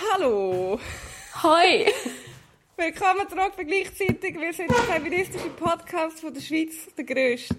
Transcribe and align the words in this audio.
Hallo! 0.00 0.78
Hoi! 1.42 1.86
Willkommen 2.76 3.28
zurück 3.28 3.52
bei 3.56 3.64
gleichzeitig. 3.64 4.34
Wir 4.40 4.52
sind 4.54 4.70
der 4.70 4.78
feministische 4.78 5.50
Podcast 5.50 6.20
von 6.20 6.32
der 6.32 6.40
Schweiz, 6.40 6.88
der 6.96 7.04
grösste. 7.04 7.54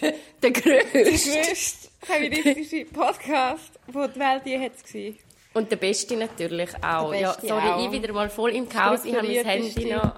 Der 0.00 0.14
Der 0.42 0.50
grösste. 0.50 1.02
grösste 1.04 1.88
feministische 2.02 2.84
Podcast, 2.86 3.78
den 3.86 4.12
die 4.12 4.18
Welt 4.18 4.42
je 4.46 4.58
hat 4.58 4.72
war. 4.94 5.12
Und 5.54 5.70
der 5.70 5.76
Beste 5.76 6.16
natürlich 6.16 6.70
auch. 6.82 7.12
Der 7.12 7.20
ja, 7.20 7.32
Beste 7.32 7.48
sorry, 7.48 7.68
auch. 7.68 7.86
ich 7.86 7.92
wieder 7.92 8.12
mal 8.12 8.28
voll 8.28 8.50
im 8.50 8.68
Chaos. 8.68 9.04
Ich 9.04 9.14
habe 9.14 9.28
mein. 9.28 9.44
Handy 9.44 9.84
noch. 9.92 10.14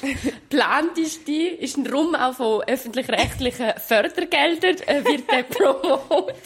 Planteste 0.50 1.32
ist 1.32 1.78
ein 1.78 1.86
Rum 1.86 2.14
auch 2.14 2.34
von 2.34 2.62
öffentlich-rechtlichen 2.64 3.72
Fördergeldern, 3.78 4.76
äh, 4.86 5.04
wird 5.04 5.30
der 5.30 5.42
promotet. 5.48 6.36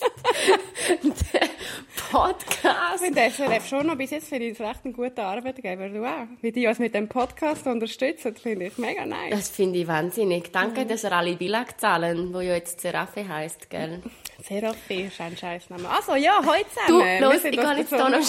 Der 0.00 1.42
Ich 1.96 2.10
Podcast. 2.10 3.02
finde 3.02 3.28
SRF 3.30 3.66
schon 3.68 3.86
noch 3.86 3.96
bis 3.96 4.10
jetzt 4.10 4.28
finde 4.28 4.46
ich 4.46 4.52
es 4.52 4.60
recht 4.60 4.84
ein 4.84 4.92
guter 4.92 5.24
Arbeitgeber. 5.24 5.88
Du 5.88 6.04
auch. 6.04 6.26
Wie 6.42 6.52
die 6.52 6.66
uns 6.66 6.78
mit 6.78 6.94
dem 6.94 7.08
Podcast 7.08 7.66
unterstützen, 7.66 8.36
finde 8.36 8.66
ich 8.66 8.78
mega 8.78 9.04
nice. 9.04 9.30
Das 9.30 9.48
finde 9.50 9.80
ich 9.80 9.86
wahnsinnig. 9.88 10.44
Mhm. 10.48 10.52
Danke, 10.52 10.86
dass 10.86 11.02
ihr 11.04 11.12
alle 11.12 11.34
Billag 11.34 11.80
zahlen, 11.80 12.32
wo 12.32 12.40
ja 12.40 12.54
jetzt 12.54 12.80
Seraphe 12.80 13.26
heisst, 13.26 13.68
gell? 13.70 14.00
Seraphim 14.42 15.08
ist 15.08 15.20
ein 15.20 15.36
Scheißname. 15.36 15.88
Also 15.88 16.14
ja, 16.16 16.40
heute 16.44 16.66
Du, 16.86 16.92
zusammen. 17.00 17.20
los, 17.20 17.32
Wir 17.32 17.40
sind 17.40 17.54
ich 17.54 17.60
der 17.60 17.78
jetzt 17.78 17.92
da 17.92 18.08
noch 18.08 18.20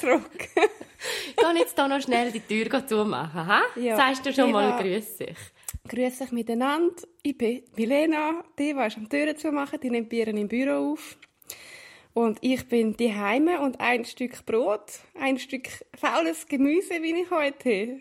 zurück. 0.00 0.48
Ich 1.30 1.34
kann 1.34 1.56
jetzt 1.56 1.74
hier 1.74 1.88
noch 1.88 2.00
schnell 2.00 2.30
die 2.30 2.38
Tür 2.38 2.86
zumachen, 2.86 3.44
ha? 3.48 3.62
Ja. 3.74 3.96
Sagst 3.96 4.24
du 4.24 4.32
schon 4.32 4.46
Ich 4.46 4.52
mal 4.52 4.80
Grüß 4.80 5.16
dich? 5.16 5.36
Grüß 5.88 6.20
euch 6.20 6.32
miteinander. 6.32 7.02
Ich 7.22 7.36
bin 7.36 7.62
Milena, 7.76 8.44
die, 8.58 8.72
die 8.72 8.78
am 8.78 9.08
Türen 9.08 9.36
zu 9.36 9.50
machen, 9.50 9.80
die 9.80 9.90
nimmt 9.90 10.08
Bieren 10.10 10.36
im 10.36 10.46
Büro 10.48 10.92
auf. 10.92 11.18
Und 12.14 12.38
ich 12.40 12.68
bin 12.68 12.96
die 12.96 13.14
Heime 13.14 13.60
und 13.60 13.80
ein 13.80 14.04
Stück 14.04 14.46
Brot, 14.46 15.00
ein 15.18 15.38
Stück 15.38 15.68
faules 15.98 16.46
Gemüse, 16.46 17.02
wie 17.02 17.22
ich 17.22 17.30
heute. 17.30 18.00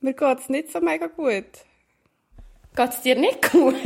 Mir 0.00 0.14
geht 0.14 0.38
es 0.38 0.48
nicht 0.48 0.72
so 0.72 0.80
mega 0.80 1.08
gut. 1.08 1.44
Geht's 2.74 3.02
dir 3.02 3.16
nicht 3.16 3.52
gut? 3.52 3.76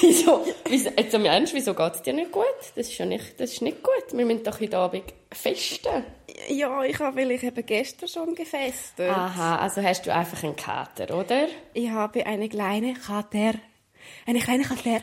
Wieso? 0.00 0.44
wieso? 0.66 0.90
Jetzt 0.90 1.14
im 1.14 1.24
Ernst, 1.24 1.54
wieso 1.54 1.74
geht's 1.74 2.02
dir 2.02 2.12
nicht 2.12 2.32
gut? 2.32 2.44
Das 2.74 2.88
ist 2.88 2.98
ja 2.98 3.06
nicht, 3.06 3.40
das 3.40 3.52
ist 3.52 3.62
nicht 3.62 3.82
gut. 3.82 4.04
Wir 4.12 4.24
müssen 4.24 4.44
doch 4.44 4.60
heute 4.60 4.78
Abend 4.78 5.04
festen. 5.32 6.04
Ja, 6.48 6.82
ich 6.84 6.98
habe 6.98 7.20
vielleicht 7.20 7.44
eben 7.44 7.66
gestern 7.66 8.08
schon 8.08 8.34
gefestet. 8.34 9.10
Aha, 9.10 9.56
also 9.56 9.82
hast 9.82 10.06
du 10.06 10.14
einfach 10.14 10.42
einen 10.42 10.56
Kater, 10.56 11.16
oder? 11.16 11.48
Ich 11.74 11.90
habe 11.90 12.24
eine 12.26 12.48
kleine 12.48 12.94
Kater. 12.94 13.54
Eine 14.26 14.38
kleine 14.38 14.64
Kater. 14.64 15.02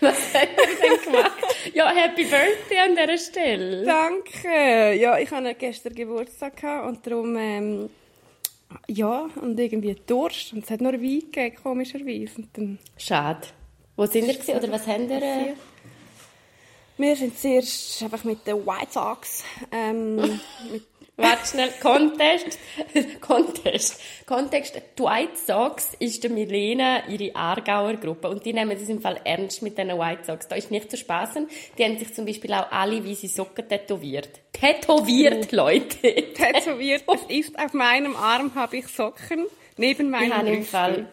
Was 0.00 0.34
hat 0.34 0.48
er 0.56 0.66
denn 0.66 1.04
gemacht? 1.04 1.32
ja, 1.74 1.88
Happy 1.90 2.24
Birthday 2.24 2.78
an 2.78 2.96
dieser 2.96 3.18
Stelle. 3.18 3.84
Danke. 3.84 4.94
Ja, 4.94 5.18
ich 5.18 5.30
hatte 5.30 5.54
gestern 5.54 5.94
Geburtstag 5.94 6.62
und 6.86 7.06
darum, 7.06 7.36
ähm, 7.36 7.90
ja, 8.86 9.28
und 9.40 9.58
irgendwie 9.58 9.96
Durst. 10.06 10.52
Und 10.52 10.64
es 10.64 10.70
hat 10.70 10.80
nur 10.80 10.92
Wein 10.92 11.20
gegeben, 11.20 11.56
komischerweise. 11.62 12.36
Und 12.36 12.48
dann, 12.52 12.78
Schade. 12.96 13.48
Wo 13.96 14.06
sind 14.06 14.26
ihr 14.26 14.34
gewesen, 14.34 14.56
oder 14.56 14.72
was 14.72 14.86
haben 14.86 15.10
ihr? 15.10 15.22
Äh? 15.22 15.54
wir 17.00 17.16
sind 17.16 17.38
zuerst 17.38 18.02
einfach 18.02 18.24
mit 18.24 18.46
den 18.46 18.66
White 18.66 18.92
Sox, 18.92 19.42
ähm, 19.72 20.16
mit, 20.72 20.84
Warte 21.20 21.46
schnell, 21.46 21.70
Contest. 21.80 22.58
Contest. 23.20 24.00
Kontext. 24.26 24.80
Die 24.98 25.02
White 25.02 25.36
Sox 25.36 25.92
ist 25.98 26.22
der 26.24 26.30
Milena 26.30 27.06
ihre 27.08 27.34
Aargauer 27.36 27.94
Gruppe. 27.94 28.28
Und 28.28 28.44
die 28.44 28.52
nehmen 28.52 28.72
es 28.72 28.88
im 28.88 29.00
Fall 29.00 29.20
ernst 29.24 29.62
mit 29.62 29.76
diesen 29.76 29.98
White 29.98 30.24
Sox. 30.24 30.48
Da 30.48 30.56
ist 30.56 30.70
nicht 30.70 30.90
zu 30.90 30.96
spaßen. 30.96 31.48
Die 31.76 31.84
haben 31.84 31.98
sich 31.98 32.14
zum 32.14 32.26
Beispiel 32.26 32.52
auch 32.54 32.70
alle 32.70 33.04
wie 33.04 33.14
sie 33.14 33.28
Socken 33.28 33.68
tätowiert. 33.68 34.30
Tätowiert, 34.52 35.52
Leute. 35.52 35.98
tätowiert. 36.34 37.04
Es 37.06 37.22
ist 37.28 37.58
auf 37.58 37.72
meinem 37.72 38.16
Arm, 38.16 38.54
habe 38.54 38.78
ich 38.78 38.88
Socken, 38.88 39.46
neben 39.76 40.06
Ich 40.06 40.10
meinem 40.10 40.34
habe 40.34 40.48
im 40.48 40.54
Brüsten. 40.56 40.70
Fall, 40.70 41.08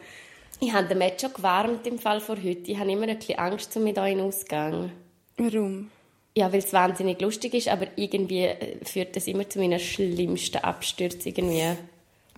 ich 0.59 0.73
habe 0.73 0.88
den 0.88 0.97
Match 0.97 1.22
schon 1.22 1.34
gewärmt 1.34 1.85
im 1.85 2.00
Fall 2.00 2.19
vor 2.19 2.38
heute. 2.38 2.72
Ich 2.72 2.78
habe 2.78 2.91
immer 2.91 3.07
ein 3.07 3.17
bisschen 3.17 3.40
Angst 3.40 3.75
um 3.78 3.84
mit 3.84 3.97
euch 3.97 4.13
in 4.13 4.22
Ausgang. 4.22 4.91
Warum? 5.38 5.91
Ja, 6.38 6.53
weil 6.53 6.59
es 6.59 6.72
wahnsinnig 6.72 7.20
lustig 7.20 7.56
ist, 7.56 7.68
aber 7.68 7.88
irgendwie 7.96 8.44
äh, 8.44 8.78
führt 8.86 9.16
das 9.16 9.25
immer 9.25 9.50
zu 9.50 9.58
meiner 9.58 9.80
schlimmsten 9.80 10.59
Abstürze 10.59 11.30
irgendwie. 11.30 11.64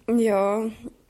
Ja, 0.07 0.69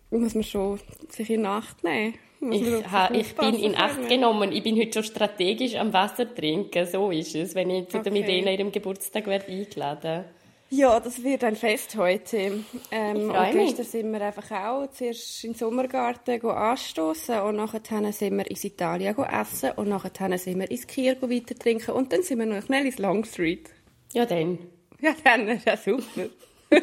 muss 0.09 0.33
man 0.33 0.43
schon 0.43 0.79
sich 1.07 1.29
in 1.29 1.45
Acht 1.45 1.83
nehmen. 1.83 2.15
Ich, 2.49 2.63
ha, 2.91 3.11
ich 3.13 3.35
bin 3.35 3.53
in 3.53 3.75
Acht 3.75 4.07
genommen. 4.09 4.51
Ich 4.51 4.63
bin 4.63 4.75
heute 4.79 4.93
schon 4.93 5.03
strategisch 5.03 5.75
am 5.75 5.93
Wasser 5.93 6.33
trinken. 6.33 6.87
So 6.87 7.11
ist 7.11 7.35
es, 7.35 7.53
wenn 7.53 7.69
ich 7.69 7.89
zu 7.89 8.01
der 8.01 8.11
Okay. 8.11 8.21
Milena 8.23 8.51
ihrem 8.51 8.71
Geburtstag 8.71 9.27
werde 9.27 9.51
eingeladen 9.51 10.25
Ja, 10.71 10.99
das 10.99 11.23
wird 11.23 11.43
ein 11.43 11.55
Fest 11.55 11.95
heute. 11.97 12.63
Ähm, 12.91 13.31
und 13.31 13.51
gestern 13.51 13.85
sind 13.85 14.11
wir 14.11 14.21
einfach 14.21 14.51
auch 14.51 14.87
zuerst 14.91 15.43
in 15.43 15.53
den 15.53 15.57
Sommergarten 15.57 16.41
anstoßen 16.45 17.39
und 17.41 17.55
nachher 17.55 18.11
sind 18.13 18.37
wir 18.37 18.49
ins 18.49 18.63
Italien 18.63 19.17
essen 19.17 19.71
und 19.77 19.89
nachher 19.89 20.37
sind 20.37 20.59
wir 20.59 20.69
ins 20.69 20.85
Kier 20.85 21.19
weiter 21.21 21.55
trinken 21.57 21.91
und 21.91 22.13
dann 22.13 22.21
sind 22.21 22.39
wir 22.39 22.45
noch 22.45 22.63
schnell 22.63 22.85
ins 22.85 22.99
Long 22.99 23.25
Street. 23.25 23.71
Ja, 24.13 24.25
dann. 24.25 24.59
Ja, 25.01 25.15
dann 25.23 25.47
ist 25.47 25.65
ja 25.65 25.75
super. 25.75 26.29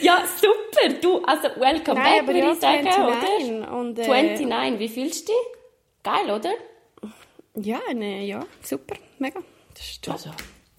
Ja, 0.00 0.24
super. 0.36 0.94
Du, 1.00 1.22
also, 1.24 1.48
welcome 1.60 2.00
Nein, 2.00 2.26
back, 2.26 2.34
würde 2.34 2.52
ich 2.52 2.60
sagen, 2.60 2.84
29 2.84 3.50
oder? 3.50 3.72
und, 3.72 3.98
äh, 3.98 4.06
29, 4.06 4.78
wie 4.80 4.88
fühlst 4.88 5.28
du 5.28 5.32
dich? 5.32 6.02
Geil, 6.02 6.30
oder? 6.30 6.52
Ja, 7.54 7.80
ne, 7.94 8.24
ja, 8.24 8.44
super, 8.60 8.96
mega. 9.18 9.40
Das 9.72 9.84
ist 9.84 10.04
top. 10.04 10.14
Also, 10.14 10.30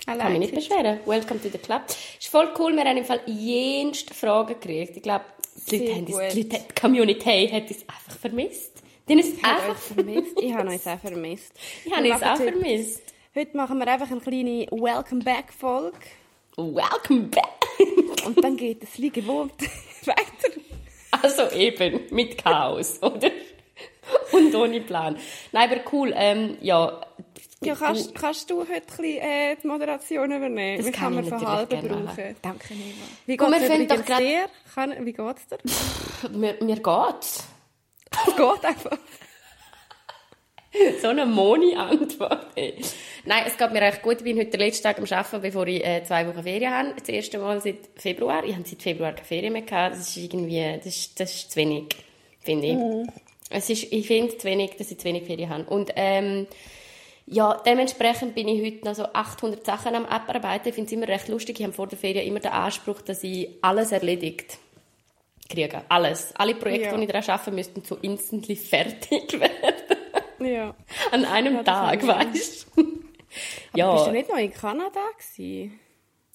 I 0.08 0.12
kann 0.12 0.18
like 0.20 0.30
mich 0.32 0.40
nicht 0.40 0.50
it. 0.54 0.56
beschweren. 0.56 1.00
Welcome 1.06 1.42
to 1.42 1.50
the 1.50 1.58
club. 1.58 1.82
Ist 2.20 2.28
voll 2.28 2.50
cool, 2.60 2.76
wir 2.76 2.84
haben 2.84 2.98
im 2.98 3.06
Fall 3.06 3.22
jenste 3.26 4.14
Fragen 4.14 4.48
gekriegt. 4.60 4.98
Ich 4.98 5.04
glaube, 5.04 5.26
die, 5.72 5.78
Leute 5.78 5.96
haben 5.96 6.06
gut. 6.06 6.16
die, 6.34 6.42
Leute- 6.44 6.64
die 6.70 6.80
Community 6.80 7.50
hat 7.52 7.64
uns 7.70 7.82
einfach 7.88 8.20
vermisst. 8.20 8.72
Die 9.08 9.14
haben 9.14 9.20
uns 9.20 9.30
Ich 9.38 9.44
habe 9.44 9.56
euch 9.62 9.64
einfach 9.70 9.82
vermisst. 9.82 10.38
Ich 10.42 10.54
habe 10.54 10.70
euch 10.70 10.88
auch 10.88 11.00
vermisst. 11.00 11.54
Ich 11.86 11.94
habe 11.94 12.08
machen 12.10 12.24
auch 12.24 12.38
vermisst. 12.38 13.02
Heute 13.36 13.58
machen 13.58 13.78
wir 13.80 13.88
einfach 13.88 14.10
eine 14.12 14.20
kleine 14.22 14.68
Welcome-Back-Folge 14.72 15.98
Welcome 16.58 17.24
back. 17.28 18.26
und 18.26 18.42
dann 18.44 18.56
geht 18.58 18.82
es 18.84 18.98
wie 19.02 19.10
gewohnt 19.10 19.52
weiter. 20.06 20.60
Also 21.22 21.50
eben, 21.56 22.02
mit 22.12 22.38
Chaos, 22.44 23.02
oder? 23.02 23.30
Und 24.32 24.54
ohne 24.56 24.80
Plan. 24.82 25.18
Nein, 25.52 25.70
aber 25.72 25.82
cool, 25.92 26.14
ähm, 26.16 26.58
ja. 26.62 27.02
Ja, 27.64 27.74
kannst, 27.76 28.14
kannst 28.16 28.50
du 28.50 28.60
heute 28.62 28.74
ein 28.74 28.82
bisschen, 28.86 29.06
äh, 29.06 29.56
die 29.62 29.68
Moderation 29.68 30.32
übernehmen? 30.32 30.78
Das 30.78 30.86
Wie 30.88 30.92
kann 30.92 31.18
ich 31.24 31.30
man 31.30 31.40
Verhalten 31.40 31.76
machen. 31.88 32.06
brauchen? 32.06 32.36
Danke, 32.42 32.74
Neva. 32.74 33.06
Wie 33.26 33.38
fangen 33.38 33.52
doch 33.70 33.76
übrigens 33.76 34.06
grad- 34.06 34.20
dir? 34.20 34.50
Kann, 34.74 35.06
wie 35.06 35.14
geht's 35.14 35.48
dir? 35.48 36.30
mir, 36.32 36.56
mir 36.62 36.76
geht's. 36.76 37.44
Es 38.28 38.36
geht 38.36 38.66
einfach. 38.66 38.98
So 41.02 41.08
eine 41.08 41.26
Moni-Antwort. 41.26 42.48
Nein, 42.58 43.44
es 43.48 43.58
geht 43.58 43.72
mir 43.72 43.80
recht 43.82 44.02
gut. 44.02 44.18
Ich 44.18 44.24
bin 44.26 44.38
heute 44.38 44.50
den 44.50 44.60
letzten 44.60 44.84
Tag 44.84 44.98
am 44.98 45.06
Arbeiten, 45.06 45.42
bevor 45.42 45.66
ich 45.68 45.82
äh, 45.86 46.04
zwei 46.04 46.28
Wochen 46.28 46.44
Ferien 46.44 46.70
habe. 46.74 46.94
Das 47.00 47.08
erste 47.08 47.38
Mal 47.40 47.62
seit 47.62 47.78
Februar. 47.96 48.44
Ich 48.44 48.54
habe 48.54 48.68
seit 48.68 48.82
Februar 48.82 49.14
keine 49.14 49.26
Ferien 49.26 49.54
mehr 49.54 49.62
gehabt. 49.62 49.96
Das 49.96 50.10
ist 50.10 50.18
irgendwie, 50.18 50.74
das 50.76 50.86
ist, 50.86 51.18
das 51.18 51.34
ist 51.34 51.52
zu 51.52 51.56
wenig, 51.62 51.96
finde 52.42 52.68
ich. 52.68 53.08
Es 53.50 53.70
ist, 53.70 53.84
ich 53.94 54.06
finde 54.06 54.38
zu 54.38 54.46
wenig, 54.46 54.72
dass 54.78 54.92
ich 54.92 54.98
zu 54.98 55.06
wenig 55.06 55.24
Ferien 55.24 55.50
habe. 55.50 55.64
Und, 55.64 55.92
ähm, 55.96 56.46
ja, 57.28 57.62
dementsprechend 57.66 58.36
bin 58.36 58.48
ich 58.48 58.62
heute 58.64 58.86
noch 58.86 58.96
so 58.96 59.04
800 59.06 59.66
Sachen 59.66 59.96
am 59.96 60.06
Abarbeiten. 60.06 60.70
Ich 60.70 60.76
finde 60.76 60.88
es 60.88 60.94
immer 60.94 61.08
recht 61.08 61.28
lustig. 61.28 61.60
Ich 61.60 61.66
habe 61.66 61.74
vor 61.74 61.88
der 61.88 61.98
Ferien 61.98 62.26
immer 62.28 62.40
den 62.40 62.52
Anspruch, 62.52 63.02
dass 63.02 63.24
ich 63.24 63.50
alles 63.62 63.92
erledigt 63.92 64.58
kriege. 65.50 65.82
Alles. 65.90 66.34
Alle 66.36 66.56
Projekte, 66.56 66.90
Ja. 66.90 66.98
die 66.98 67.04
ich 67.04 67.12
daran 67.12 67.30
arbeite, 67.30 67.52
müssten 67.52 67.84
so 67.84 67.96
instantly 68.02 68.56
fertig 68.56 69.34
werden. 69.40 69.98
Ja. 70.40 70.76
An 71.12 71.26
einem 71.26 71.56
Ja, 71.56 71.64
Tag, 71.64 71.86
habe 71.86 71.96
ich 71.98 72.08
weißt 72.08 72.68
du? 72.76 72.82
Aber 72.82 72.92
bist 72.92 72.96
du 73.76 73.78
Ja. 73.78 74.12
nicht 74.12 74.30
noch 74.30 74.38
in 74.38 74.54
Kanada 74.54 75.02
gewesen? 75.18 75.80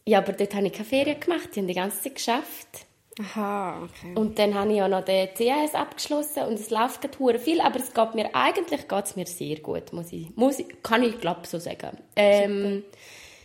ja, 0.07 0.19
aber 0.19 0.33
dort 0.33 0.55
habe 0.55 0.67
ich 0.67 0.73
keine 0.73 0.85
Ferien 0.89 1.21
gemacht. 1.21 1.51
Die 1.55 1.61
haben 1.61 1.69
die 1.69 1.75
ganze 1.75 2.03
Zeit 2.03 2.15
geschafft. 2.17 2.87
Aha, 3.19 3.83
okay. 3.83 4.15
Und 4.15 4.39
dann 4.39 4.55
habe 4.55 4.71
ich 4.71 4.77
ja 4.79 4.89
noch 4.89 5.05
den 5.05 5.29
CAS 5.35 5.75
abgeschlossen 5.75 6.45
und 6.45 6.55
es 6.55 6.71
läuft 6.71 7.03
gerade 7.03 7.39
viel, 7.39 7.61
aber 7.61 7.81
es 7.81 7.93
geht 7.93 8.15
mir, 8.15 8.35
eigentlich 8.35 8.89
geht 8.89 9.05
es 9.05 9.17
mir 9.17 9.27
sehr 9.27 9.57
gut, 9.61 9.93
muss 9.93 10.13
ich, 10.13 10.35
muss 10.37 10.59
ich 10.59 10.83
kann 10.83 11.03
ich 11.03 11.21
glaube 11.21 11.47
so 11.47 11.59
sagen. 11.59 11.99
Ähm, 12.15 12.85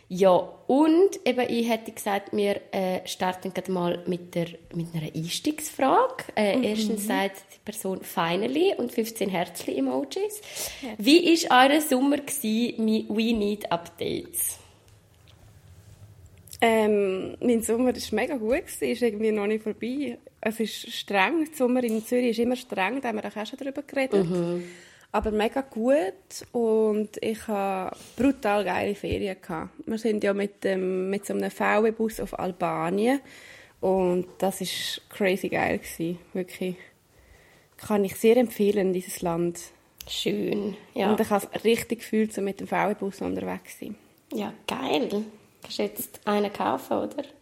ja, 0.07 0.29
und 0.67 1.19
eben, 1.25 1.49
ich 1.49 1.67
hätte 1.67 1.91
gesagt, 1.91 2.31
wir 2.31 2.61
äh, 2.71 3.05
starten 3.07 3.53
gerade 3.53 3.71
mal 3.71 4.03
mit, 4.05 4.35
der, 4.35 4.49
mit 4.73 4.93
einer 4.93 5.11
Einstiegsfrage. 5.13 6.25
Äh, 6.35 6.61
Erstens 6.69 7.07
sagt 7.07 7.43
die 7.55 7.59
Person 7.65 8.01
«Finally» 8.03 8.75
und 8.77 8.91
15 8.91 9.29
Herzli-Emojis. 9.29 10.41
Wie 10.99 11.25
war 11.49 11.69
euer 11.71 11.81
Sommer 11.81 12.17
gewesen 12.17 13.07
«We 13.09 13.33
Need 13.33 13.71
Updates»? 13.71 14.59
Ähm, 16.67 17.37
mein 17.41 17.61
Sommer 17.61 17.93
war 17.93 18.01
mega 18.11 18.37
gut, 18.37 18.63
es 18.65 18.81
ist 18.81 19.03
irgendwie 19.03 19.31
noch 19.31 19.45
nicht 19.45 19.63
vorbei. 19.63 20.17
Es 20.41 20.59
ist 20.59 20.91
streng, 20.91 21.45
der 21.45 21.55
Sommer 21.55 21.83
in 21.83 22.03
Zürich 22.03 22.31
ist 22.31 22.39
immer 22.39 22.55
streng, 22.55 23.01
da 23.01 23.09
haben 23.09 23.17
wir 23.21 23.25
auch 23.25 23.45
schon 23.45 23.59
darüber 23.59 23.83
geredet. 23.83 24.25
Aber 25.11 25.29
mega 25.31 25.61
gut 25.61 26.13
und 26.53 27.09
ich 27.21 27.47
hatte 27.47 27.95
brutal 28.17 28.65
geile 28.65 28.95
Ferien. 28.95 29.37
Gehabt. 29.39 29.69
Wir 29.85 29.97
sind 29.99 30.23
ja 30.23 30.33
mit, 30.33 30.63
dem, 30.63 31.09
mit 31.11 31.25
so 31.27 31.33
einem 31.33 31.51
VW-Bus 31.51 32.19
auf 32.19 32.37
Albanien 32.37 33.19
und 33.79 34.25
das 34.39 34.59
war 34.61 35.03
crazy 35.09 35.49
geil. 35.49 35.77
Gewesen. 35.77 36.17
Wirklich. 36.33 36.77
Kann 37.77 38.03
ich 38.05 38.15
sehr 38.15 38.37
empfehlen, 38.37 38.91
dieses 38.91 39.21
Land. 39.21 39.59
Schön. 40.07 40.75
Ja, 40.95 41.11
Und 41.11 41.19
ich 41.19 41.29
habe 41.29 41.47
es 41.53 41.63
richtig 41.63 41.99
gefühlt, 41.99 42.33
so 42.33 42.41
mit 42.41 42.59
dem 42.59 42.67
VW-Bus 42.67 43.21
unterwegs 43.21 43.77
zu 43.77 43.85
sein. 43.85 43.95
ja 44.33 44.53
geil. 44.67 45.23
Kannst 45.65 45.79
du 45.79 45.83
jetzt 45.83 46.19
einen 46.25 46.53
kaufen, 46.53 46.97
oder? 46.97 47.23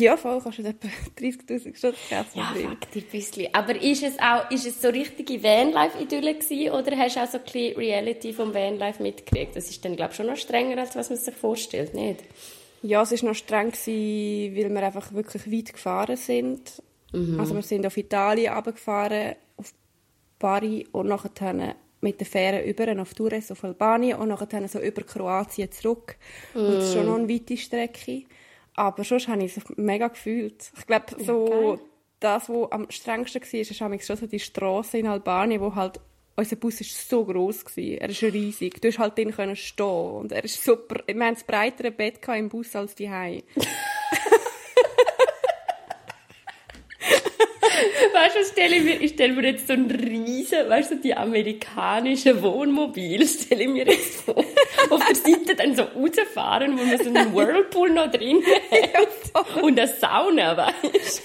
Ja, 0.00 0.16
voll, 0.16 0.40
kannst 0.40 0.58
du 0.58 0.62
etwa 0.62 0.86
30'000 1.18 1.76
Stutz 1.76 1.96
kaufen. 2.08 2.38
Ja, 2.38 2.54
fuck 2.54 2.90
dir 2.92 3.02
ein 3.02 3.08
bisschen. 3.10 3.52
Aber 3.52 3.74
ist 3.82 4.04
es 4.04 4.16
auch, 4.20 4.48
ist 4.48 4.64
es 4.64 4.80
so 4.80 4.90
richtige 4.90 5.42
Vanlife-Idylle 5.42 6.34
gewesen, 6.34 6.70
oder 6.70 6.96
hast 6.96 7.16
du 7.16 7.20
auch 7.20 7.26
so 7.26 7.38
ein 7.38 7.42
bisschen 7.42 7.76
Reality 7.76 8.32
vom 8.32 8.54
Vanlife 8.54 9.02
mitgekriegt? 9.02 9.56
Das 9.56 9.68
ist 9.68 9.84
dann, 9.84 9.96
glaube 9.96 10.12
ich, 10.12 10.16
schon 10.16 10.26
noch 10.26 10.36
strenger, 10.36 10.78
als 10.78 10.94
was 10.94 11.10
man 11.10 11.18
sich 11.18 11.34
vorstellt, 11.34 11.94
nicht? 11.94 12.22
Ja, 12.82 13.02
es 13.02 13.10
war 13.10 13.30
noch 13.30 13.34
streng, 13.34 13.72
gewesen, 13.72 14.56
weil 14.56 14.70
wir 14.72 14.82
einfach 14.86 15.12
wirklich 15.12 15.50
weit 15.50 15.72
gefahren 15.72 16.16
sind. 16.16 16.80
Also 17.38 17.56
wir 17.56 17.62
sind 17.62 17.84
auf 17.84 17.96
Italien 17.96 18.52
runtergefahren, 18.52 19.34
auf 19.56 19.72
Bari 20.38 20.86
und 20.92 21.08
nachher 21.08 21.74
mit 22.00 22.20
der 22.20 22.26
Fähre 22.26 22.62
über 22.64 23.00
auf 23.00 23.14
Tours 23.14 23.50
auf 23.50 23.64
Albanien 23.64 24.18
und 24.18 24.28
nachher 24.28 24.68
so 24.68 24.78
über 24.80 25.02
Kroatien 25.02 25.70
zurück. 25.72 26.16
Und 26.54 26.74
das 26.74 26.84
ist 26.84 26.94
schon 26.94 27.06
noch 27.06 27.16
eine 27.16 27.28
weite 27.28 27.56
Strecke. 27.56 28.24
Aber 28.74 29.02
sonst 29.02 29.28
habe 29.28 29.42
ich 29.42 29.56
es 29.56 29.64
mega 29.76 30.08
gefühlt. 30.08 30.70
Ich 30.78 30.86
glaube, 30.86 31.06
so 31.18 31.44
geil. 31.46 31.78
das, 32.20 32.48
was 32.48 32.72
am 32.72 32.88
strengsten 32.90 33.42
war, 33.42 33.60
ist 33.60 33.76
schon 33.76 34.16
so 34.16 34.26
die 34.26 34.38
Straße 34.38 34.98
in 34.98 35.08
Albanien, 35.08 35.60
wo 35.60 35.74
halt 35.74 36.00
unser 36.36 36.54
Bus 36.54 36.80
ist 36.80 37.08
so 37.08 37.24
groß 37.24 37.64
gewesen. 37.64 37.98
Er 37.98 38.10
ist 38.10 38.22
riesig. 38.22 38.80
Du 38.80 38.86
hast 38.88 39.00
halt 39.00 39.18
drin 39.18 39.32
können 39.32 39.56
stehen 39.56 39.86
und 39.86 40.30
er 40.30 40.44
ist 40.44 40.62
super. 40.62 41.02
Wir 41.06 41.24
haben 41.24 41.34
das 41.34 41.42
breitere 41.42 41.90
Bett 41.90 42.20
im 42.28 42.48
Bus 42.48 42.76
als 42.76 42.94
die 42.94 43.10
Weißt 48.12 48.36
du, 48.36 48.44
stelle 48.44 48.76
ich 48.76 48.82
mir, 48.82 49.00
ich 49.00 49.12
stelle 49.12 49.32
mir 49.34 49.50
jetzt 49.50 49.66
so 49.66 49.72
ein 49.74 49.90
riesen, 49.90 50.68
weißt 50.68 50.92
du, 50.92 50.96
die 50.96 51.14
amerikanischen 51.14 52.42
Wohnmobile, 52.42 53.26
stelle 53.26 53.64
ich 53.64 53.68
mir 53.68 53.86
jetzt 53.86 54.22
vor, 54.22 54.36
auf 54.90 55.06
der 55.06 55.14
Seite 55.14 55.54
dann 55.56 55.74
so 55.74 55.82
rausfahren, 55.82 56.78
wo 56.78 56.84
man 56.84 56.98
so 56.98 57.08
einen 57.10 57.34
Whirlpool 57.34 57.90
noch 57.90 58.10
drin 58.10 58.42
hat 58.44 59.62
und 59.62 59.78
eine 59.78 59.88
Sauna, 59.88 60.56
weißt 60.56 61.22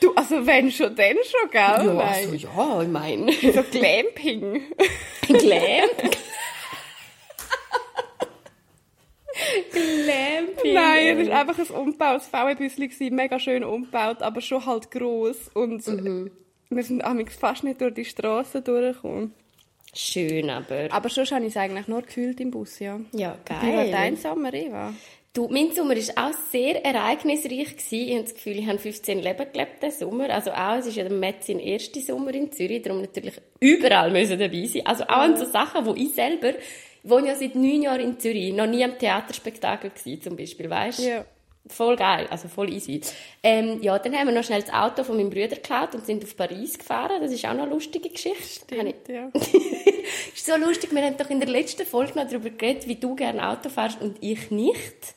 Du, 0.00 0.14
also 0.14 0.46
wenn 0.46 0.70
schon, 0.70 0.94
dann 0.94 1.16
schon, 1.24 1.50
gell? 1.50 1.84
du? 1.84 1.98
Ja, 1.98 2.06
also, 2.06 2.34
ja, 2.34 2.82
ich 2.82 2.88
meine, 2.88 3.32
So 3.32 3.64
Glamping. 3.70 4.62
Glam. 5.26 5.88
Glamping. 9.72 10.74
Nein, 10.74 11.18
es 11.20 11.28
war 11.28 11.40
einfach 11.40 11.58
ein 11.58 11.76
umgebautes 11.76 12.26
VW-Büsschen, 12.28 13.14
mega 13.14 13.38
schön 13.38 13.64
umgebaut, 13.64 14.22
aber 14.22 14.40
schon 14.40 14.64
halt 14.64 14.90
gross. 14.90 15.48
Und 15.54 15.84
wir 16.70 16.82
sind 16.82 17.04
amigs 17.04 17.36
fast 17.36 17.64
nicht 17.64 17.80
durch 17.80 17.94
die 17.94 18.04
Straße 18.04 18.62
durchgekommen. 18.62 19.32
Schön, 19.94 20.50
aber. 20.50 20.88
Aber 20.90 21.08
sonst 21.08 21.32
habe 21.32 21.44
ich 21.44 21.50
es 21.50 21.56
eigentlich 21.56 21.88
nur 21.88 22.02
gefühlt 22.02 22.40
im 22.40 22.50
Bus, 22.50 22.78
ja. 22.78 23.00
Ja, 23.12 23.36
Wie 23.62 23.72
war 23.74 23.84
geil. 23.84 23.90
dein 23.90 24.16
Sommer, 24.16 24.52
Eva? 24.52 24.92
Du, 25.32 25.48
mein 25.48 25.72
Sommer 25.72 25.94
war 25.94 26.28
auch 26.28 26.34
sehr 26.50 26.84
ereignisreich. 26.84 27.76
Gewesen. 27.76 28.08
Ich 28.08 28.12
habe 28.12 28.22
das 28.24 28.34
Gefühl, 28.34 28.58
ich 28.58 28.66
habe 28.66 28.78
15 28.78 29.18
Leben 29.20 29.46
gelebt 29.52 29.82
diesen 29.82 29.98
Sommer. 30.10 30.30
Also 30.30 30.50
auch, 30.50 30.76
es 30.76 30.86
ist 30.86 30.96
ja 30.96 31.04
der 31.04 31.12
Metz 31.16 31.46
sein 31.46 31.58
erster 31.58 32.00
Sommer 32.00 32.34
in 32.34 32.50
Zürich, 32.52 32.82
darum 32.82 33.00
natürlich 33.00 33.34
überall 33.60 34.10
müssen 34.10 34.38
dabei 34.38 34.66
sein. 34.66 34.82
Also 34.84 35.04
auch 35.04 35.08
an 35.18 35.36
so 35.36 35.44
Sachen, 35.44 35.86
wo 35.86 35.94
ich 35.94 36.12
selber, 36.14 36.54
wohne 37.10 37.28
ja 37.28 37.34
seit 37.36 37.54
neun 37.54 37.82
Jahren 37.82 38.00
in 38.00 38.18
Zürich, 38.20 38.52
noch 38.52 38.66
nie 38.66 38.84
am 38.84 38.98
Theaterspektakel 38.98 39.90
gewesen, 39.90 40.22
zum 40.22 40.36
Beispiel, 40.36 40.68
weißt 40.70 41.00
Ja. 41.00 41.24
Voll 41.70 41.96
geil, 41.96 42.26
also 42.30 42.48
voll 42.48 42.72
easy. 42.72 43.02
Ähm, 43.42 43.82
ja, 43.82 43.98
dann 43.98 44.14
haben 44.16 44.28
wir 44.28 44.34
noch 44.34 44.42
schnell 44.44 44.62
das 44.62 44.72
Auto 44.72 45.04
von 45.04 45.18
meinem 45.18 45.28
Bruder 45.28 45.48
geklaut 45.56 45.94
und 45.94 46.06
sind 46.06 46.24
auf 46.24 46.34
Paris 46.34 46.78
gefahren. 46.78 47.20
Das 47.20 47.30
ist 47.30 47.44
auch 47.44 47.52
noch 47.52 47.64
eine 47.64 47.72
lustige 47.72 48.08
Geschichte. 48.08 48.74
Ich- 48.74 48.80
Stimmt, 48.80 49.08
ja. 49.08 49.28
ist 50.34 50.46
so 50.46 50.56
lustig, 50.56 50.94
wir 50.94 51.02
haben 51.02 51.18
doch 51.18 51.28
in 51.28 51.40
der 51.40 51.48
letzten 51.50 51.84
Folge 51.84 52.18
noch 52.18 52.26
darüber 52.26 52.48
geredet, 52.48 52.88
wie 52.88 52.94
du 52.96 53.14
gerne 53.14 53.46
Auto 53.50 53.68
fährst 53.68 54.00
und 54.00 54.16
ich 54.22 54.50
nicht. 54.50 55.14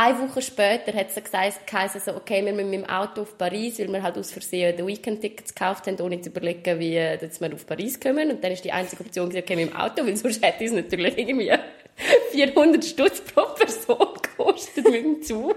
Eine 0.00 0.20
Woche 0.20 0.42
später 0.42 0.92
hat 0.96 1.08
es 1.08 1.16
so 1.16 1.20
gesagt, 1.20 1.66
geheißen 1.66 2.00
so, 2.00 2.14
okay, 2.14 2.44
wir 2.44 2.52
müssen 2.52 2.70
mit 2.70 2.82
dem 2.84 2.88
Auto 2.88 3.22
auf 3.22 3.36
Paris, 3.36 3.80
weil 3.80 3.92
wir 3.92 4.00
halt 4.00 4.16
aus 4.16 4.30
Versehen 4.30 4.76
den 4.76 4.86
Weekend-Tickets 4.86 5.52
gekauft 5.52 5.88
haben, 5.88 6.00
ohne 6.00 6.20
zu 6.20 6.30
überlegen, 6.30 6.78
wie 6.78 6.94
äh, 6.94 7.18
dass 7.18 7.40
wir 7.40 7.52
auf 7.52 7.66
Paris 7.66 7.98
kommen. 7.98 8.30
Und 8.30 8.44
dann 8.44 8.52
ist 8.52 8.64
die 8.64 8.70
einzige 8.70 9.02
Option, 9.02 9.26
okay, 9.26 9.56
mit 9.56 9.70
dem 9.70 9.76
Auto, 9.76 10.06
weil 10.06 10.16
sonst 10.16 10.40
hätte 10.40 10.62
es 10.62 10.70
natürlich 10.70 11.18
irgendwie 11.18 11.50
400 12.30 12.84
Stutz 12.84 13.20
pro 13.22 13.42
Person 13.56 14.06
gekostet 14.22 14.84
mit 14.84 15.04
dem 15.04 15.20
Zug. 15.20 15.56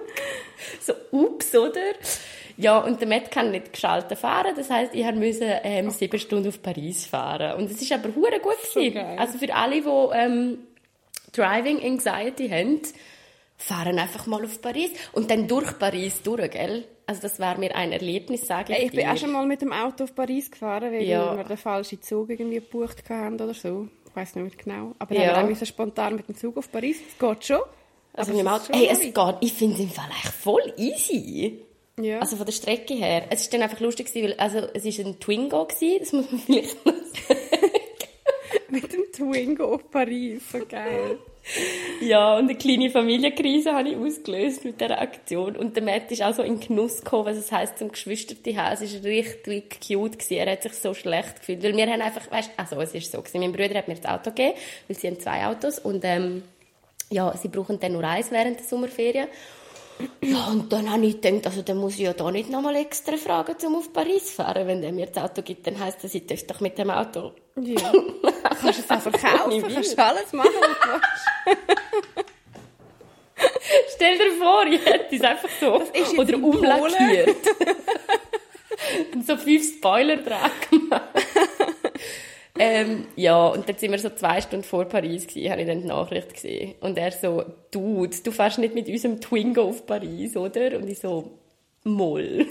So, 0.80 0.94
ups, 1.12 1.54
oder? 1.54 1.94
Ja, 2.58 2.80
und 2.80 3.00
der 3.00 3.08
Matt 3.08 3.30
kann 3.30 3.52
nicht 3.52 3.74
geschaltet 3.74 4.18
fahren, 4.18 4.54
das 4.56 4.72
heisst, 4.72 4.96
ich 4.96 5.06
musste 5.14 5.62
ähm, 5.64 5.92
sieben 5.92 6.18
Stunden 6.18 6.48
auf 6.48 6.64
Paris 6.64 7.06
fahren. 7.06 7.60
Und 7.60 7.70
es 7.70 7.80
ist 7.80 7.92
aber 7.92 8.10
hure 8.16 8.40
gut 8.40 8.58
gewesen. 8.74 8.96
geil. 8.96 9.18
Also 9.20 9.38
für 9.38 9.54
alle, 9.54 9.82
die 9.84 10.18
ähm, 10.18 10.58
Driving 11.32 11.80
Anxiety 11.84 12.50
haben, 12.50 12.82
fahren 13.62 14.00
einfach 14.00 14.26
mal 14.28 14.44
auf 14.44 14.62
Paris 14.62 14.90
und 15.14 15.30
dann 15.30 15.48
durch 15.48 15.78
Paris 15.78 16.22
durch, 16.24 16.50
gell? 16.52 16.86
Also 17.06 17.22
das 17.24 17.40
war 17.40 17.58
mir 17.58 17.76
ein 17.76 17.92
Erlebnis, 17.92 18.48
sage 18.48 18.74
ich 18.74 18.86
Ich 18.86 18.92
bin 18.92 19.02
dir. 19.02 19.12
auch 19.12 19.18
schon 19.18 19.32
mal 19.32 19.46
mit 19.46 19.62
dem 19.62 19.72
Auto 19.74 20.06
auf 20.06 20.16
Paris 20.16 20.50
gefahren, 20.50 20.92
weil 20.92 21.04
Ja. 21.04 21.36
wir 21.38 21.44
den 21.44 21.58
falschen 21.58 22.02
Zug 22.02 22.30
irgendwie 22.30 22.56
gebucht 22.56 23.10
haben 23.10 23.36
oder 23.36 23.54
so. 23.54 23.88
Ich 24.10 24.16
weiß 24.16 24.36
nicht 24.36 24.56
mehr 24.56 24.64
genau. 24.80 24.96
Aber 25.00 25.14
Ja. 25.16 25.34
dann 25.34 25.48
müssen 25.48 25.66
spontan 25.66 26.16
mit 26.16 26.28
dem 26.28 26.36
Zug 26.36 26.58
auf 26.58 26.72
Paris. 26.72 26.98
Es 27.08 27.18
geht 27.18 27.46
schon. 27.46 27.60
Also 28.14 28.32
mit 28.32 28.42
dem 28.42 28.48
Auto, 28.48 28.74
hey, 28.74 28.88
es 28.92 29.00
geht, 29.00 29.16
ich 29.42 29.54
finde 29.54 29.76
es 29.76 29.80
im 29.82 29.90
Fall 29.90 30.10
echt 30.10 30.34
voll 30.34 30.74
easy. 30.78 31.62
Ja. 32.00 32.20
Also 32.20 32.36
von 32.38 32.46
der 32.46 32.54
Strecke 32.54 32.94
her. 32.96 33.26
Es 33.30 33.42
ist 33.42 33.54
dann 33.54 33.62
einfach 33.62 33.80
lustig 33.80 34.10
weil, 34.16 34.34
also 34.38 34.60
es 34.74 34.86
ist 34.86 35.00
ein 35.00 35.20
Twingo 35.20 35.66
gewesen, 35.66 36.00
das 36.00 36.14
muss 36.14 36.32
man 36.32 36.40
vielleicht 36.46 36.86
noch 36.86 36.94
sagen. 36.94 37.40
mit 38.70 38.92
dem 38.94 39.04
Twingo 39.14 39.76
auf 39.76 39.90
Paris. 39.92 40.42
So 40.52 40.60
geil. 40.66 41.20
Ja, 42.02 42.38
und 42.38 42.50
eine 42.50 42.56
kleine 42.56 42.90
Familienkrise 42.90 43.74
habe 43.74 43.90
ich 43.90 43.98
ausgelöst 43.98 44.64
mit 44.64 44.80
dieser 44.80 45.02
Aktion. 45.02 45.56
Und 45.56 45.76
der 45.76 45.84
Matt 45.84 46.12
ist 46.12 46.22
auch 46.22 46.34
so 46.34 46.44
in 46.44 46.60
Genuss 46.60 47.04
gekommen, 47.04 47.26
was 47.26 47.38
es 47.38 47.52
heisst, 47.52 47.78
zum 47.78 47.92
Geschwister 47.92 48.36
zu 48.36 48.56
haben. 48.56 48.74
Es 48.74 48.94
war 48.94 49.04
richtig 49.04 49.80
cute. 49.86 50.20
Gewesen. 50.20 50.34
Er 50.34 50.52
hat 50.52 50.64
sich 50.64 50.74
so 50.74 50.94
schlecht 50.94 51.40
gefühlt. 51.40 51.64
Weil 51.64 51.76
wir 51.76 51.88
haben 51.88 52.02
einfach, 52.02 52.32
weißt 52.32 52.52
also 52.58 52.80
es 52.82 52.94
ist 52.94 53.12
so 53.12 53.20
gewesen. 53.20 53.42
Mein 53.42 53.52
Bruder 53.52 53.78
hat 53.78 53.88
mir 53.88 53.96
das 53.96 54.12
Auto 54.12 54.32
gegeben, 54.32 54.58
weil 54.88 54.98
sie 54.98 55.08
haben 55.08 55.20
zwei 55.20 55.46
Autos. 55.48 55.80
Und, 55.80 56.04
ähm, 56.06 56.44
ja, 57.10 57.36
sie 57.36 57.50
brauchen 57.50 57.80
dann 57.80 57.94
nur 57.94 58.04
eins 58.04 58.32
während 58.32 58.60
der 58.60 58.66
Sommerferien. 58.66 59.28
Ja, 60.22 60.48
und 60.48 60.72
dann 60.72 60.92
habe 60.92 61.06
ich 61.06 61.22
gedacht, 61.22 61.46
also 61.46 61.62
dann 61.62 61.78
muss 61.78 61.94
ich 61.94 62.02
ja 62.02 62.14
da 62.14 62.32
nicht 62.32 62.50
nochmal 62.50 62.76
extra 62.76 63.18
fragen, 63.18 63.56
um 63.68 63.76
auf 63.76 63.94
Paris 63.94 64.28
zu 64.28 64.34
fahren. 64.34 64.68
Wenn 64.68 64.82
der 64.82 64.92
mir 64.92 65.08
das 65.08 65.24
Auto 65.24 65.42
gibt, 65.42 65.68
dann 65.68 65.80
heisst 65.80 66.04
das, 66.04 66.16
ich 66.16 66.26
darf 66.26 66.44
doch 66.44 66.60
mit 66.60 66.78
dem 66.78 66.90
Auto 66.90 67.34
Ja. 67.56 67.92
kannst 68.62 68.80
du 68.80 68.94
es 68.94 69.06
Ich 69.06 69.64
will. 69.64 69.74
kannst 69.74 70.00
alles 70.00 70.34
machen, 70.34 70.50
was 70.60 70.80
du 70.80 70.90
willst. 71.46 72.32
Stell 73.96 74.18
dir 74.18 74.32
vor, 74.38 74.66
ich 74.68 74.86
hätte 74.86 75.16
es 75.16 75.22
einfach 75.22 75.50
so 75.60 75.82
oder 76.18 76.38
umlackiert. 76.38 77.36
und 79.14 79.26
so 79.26 79.38
fünf 79.38 79.78
Spoiler 79.78 80.18
dran 80.18 80.52
gemacht. 80.70 81.02
ähm, 82.60 83.08
ja, 83.16 83.48
und 83.48 83.68
dann 83.68 83.78
sind 83.78 83.92
wir 83.92 84.00
so 84.00 84.10
zwei 84.10 84.42
Stunden 84.42 84.64
vor 84.64 84.86
Paris 84.86 85.26
gewesen, 85.26 85.52
habe 85.52 85.62
ich 85.62 85.68
dann 85.68 85.82
die 85.82 85.88
Nachricht 85.88 86.34
gesehen. 86.34 86.76
Und 86.82 86.98
er 86.98 87.12
so, 87.12 87.44
Dude, 87.72 88.16
du 88.24 88.32
fährst 88.32 88.60
nicht 88.60 88.76
mit 88.76 88.88
unserem 88.88 89.20
Twingo 89.20 89.64
auf 89.64 89.86
Paris, 89.86 90.38
oder? 90.38 90.78
Und 90.78 90.88
ich 90.88 91.00
so, 91.00 91.40
Moll. 91.84 92.46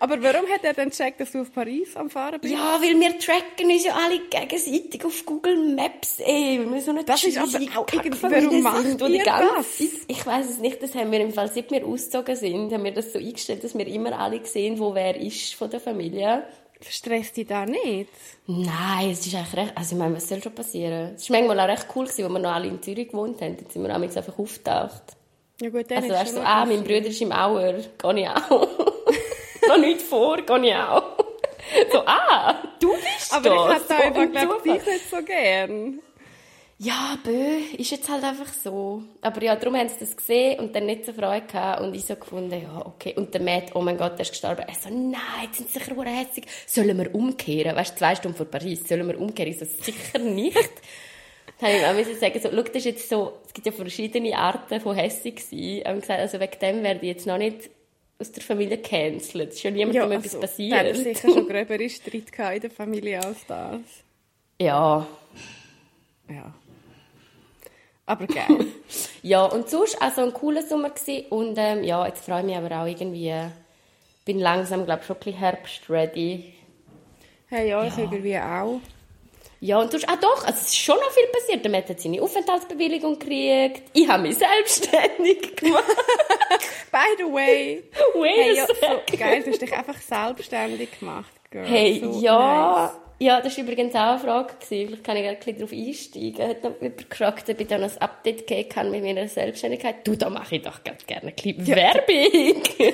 Aber 0.00 0.22
warum 0.22 0.48
hat 0.48 0.62
er 0.62 0.74
dann 0.74 0.90
gecheckt, 0.90 1.20
dass 1.20 1.32
du 1.32 1.40
auf 1.40 1.52
Paris 1.52 1.96
am 1.96 2.08
Fahren 2.08 2.40
bist? 2.40 2.52
ja, 2.52 2.78
weil 2.80 2.98
wir 3.00 3.18
tracken 3.18 3.70
uns 3.70 3.84
ja 3.84 3.94
alle 3.94 4.20
gegenseitig 4.28 5.04
auf 5.04 5.26
Google 5.26 5.74
Maps, 5.74 6.20
ey. 6.20 6.60
Weil 6.60 6.74
wir 6.74 6.80
so 6.80 6.90
eine 6.92 7.04
Das 7.04 7.24
ist 7.24 7.36
aber 7.36 7.48
auch 7.78 7.86
warum 7.92 8.62
macht 8.62 8.84
ihr 9.08 9.24
das? 9.24 9.76
Zeit- 9.76 9.88
Ich 10.06 10.24
weiß 10.26 10.50
es 10.50 10.58
nicht, 10.58 10.82
das 10.82 10.94
haben 10.94 11.10
wir 11.10 11.20
im 11.20 11.32
Fall, 11.32 11.50
seit 11.52 11.70
wir 11.70 11.84
ausgezogen 11.86 12.36
sind, 12.36 12.72
haben 12.72 12.84
wir 12.84 12.92
das 12.94 13.12
so 13.12 13.18
eingestellt, 13.18 13.64
dass 13.64 13.76
wir 13.76 13.86
immer 13.88 14.18
alle 14.18 14.44
sehen, 14.44 14.78
wo 14.78 14.94
wer 14.94 15.16
ist 15.20 15.54
von 15.54 15.68
der 15.70 15.80
Familie. 15.80 16.44
Stresst 16.88 17.36
dich 17.36 17.48
da 17.48 17.66
nicht? 17.66 18.08
Nein, 18.46 19.10
es 19.10 19.26
ist 19.26 19.34
eigentlich 19.34 19.56
recht, 19.56 19.72
also 19.76 19.96
ich 19.96 19.98
meine, 19.98 20.14
was 20.14 20.28
soll 20.28 20.40
schon 20.40 20.54
passieren? 20.54 21.14
Es 21.16 21.28
war 21.28 21.36
manchmal 21.40 21.58
auch 21.58 21.68
recht 21.68 21.86
cool, 21.96 22.04
gewesen, 22.04 22.22
als 22.24 22.32
wir 22.32 22.38
noch 22.38 22.52
alle 22.52 22.68
in 22.68 22.80
Zürich 22.80 23.08
gewohnt 23.08 23.40
haben. 23.40 23.56
Dann 23.56 23.68
sind 23.68 23.82
wir 23.82 23.92
amigs 23.92 24.16
einfach 24.16 24.38
aufgetaucht. 24.38 25.02
Ja 25.60 25.70
gut, 25.70 25.90
dann 25.90 25.98
Also 26.04 26.12
ist 26.14 26.20
weißt 26.20 26.32
du, 26.32 26.36
so, 26.36 26.42
ah, 26.46 26.64
mein 26.64 26.84
Bruder 26.84 27.06
ist 27.06 27.20
im 27.20 27.32
Auer, 27.32 27.72
gehe 27.72 28.20
ich 28.20 28.28
auch. 28.28 28.68
noch 29.68 29.78
nicht 29.78 30.02
vor, 30.02 30.36
gehe 30.38 30.66
ich 30.66 30.74
auch. 30.74 31.02
So, 31.92 32.02
ah, 32.06 32.54
du 32.80 32.94
bist 32.94 33.30
Aber 33.30 33.50
da. 33.50 33.66
ich 33.66 33.74
hätte 33.74 33.88
so 33.88 33.94
einfach, 33.94 34.58
Zufall. 34.62 34.78
dich 34.78 34.86
nicht 34.86 35.10
so 35.10 35.22
gern. 35.22 36.00
ja, 36.78 37.18
bö, 37.22 37.58
ist 37.76 37.90
jetzt 37.90 38.08
halt 38.08 38.24
einfach 38.24 38.50
so. 38.52 39.02
Aber 39.20 39.42
ja, 39.42 39.54
darum 39.54 39.76
haben 39.76 39.88
sie 39.88 39.98
das 40.00 40.16
gesehen 40.16 40.60
und 40.60 40.74
dann 40.74 40.86
nicht 40.86 41.04
so 41.04 41.12
Freude 41.12 41.46
gehabt 41.46 41.82
und 41.82 41.94
ich 41.94 42.06
so 42.06 42.16
gefunden, 42.16 42.62
ja, 42.62 42.86
okay. 42.86 43.12
Und 43.16 43.34
der 43.34 43.42
Matt, 43.42 43.74
oh 43.74 43.82
mein 43.82 43.98
Gott, 43.98 44.12
der 44.12 44.20
ist 44.20 44.30
gestorben. 44.30 44.64
Er 44.66 44.74
so, 44.74 44.88
nein, 44.88 45.20
jetzt 45.42 45.58
sind 45.58 45.70
sie 45.70 45.78
sicher 45.78 45.94
hässig. 46.04 46.46
Sollen 46.66 46.96
wir 46.96 47.14
umkehren? 47.14 47.76
Weißt 47.76 47.92
du, 47.92 47.98
zwei 47.98 48.14
Stunden 48.14 48.36
vor 48.36 48.46
Paris, 48.46 48.88
sollen 48.88 49.06
wir 49.06 49.20
umkehren? 49.20 49.50
Ich 49.50 49.58
so, 49.58 49.66
sicher 49.66 50.20
nicht. 50.20 50.56
dann 51.60 51.86
habe 51.86 52.00
ich 52.00 52.08
auch 52.08 52.20
sagen, 52.20 52.40
so, 52.40 52.48
schau, 52.50 52.62
das 52.62 52.76
ist 52.76 52.84
jetzt 52.84 53.08
so, 53.08 53.40
es 53.46 53.52
gibt 53.52 53.66
ja 53.66 53.72
verschiedene 53.72 54.38
Arten 54.38 54.80
von 54.80 54.94
hässig 54.96 55.40
sein. 55.40 55.58
Ich 55.58 55.84
habe 55.84 56.00
gesagt, 56.00 56.20
also 56.20 56.40
wegen 56.40 56.58
dem 56.60 56.82
werde 56.82 57.00
ich 57.00 57.08
jetzt 57.08 57.26
noch 57.26 57.38
nicht 57.38 57.68
aus 58.18 58.32
der 58.32 58.42
Familie 58.42 58.78
cancelled. 58.78 59.50
Es 59.50 59.56
ist 59.56 59.62
ja 59.62 59.70
niemandem 59.70 59.96
ja, 59.96 60.02
also, 60.02 60.14
etwas 60.14 60.40
passiert. 60.40 60.72
Da 60.72 60.88
hat 60.88 60.96
sicher 60.96 61.28
schon 61.28 61.48
gröbere 61.48 61.88
Streit 61.88 62.54
in 62.54 62.60
der 62.60 62.70
Familie 62.70 63.22
als 63.22 63.46
das. 63.46 63.80
Ja. 64.60 65.06
Ja. 66.28 66.54
Aber 68.06 68.26
geil. 68.26 68.66
ja, 69.22 69.44
und 69.44 69.68
sonst 69.68 70.00
also 70.00 70.22
ein 70.22 70.32
cooler 70.32 70.62
Sommer 70.62 70.90
gewesen. 70.90 71.26
Und 71.30 71.56
ähm, 71.58 71.84
ja, 71.84 72.06
jetzt 72.06 72.24
freue 72.24 72.40
ich 72.40 72.46
mich 72.46 72.56
aber 72.56 72.82
auch 72.82 72.86
irgendwie, 72.86 73.34
bin 74.24 74.40
langsam, 74.40 74.84
glaube 74.84 75.00
ich, 75.02 75.06
schon 75.06 75.16
ein 75.16 75.20
bisschen 75.20 75.38
Herbst-ready. 75.38 76.54
Hey, 77.48 77.68
ja, 77.68 77.82
ja, 77.82 77.88
ich 77.88 77.98
irgendwie 77.98 78.38
auch. 78.38 78.80
Ja, 79.60 79.80
und 79.80 79.92
du 79.92 79.96
hast, 79.96 80.08
ah 80.08 80.16
doch, 80.16 80.44
also 80.44 80.58
es 80.60 80.68
ist 80.68 80.78
schon 80.78 80.96
noch 80.96 81.10
viel 81.10 81.26
passiert. 81.32 81.64
Der 81.64 81.70
Matt 81.70 81.88
hat 81.88 82.00
seine 82.00 82.22
Aufenthaltsbewilligung 82.22 83.18
gekriegt. 83.18 83.82
Ich 83.92 84.08
habe 84.08 84.22
mich 84.22 84.38
selbstständig 84.38 85.56
gemacht. 85.56 85.84
By 86.92 87.16
the 87.18 87.24
way. 87.24 87.82
Wait 88.14 88.36
hey, 88.36 88.56
ja, 88.56 88.66
so 88.66 89.16
geil, 89.16 89.42
du 89.42 89.50
hast 89.50 89.60
dich 89.60 89.72
einfach 89.72 90.00
selbstständig 90.00 90.98
gemacht, 91.00 91.32
Girl. 91.50 91.66
Hey, 91.66 92.00
so 92.00 92.20
ja. 92.20 92.84
Nice. 92.86 93.08
Ja, 93.20 93.40
das 93.40 93.56
war 93.56 93.64
übrigens 93.64 93.96
auch 93.96 93.98
eine 94.00 94.18
Frage. 94.20 94.54
Vielleicht 94.60 95.02
kann 95.02 95.16
ich 95.16 95.26
ein 95.26 95.36
bisschen 95.38 95.56
darauf 95.56 95.72
einsteigen. 95.72 96.48
Hat 96.48 96.62
noch 96.62 96.80
jemand 96.80 97.10
gefragt, 97.10 97.50
ob 97.50 97.60
ich 97.60 97.66
da 97.66 97.78
noch 97.78 97.90
ein 97.90 98.00
Update 98.00 98.46
geben 98.46 98.68
kann 98.68 98.90
mit 98.92 99.02
meiner 99.02 99.26
Selbstständigkeit. 99.26 100.06
Du, 100.06 100.14
da 100.14 100.30
mache 100.30 100.56
ich 100.56 100.62
doch 100.62 100.84
ganz 100.84 101.04
gerne 101.04 101.28
ein 101.28 101.34
bisschen 101.34 101.66
ja. 101.66 101.74
Werbung. 101.74 102.62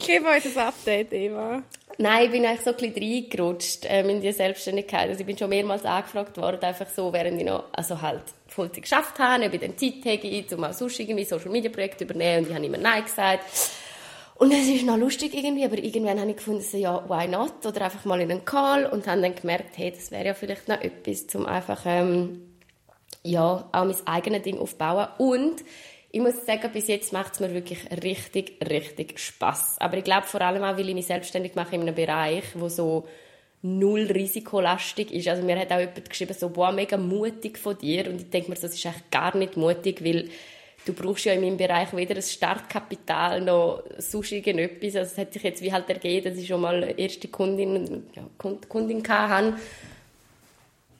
Gib 0.00 0.26
uns 0.26 0.56
ein 0.56 0.66
Update, 0.66 1.12
Eva. 1.12 1.62
Nein, 2.00 2.26
ich 2.26 2.30
bin 2.30 2.46
eigentlich 2.46 2.60
so 2.60 2.70
ein 2.70 2.76
bisschen 2.76 2.94
reingerutscht 2.94 3.80
ähm, 3.88 4.08
in 4.08 4.20
die 4.20 4.30
Selbstständigkeit. 4.30 5.08
Also 5.08 5.20
ich 5.20 5.26
bin 5.26 5.36
schon 5.36 5.48
mehrmals 5.48 5.84
angefragt 5.84 6.36
worden, 6.36 6.62
einfach 6.62 6.86
so, 6.86 7.12
während 7.12 7.40
ich 7.40 7.46
noch 7.46 7.64
also 7.72 8.00
halt 8.00 8.22
Vollzeit 8.46 8.82
geschafft 8.82 9.18
habe, 9.18 9.44
ob 9.44 9.52
ich 9.52 9.60
dann 9.60 9.76
Zeit 9.76 10.04
hätte, 10.04 10.56
um 10.56 10.62
auch 10.62 10.72
sonst 10.72 11.00
irgendwie 11.00 11.24
Social 11.24 11.50
Media 11.50 11.70
Projekte 11.70 12.04
übernehmen 12.04 12.44
und 12.44 12.50
ich 12.50 12.54
habe 12.54 12.64
immer 12.64 12.78
Nein 12.78 13.02
gesagt. 13.02 13.44
Und 14.36 14.52
es 14.52 14.68
ist 14.68 14.86
noch 14.86 14.96
lustig 14.96 15.34
irgendwie, 15.34 15.64
aber 15.64 15.76
irgendwann 15.78 16.20
habe 16.20 16.30
ich 16.30 16.36
gefunden, 16.36 16.60
so, 16.60 16.78
ja, 16.78 17.04
why 17.08 17.26
not? 17.26 17.66
Oder 17.66 17.86
einfach 17.86 18.04
mal 18.04 18.20
in 18.20 18.30
einen 18.30 18.44
Call 18.44 18.86
und 18.86 19.08
habe 19.08 19.20
dann 19.20 19.34
gemerkt, 19.34 19.76
hey, 19.76 19.90
das 19.90 20.12
wäre 20.12 20.26
ja 20.26 20.34
vielleicht 20.34 20.68
noch 20.68 20.80
etwas, 20.80 21.34
um 21.34 21.46
einfach, 21.46 21.80
ähm, 21.84 22.54
ja, 23.24 23.68
auch 23.72 23.84
mein 23.84 23.96
eigenes 24.06 24.42
Ding 24.42 24.58
aufzubauen. 24.58 25.08
Und 25.18 25.64
ich 26.10 26.20
muss 26.20 26.46
sagen, 26.46 26.70
bis 26.72 26.88
jetzt 26.88 27.12
macht 27.12 27.34
es 27.34 27.40
mir 27.40 27.52
wirklich 27.52 27.80
richtig, 28.02 28.58
richtig 28.66 29.18
Spaß. 29.18 29.76
Aber 29.78 29.98
ich 29.98 30.04
glaube 30.04 30.26
vor 30.26 30.40
allem 30.40 30.62
auch, 30.62 30.76
weil 30.76 30.88
ich 30.88 30.94
mich 30.94 31.06
selbstständig 31.06 31.54
mache 31.54 31.74
in 31.74 31.82
einem 31.82 31.94
Bereich, 31.94 32.44
wo 32.54 32.68
so 32.68 33.06
null 33.60 34.06
risikolastig 34.06 35.12
ist. 35.12 35.28
Also 35.28 35.42
mir 35.42 35.58
hat 35.58 35.70
auch 35.70 35.80
jemand 35.80 36.08
geschrieben, 36.08 36.32
so, 36.32 36.48
boah, 36.48 36.72
mega 36.72 36.96
mutig 36.96 37.58
von 37.58 37.76
dir. 37.76 38.08
Und 38.08 38.22
ich 38.22 38.30
denke 38.30 38.50
mir, 38.50 38.54
das 38.56 38.74
ist 38.74 38.86
eigentlich 38.86 39.10
gar 39.10 39.36
nicht 39.36 39.56
mutig, 39.56 40.02
weil 40.02 40.30
du 40.86 40.94
brauchst 40.94 41.26
ja 41.26 41.34
in 41.34 41.42
meinem 41.42 41.58
Bereich 41.58 41.94
weder 41.94 42.16
ein 42.16 42.22
Startkapital 42.22 43.42
noch 43.42 43.82
sonst 43.98 44.32
irgendetwas. 44.32 44.96
Also 44.96 45.12
es 45.12 45.18
hat 45.18 45.32
sich 45.34 45.42
jetzt 45.42 45.62
wie 45.62 45.72
halt 45.72 45.90
ergeben, 45.90 46.30
dass 46.30 46.38
ich 46.38 46.46
schon 46.46 46.62
mal 46.62 46.94
erste 46.96 47.28
Kundin, 47.28 48.04
ja, 48.14 48.22
Kundin 48.38 49.06
hatte 49.06 49.58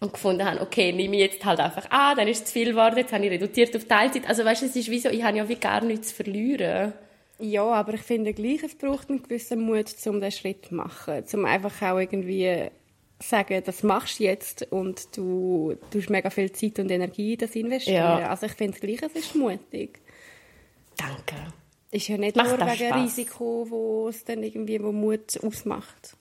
und 0.01 0.13
gefunden 0.13 0.45
habe, 0.45 0.61
okay, 0.61 0.93
nehme 0.93 1.17
ich 1.17 1.23
jetzt 1.23 1.45
halt 1.45 1.61
einfach 1.61 1.91
an, 1.91 2.17
dann 2.17 2.29
ist 2.29 2.39
es 2.39 2.45
zu 2.47 2.53
viel 2.53 2.71
geworden, 2.71 2.97
jetzt 2.97 3.13
habe 3.13 3.25
ich 3.25 3.31
reduziert 3.31 3.75
auf 3.77 3.85
Teilzeit. 3.85 4.29
Also 4.29 4.45
weißt 4.45 4.63
du, 4.63 4.67
es 4.67 4.77
ist 4.77 4.91
wie 4.91 5.01
so, 5.01 5.09
ich 5.09 5.23
habe 5.23 5.37
ja 5.37 5.49
wie 5.49 5.57
gar 5.57 5.83
nichts 5.83 6.09
zu 6.09 6.17
verlieren. 6.17 6.93
Ja, 7.41 7.65
aber 7.65 7.95
ich 7.95 8.03
finde 8.03 8.35
gleich, 8.35 8.63
es 8.63 8.75
braucht 8.75 9.11
einen 9.11 9.23
gewissen 9.23 9.61
Mut, 9.61 9.87
um 10.07 10.21
diesen 10.21 10.33
Schritt 10.33 10.67
zu 10.67 10.75
machen. 10.75 11.25
Um 11.33 11.45
einfach 11.45 11.83
auch 11.83 11.99
irgendwie 11.99 12.69
sagen, 13.21 13.63
das 13.65 13.83
machst 13.83 14.21
du 14.21 14.25
jetzt 14.25 14.67
und 14.71 15.17
du 15.17 15.77
tust 15.91 16.11
mega 16.11 16.31
viel 16.31 16.53
Zeit 16.53 16.79
und 16.79 16.91
Energie 16.91 17.35
in 17.35 17.39
das 17.39 17.55
investieren. 17.55 17.97
Ja. 17.97 18.29
Also 18.31 18.47
ich 18.47 18.53
finde 18.53 18.79
gleich, 18.79 19.03
es 19.03 19.15
ist 19.15 19.35
mutig. 19.35 20.01
Danke. 20.97 21.37
Ist 21.91 22.09
ja 22.09 22.19
nicht 22.19 22.37
Macht 22.37 22.59
nur 22.59 22.61
wegen 22.61 22.89
Spaß. 22.89 23.03
Risiko, 23.03 23.67
wo 23.69 24.09
es 24.09 24.25
dann 24.25 24.43
irgendwie 24.43 24.83
wo 24.83 24.93
Mut 24.93 25.39
ausmacht. 25.43 26.17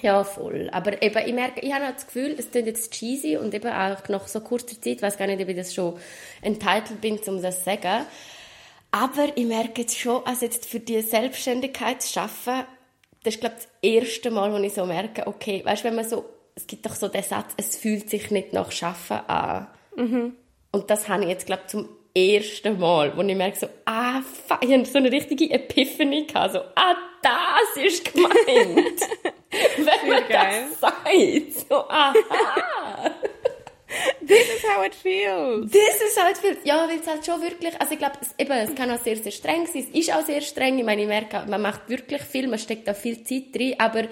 Ja, 0.00 0.24
voll. 0.24 0.70
Aber 0.72 1.02
eben, 1.02 1.26
ich 1.26 1.34
merke, 1.34 1.60
ich 1.60 1.72
habe 1.72 1.92
das 1.92 2.06
Gefühl, 2.06 2.34
es 2.38 2.50
klingt 2.50 2.68
jetzt 2.68 2.92
cheesy 2.92 3.36
und 3.36 3.52
eben 3.54 3.68
auch 3.68 4.08
nach 4.08 4.28
so 4.28 4.40
kurzer 4.40 4.80
Zeit, 4.80 4.96
ich 4.96 5.02
weiß 5.02 5.18
gar 5.18 5.26
nicht, 5.26 5.42
ob 5.42 5.48
ich 5.48 5.56
das 5.56 5.74
schon 5.74 5.98
entitled 6.42 7.00
bin, 7.00 7.18
um 7.26 7.42
das 7.42 7.58
zu 7.58 7.64
sagen. 7.64 8.06
Aber 8.92 9.28
ich 9.36 9.46
merke 9.46 9.82
jetzt 9.82 9.98
schon, 9.98 10.24
also 10.24 10.44
jetzt 10.44 10.66
für 10.66 10.80
die 10.80 11.00
Selbstständigkeit 11.00 12.02
zu 12.02 12.20
arbeiten, 12.20 12.66
das 13.22 13.34
ist, 13.34 13.40
glaube 13.40 13.56
ich, 13.58 13.64
das 13.64 13.70
erste 13.82 14.30
Mal, 14.30 14.52
wo 14.52 14.56
ich 14.58 14.72
so 14.72 14.86
merke, 14.86 15.26
okay, 15.26 15.62
weißt 15.64 15.84
du, 15.84 15.88
wenn 15.88 15.96
man 15.96 16.08
so, 16.08 16.24
es 16.54 16.66
gibt 16.66 16.86
doch 16.86 16.94
so 16.94 17.08
den 17.08 17.22
Satz, 17.22 17.52
es 17.56 17.76
fühlt 17.76 18.08
sich 18.08 18.30
nicht 18.30 18.52
nach 18.52 18.72
Schaffen 18.72 19.18
an. 19.28 19.66
Mhm. 19.96 20.36
Und 20.72 20.90
das 20.90 21.08
habe 21.08 21.24
ich 21.24 21.28
jetzt, 21.28 21.46
glaube 21.46 21.62
ich, 21.66 21.70
zum 21.70 21.88
ersten 22.14 22.78
Mal, 22.78 23.16
wo 23.16 23.22
ich 23.22 23.36
merke 23.36 23.58
so, 23.58 23.66
ah, 23.84 24.22
fuck, 24.22 24.64
ich 24.64 24.72
habe 24.72 24.84
so 24.84 24.98
eine 24.98 25.12
richtige 25.12 25.50
Epiphany 25.50 26.26
gehabt, 26.26 26.54
so, 26.54 26.60
ah, 26.74 26.96
das 27.22 27.84
ist 27.84 28.12
gemeint. 28.12 29.00
wenn 29.76 30.08
man 30.08 30.28
geil. 30.28 30.66
das 30.70 30.80
sagt. 30.80 31.68
So, 31.68 31.88
aha. 31.88 32.14
This 34.26 34.48
is 34.48 34.62
how 34.64 34.84
it 34.84 34.94
feels. 34.94 35.70
This 35.70 36.00
is 36.00 36.16
how 36.16 36.30
it 36.30 36.38
feels. 36.38 36.58
Ja, 36.64 36.86
weil 36.88 37.00
es 37.00 37.06
halt 37.06 37.26
schon 37.26 37.42
wirklich, 37.42 37.78
also 37.80 37.92
ich 37.92 37.98
glaube, 37.98 38.16
es, 38.20 38.34
eben, 38.38 38.52
es 38.52 38.74
kann 38.74 38.90
auch 38.90 39.02
sehr, 39.02 39.16
sehr 39.16 39.32
streng 39.32 39.66
sein. 39.66 39.86
Es 39.92 39.98
ist 39.98 40.14
auch 40.14 40.24
sehr 40.24 40.40
streng. 40.40 40.78
Ich 40.78 40.84
meine, 40.84 41.02
ich 41.02 41.08
merke, 41.08 41.44
man 41.48 41.60
macht 41.60 41.88
wirklich 41.88 42.22
viel, 42.22 42.46
man 42.46 42.58
steckt 42.58 42.86
da 42.86 42.94
viel 42.94 43.24
Zeit 43.24 43.54
drin, 43.54 43.74
aber 43.78 44.04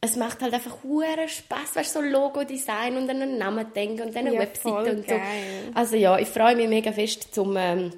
es 0.00 0.14
macht 0.14 0.42
halt 0.42 0.54
einfach 0.54 0.84
hure 0.84 1.28
Spaß, 1.28 1.74
weißt 1.74 1.92
so 1.94 2.00
Logo-Design 2.00 2.96
und 2.96 3.10
an 3.10 3.22
einen 3.22 3.38
Namen 3.38 3.72
denken 3.74 4.02
und 4.02 4.16
eine 4.16 4.32
ja, 4.32 4.40
Webseite 4.40 4.92
und 4.92 5.08
so. 5.08 5.14
Geil. 5.14 5.72
Also 5.74 5.96
ja, 5.96 6.18
ich 6.18 6.28
freue 6.28 6.54
mich 6.54 6.68
mega 6.68 6.92
fest, 6.92 7.34
zum 7.34 7.56
ähm, 7.56 7.90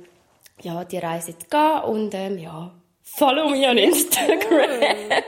ja, 0.62 0.84
die 0.84 0.98
Reise 0.98 1.36
zu 1.36 1.46
gehen 1.46 1.80
und 1.84 2.14
ähm, 2.14 2.38
ja, 2.38 2.72
follow 3.16 3.48
me 3.48 3.68
on 3.68 3.78
Instagram. 3.78 4.80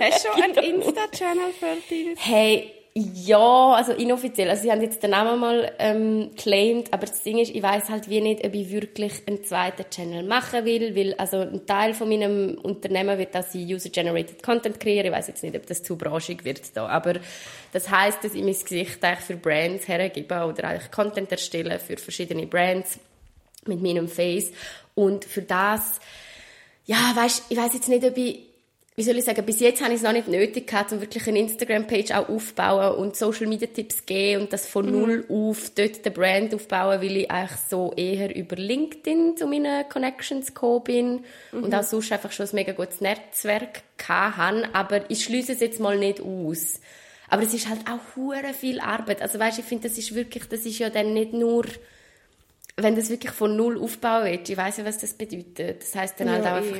Hast 0.00 0.24
du 0.24 0.30
schon 0.30 0.42
einen 0.42 0.82
Insta-Channel 0.82 1.52
für 1.52 1.76
dich? 1.88 2.18
Hey, 2.18 2.72
ja, 2.98 3.74
also 3.74 3.92
inoffiziell. 3.92 4.48
Also 4.48 4.62
sie 4.62 4.72
haben 4.72 4.80
jetzt 4.80 5.02
den 5.02 5.10
Namen 5.10 5.38
mal 5.38 5.70
ähm, 5.78 6.30
claimed, 6.34 6.94
aber 6.94 7.04
das 7.04 7.22
Ding 7.22 7.36
ist, 7.36 7.54
ich 7.54 7.62
weiß 7.62 7.90
halt 7.90 8.08
wie 8.08 8.22
nicht, 8.22 8.42
ob 8.42 8.54
ich 8.54 8.70
wirklich 8.70 9.12
einen 9.26 9.44
zweiten 9.44 9.84
Channel 9.90 10.22
machen 10.22 10.64
will, 10.64 10.96
weil 10.96 11.12
also 11.14 11.40
ein 11.40 11.66
Teil 11.66 11.92
von 11.92 12.08
meinem 12.08 12.56
Unternehmen 12.56 13.18
wird, 13.18 13.34
dass 13.34 13.54
ich 13.54 13.70
User-Generated 13.70 14.42
Content 14.42 14.80
kreiere. 14.80 15.08
Ich 15.08 15.12
weiß 15.12 15.28
jetzt 15.28 15.42
nicht, 15.42 15.54
ob 15.54 15.66
das 15.66 15.82
zu 15.82 15.96
branchig 15.96 16.42
wird 16.46 16.74
da, 16.74 16.86
aber 16.86 17.16
das 17.74 17.90
heißt, 17.90 18.24
dass 18.24 18.32
ich 18.32 18.42
mein 18.42 18.54
Gesicht 18.54 19.04
eigentlich 19.04 19.26
für 19.26 19.36
Brands 19.36 19.86
hergebe 19.86 20.46
oder 20.46 20.64
eigentlich 20.64 20.90
Content 20.90 21.30
erstelle 21.30 21.78
für 21.78 21.98
verschiedene 21.98 22.46
Brands 22.46 22.98
mit 23.66 23.82
meinem 23.82 24.08
Face 24.08 24.52
und 24.94 25.26
für 25.26 25.42
das 25.42 26.00
ja, 26.86 27.12
weißt, 27.14 27.44
ich 27.50 27.56
weiß 27.56 27.74
jetzt 27.74 27.88
nicht, 27.88 28.04
ob 28.04 28.16
ich 28.16 28.46
wie 28.98 29.02
soll 29.02 29.18
ich 29.18 29.24
sagen, 29.24 29.44
bis 29.44 29.60
jetzt 29.60 29.82
habe 29.82 29.92
ich 29.92 29.98
es 29.98 30.02
noch 30.02 30.12
nicht 30.12 30.26
nötig 30.26 30.66
gehabt, 30.66 30.90
um 30.90 31.02
wirklich 31.02 31.28
eine 31.28 31.38
Instagram-Page 31.40 32.12
auch 32.12 32.30
aufzubauen 32.30 32.96
und 32.96 33.14
Social-Media-Tipps 33.14 34.06
geben 34.06 34.44
und 34.44 34.52
das 34.54 34.66
von 34.66 34.86
mhm. 34.86 34.92
null 34.92 35.24
auf 35.28 35.70
dort 35.74 36.02
den 36.02 36.12
Brand 36.14 36.54
aufbauen, 36.54 37.02
weil 37.02 37.18
ich 37.18 37.30
eigentlich 37.30 37.60
so 37.68 37.92
eher 37.94 38.34
über 38.34 38.56
LinkedIn 38.56 39.36
zu 39.36 39.46
meinen 39.46 39.86
Connections 39.90 40.46
gekommen 40.46 40.84
bin 40.84 41.24
mhm. 41.52 41.64
und 41.64 41.74
auch 41.74 41.82
sonst 41.82 42.10
einfach 42.10 42.32
schon 42.32 42.46
ein 42.46 42.54
mega 42.54 42.72
gutes 42.72 43.02
Netzwerk 43.02 43.82
hatte. 44.08 44.70
Aber 44.72 45.10
ich 45.10 45.24
schließe 45.24 45.52
es 45.52 45.60
jetzt 45.60 45.78
mal 45.78 45.98
nicht 45.98 46.22
aus. 46.22 46.80
Aber 47.28 47.42
es 47.42 47.52
ist 47.52 47.68
halt 47.68 47.80
auch 47.90 48.16
hure 48.16 48.54
viel 48.54 48.80
Arbeit. 48.80 49.20
Also 49.20 49.38
weißt, 49.38 49.58
ich 49.58 49.64
finde, 49.66 49.90
das 49.90 49.98
ist 49.98 50.14
wirklich, 50.14 50.48
das 50.48 50.64
ist 50.64 50.78
ja 50.78 50.88
dann 50.88 51.12
nicht 51.12 51.34
nur 51.34 51.66
wenn 52.78 52.94
das 52.94 53.08
wirklich 53.08 53.32
von 53.32 53.56
null 53.56 53.82
aufbauen 53.82 54.26
wird, 54.26 54.48
ich 54.48 54.56
weiß 54.56 54.78
ja, 54.78 54.84
was 54.84 54.98
das 54.98 55.14
bedeutet. 55.14 55.80
Das 55.80 55.94
heißt 55.94 56.20
dann 56.20 56.30
halt 56.30 56.44
ja, 56.44 56.52
auch 56.52 56.56
einfach 56.56 56.78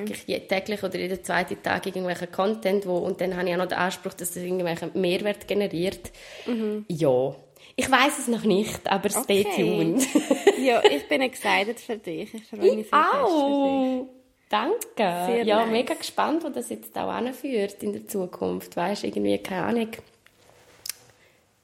täglich 0.48 0.82
oder 0.82 0.98
jeden 0.98 1.24
zweiten 1.24 1.62
Tag 1.62 1.86
irgendwelchen 1.86 2.30
Content, 2.30 2.86
wo, 2.86 2.98
und 2.98 3.20
dann 3.20 3.34
habe 3.34 3.48
ich 3.48 3.54
auch 3.54 3.58
noch 3.58 3.68
den 3.68 3.78
Anspruch, 3.78 4.12
dass 4.12 4.32
das 4.32 4.42
irgendwelchen 4.42 4.90
Mehrwert 4.94 5.48
generiert. 5.48 6.10
Mhm. 6.46 6.84
Ja. 6.88 7.34
Ich 7.76 7.90
weiß 7.90 8.18
es 8.18 8.28
noch 8.28 8.44
nicht, 8.44 8.90
aber 8.90 9.08
stay 9.08 9.46
okay. 9.46 9.62
tuned. 9.62 10.06
ja, 10.62 10.82
ich 10.84 11.08
bin 11.08 11.22
excited 11.22 11.80
für 11.80 11.96
dich. 11.96 12.32
Ich 12.34 12.44
freue 12.44 12.76
mich 12.76 12.88
sehr 12.88 13.24
auch. 13.24 14.06
Danke. 14.48 14.76
Sehr 14.96 15.44
ja, 15.44 15.62
nice. 15.62 15.72
mega 15.72 15.94
gespannt, 15.94 16.44
wo 16.44 16.50
das 16.50 16.68
jetzt 16.68 16.96
auch 16.96 17.08
anführt 17.08 17.82
in 17.82 17.92
der 17.92 18.06
Zukunft. 18.06 18.76
Weißt 18.76 19.02
du, 19.02 19.08
irgendwie, 19.08 19.38
keine 19.38 19.64
Ahnung. 19.64 19.88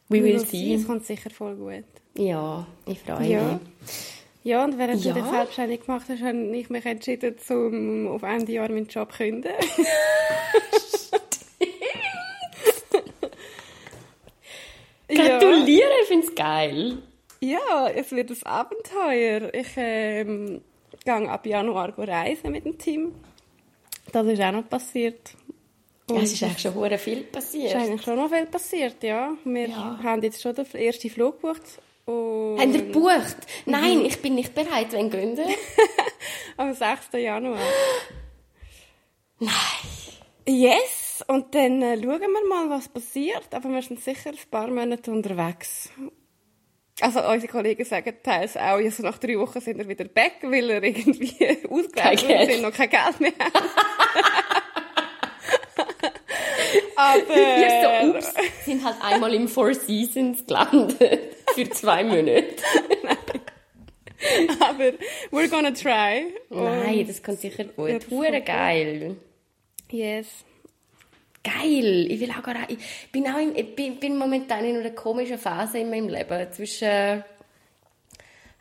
We 0.09 0.23
will 0.23 0.41
see. 0.41 0.75
Es 0.75 0.87
kommt 0.87 1.07
sicher 1.07 1.31
voll 1.31 1.55
gut. 1.55 1.85
Ja, 2.15 2.67
ich 2.87 2.99
freue 2.99 3.27
ja. 3.27 3.43
mich. 3.43 3.61
Ja, 4.45 4.65
und 4.65 4.77
während 4.77 5.05
ja. 5.05 5.13
du 5.13 5.21
dich 5.21 5.31
selbstständig 5.31 5.87
gemacht 5.87 6.07
hast, 6.09 6.21
habe 6.23 6.37
ich 6.57 6.69
mich 6.69 6.85
entschieden, 6.85 7.39
zum 7.39 8.09
auf 8.09 8.23
Ende 8.23 8.53
Jahr 8.53 8.69
meinen 8.71 8.89
Job 8.89 9.13
zu 9.13 9.19
kündigen. 9.19 9.55
Gratuliere, 15.09 15.91
ich 16.03 16.09
finde 16.09 16.27
es 16.27 16.35
geil. 16.35 16.99
Ja, 17.41 17.89
es 17.95 18.13
wird 18.13 18.31
ein 18.31 18.43
Abenteuer. 18.45 19.53
Ich 19.53 19.69
ähm, 19.77 20.63
gehe 21.05 21.29
ab 21.31 21.47
Januar 21.47 21.97
reisen 21.99 22.53
mit 22.53 22.65
dem 22.65 22.79
Team. 22.79 23.15
Das 24.13 24.27
ist 24.27 24.41
auch 24.41 24.53
noch 24.53 24.69
passiert. 24.69 25.35
Ja, 26.11 26.17
es 26.17 26.33
ist 26.33 26.43
eigentlich 26.43 26.59
schon 26.61 26.75
hure 26.75 26.99
viel 26.99 27.23
passiert. 27.25 27.75
Es 27.75 27.83
ist 27.83 27.89
eigentlich 27.89 28.03
schon 28.03 28.17
noch 28.17 28.31
viel 28.31 28.47
passiert, 28.47 29.03
ja. 29.03 29.33
Wir 29.45 29.69
Ja. 29.69 30.01
haben 30.03 30.23
jetzt 30.23 30.43
schon 30.43 30.55
den 30.55 30.67
ersten 30.75 31.11
Flug 31.11 31.41
gebucht. 31.41 31.63
Und 32.05 32.59
Haben 32.61 32.75
ihr 32.75 32.83
gebucht? 32.83 33.37
Nein, 33.67 34.05
ich 34.05 34.21
bin 34.21 34.35
nicht 34.35 34.55
bereit. 34.55 34.93
Wenn 34.93 35.11
gehen 35.11 35.39
am 36.57 36.75
6. 36.75 37.13
Januar. 37.15 37.61
Nein. 39.39 39.53
Yes! 40.47 41.25
Und 41.29 41.55
dann 41.55 41.83
äh, 41.83 41.97
schauen 42.03 42.21
wir 42.21 42.49
mal, 42.49 42.69
was 42.71 42.89
passiert. 42.89 43.55
Aber 43.55 43.69
wir 43.69 43.83
sind 43.83 44.01
sicher 44.01 44.31
ein 44.31 44.51
paar 44.51 44.69
Monate 44.69 45.13
unterwegs. 45.13 45.91
Also 47.01 47.21
unsere 47.21 47.51
Kollegen 47.51 47.85
sagen 47.85 48.15
teils 48.23 48.57
auch, 48.57 48.79
ja, 48.79 48.91
so 48.91 49.03
nach 49.03 49.19
drei 49.19 49.39
Wochen 49.39 49.61
sind 49.61 49.79
wir 49.79 49.89
wieder 49.89 50.05
back, 50.05 50.37
weil 50.43 50.71
er 50.71 50.83
irgendwie 50.83 51.35
ausgelaufen 51.69 52.47
sind 52.47 52.65
und 52.65 52.75
kein 52.75 52.91
Geld 52.91 53.21
mehr 53.21 53.33
haben. 53.41 53.53
Aber... 56.97 57.37
Ihr 57.37 57.71
so, 57.83 57.89
ups, 58.11 58.35
sind 58.65 58.85
halt 58.85 58.97
einmal 59.03 59.35
im 59.35 59.49
Four 59.49 59.75
Seasons 59.75 60.47
gelandet. 60.47 61.37
Für 61.55 61.71
zwei 61.71 62.05
Monate. 62.05 62.57
aber 64.61 64.93
we're 65.31 65.49
gonna 65.49 65.73
try. 65.73 66.33
Nein, 66.51 67.07
das 67.07 67.23
kommt 67.23 67.41
sicher 67.41 67.65
gut. 67.65 68.11
Hure 68.11 68.41
geil. 68.41 69.17
Yes. 69.91 70.29
Geil. 71.45 72.07
Ich 72.11 72.21
will 72.21 72.31
auch 72.31 72.43
gar 72.43 72.57
ich 72.69 72.79
bin 73.11 73.27
auch 73.27 73.39
im, 73.39 73.57
ich 73.57 73.75
bin, 73.75 73.97
bin 73.97 74.17
momentan 74.17 74.65
in 74.65 74.77
einer 74.77 74.91
komischen 74.91 75.39
Phase 75.39 75.79
in 75.79 75.91
meinem 75.91 76.09
Leben. 76.09 76.53
Zwischen, 76.53 77.25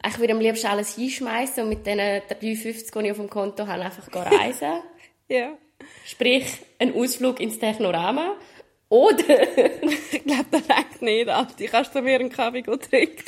ich 0.07 0.19
würde 0.19 0.33
am 0.33 0.39
liebsten 0.39 0.67
alles 0.67 0.95
hinschmeißen 0.95 1.63
und 1.63 1.69
mit 1.69 1.85
diesen 1.85 1.99
53, 1.99 2.91
die 2.91 2.99
ich 3.05 3.11
auf 3.11 3.17
dem 3.17 3.29
Konto 3.29 3.67
habe, 3.67 3.83
einfach 3.83 4.07
reisen. 4.13 4.81
Ja. 5.29 5.57
Sprich, 6.05 6.43
ein 6.77 6.93
Ausflug 6.93 7.39
ins 7.39 7.57
Technorama. 7.57 8.35
Oder 8.91 9.23
Ich 10.11 10.23
glaube, 10.23 10.45
das 10.51 10.69
reicht 10.69 11.01
nicht, 11.01 11.29
Alti. 11.29 11.65
Kannst 11.67 11.95
du 11.95 12.01
mir 12.01 12.15
einen 12.15 12.29
Kaffee 12.29 12.61
trinken? 12.61 13.23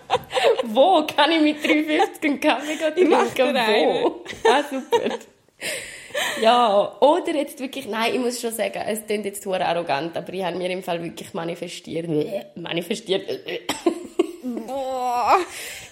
wo 0.64 1.06
kann 1.06 1.30
ich 1.32 1.40
mit 1.42 1.62
53 1.62 2.24
einen 2.24 2.40
Kaffee 2.40 2.72
Ich 2.72 3.08
trinken? 3.08 3.56
einen. 3.56 4.04
Wo? 4.04 4.24
Ah, 4.48 4.62
super. 4.62 5.18
Ja, 6.40 6.96
oder 7.00 7.34
jetzt 7.34 7.60
wirklich, 7.60 7.86
nein, 7.86 8.14
ich 8.14 8.20
muss 8.20 8.40
schon 8.40 8.52
sagen, 8.52 8.80
es 8.86 9.04
klingt 9.04 9.26
jetzt 9.26 9.42
sehr 9.42 9.68
arrogant, 9.68 10.16
aber 10.16 10.32
ich 10.32 10.42
habe 10.42 10.56
mir 10.56 10.70
im 10.70 10.82
Fall 10.82 11.02
wirklich 11.02 11.34
manifestiert. 11.34 12.08
Manifestiert. 12.56 13.28
Boah. 14.66 15.38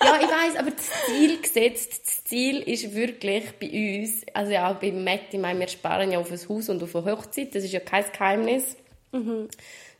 Ja, 0.02 0.18
ich 0.18 0.28
weiß, 0.28 0.56
aber 0.58 0.70
das 0.70 0.90
Ziel 1.06 1.42
gesetzt, 1.42 2.06
das 2.06 2.24
Ziel 2.24 2.60
ist 2.60 2.94
wirklich 2.94 3.44
bei 3.60 4.00
uns, 4.00 4.22
also 4.32 4.52
ja 4.52 4.70
auch 4.70 4.76
bei 4.76 4.92
Matt, 4.92 5.32
ich 5.32 5.38
meine, 5.38 5.60
wir 5.60 5.68
sparen 5.68 6.10
ja 6.10 6.18
auf 6.18 6.30
ein 6.30 6.38
Haus 6.48 6.70
und 6.70 6.82
auf 6.82 6.96
eine 6.96 7.12
Hochzeit, 7.12 7.54
das 7.54 7.64
ist 7.64 7.72
ja 7.72 7.80
kein 7.80 8.04
Geheimnis. 8.10 8.76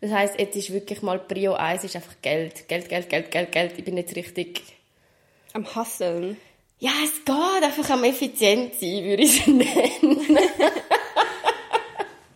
Das 0.00 0.11
heisst, 0.11 0.38
jetzt 0.38 0.56
ist 0.56 0.73
wirklich 0.73 1.02
mal 1.02 1.18
Prio 1.18 1.54
1 1.54 1.85
ist 1.85 1.97
einfach 1.97 2.14
Geld. 2.21 2.68
Geld, 2.68 2.88
Geld, 2.88 3.09
Geld, 3.09 3.30
Geld, 3.30 3.52
Geld. 3.52 3.73
Ich 3.78 3.85
bin 3.85 3.97
jetzt 3.97 4.16
richtig... 4.16 4.62
Am 5.52 5.64
Hasseln. 5.75 6.37
Ja, 6.80 6.90
es 7.04 7.25
geht 7.25 7.62
einfach 7.62 7.90
am 7.90 8.04
effizient 8.04 8.75
sein, 8.75 9.04
würde 9.04 9.23
ich 9.23 9.40
es 9.40 9.47
nennen. 9.47 10.21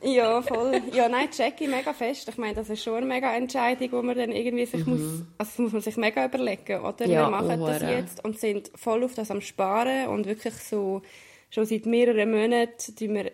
Ja, 0.00 0.40
voll. 0.42 0.80
Ja, 0.92 1.08
nein, 1.08 1.30
check 1.30 1.60
ich 1.60 1.68
mega 1.68 1.92
fest. 1.92 2.28
Ich 2.28 2.38
meine, 2.38 2.54
das 2.54 2.70
ist 2.70 2.82
schon 2.82 2.94
eine 2.94 3.06
mega 3.06 3.34
Entscheidung, 3.34 3.92
wo 3.92 4.02
man 4.02 4.16
dann 4.16 4.32
irgendwie 4.32 4.64
sich 4.64 4.86
muss, 4.86 5.00
also 5.36 5.50
das 5.50 5.58
muss 5.58 5.72
man 5.72 5.82
sich 5.82 5.96
mega 5.96 6.24
überlegen, 6.24 6.80
oder? 6.80 7.06
Ja, 7.06 7.26
wir 7.26 7.30
machen 7.30 7.60
das 7.60 7.82
jetzt 7.82 8.24
und 8.24 8.38
sind 8.38 8.70
voll 8.74 9.02
auf 9.04 9.14
das 9.14 9.30
am 9.30 9.40
Sparen 9.40 10.08
und 10.08 10.26
wirklich 10.26 10.54
so, 10.54 11.02
schon 11.50 11.66
seit 11.66 11.86
mehreren 11.86 12.30
Monaten 12.30 12.96
tun 12.96 13.14
wir 13.14 13.32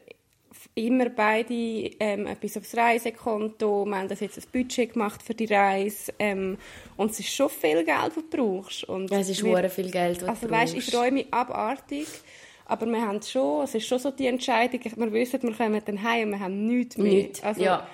immer 0.74 1.08
beide 1.10 1.54
ähm, 1.54 2.26
etwas 2.26 2.56
aufs 2.56 2.76
Reisekonto. 2.76 3.84
Wir 3.86 3.96
haben 3.98 4.08
das 4.08 4.20
jetzt 4.20 4.38
ein 4.38 4.44
Budget 4.52 4.92
gemacht 4.94 5.22
für 5.22 5.34
die 5.34 5.44
Reise 5.46 6.12
ähm, 6.18 6.58
und 6.96 7.10
es 7.12 7.20
ist 7.20 7.34
schon 7.34 7.48
viel 7.50 7.84
Geld, 7.84 7.88
das 8.06 8.14
du 8.14 8.22
brauchst. 8.30 8.84
Und 8.84 9.10
Ja, 9.10 9.18
es 9.20 9.28
ist 9.28 9.44
wir- 9.44 9.70
viel 9.70 9.90
Geld, 9.90 10.22
was 10.22 10.28
Also 10.28 10.46
du 10.46 10.52
weißt, 10.52 10.74
ich 10.76 10.84
freue 10.90 11.12
mich 11.12 11.26
abartig, 11.32 12.06
aber 12.66 12.86
wir 12.86 13.00
haben 13.00 13.20
schon, 13.22 13.64
es 13.64 13.74
ist 13.74 13.86
schon 13.86 13.98
so 13.98 14.10
die 14.10 14.26
Entscheidung, 14.26 14.80
wir 14.96 15.12
wissen, 15.12 15.42
wir 15.42 15.52
kommen 15.52 15.80
dann 15.84 16.02
heim 16.02 16.28
und 16.28 16.38
wir 16.38 16.40
haben 16.40 16.66
nichts 16.66 16.96
mehr. 16.96 17.12
Nichts, 17.12 17.42
Also, 17.42 17.62
ja. 17.62 17.86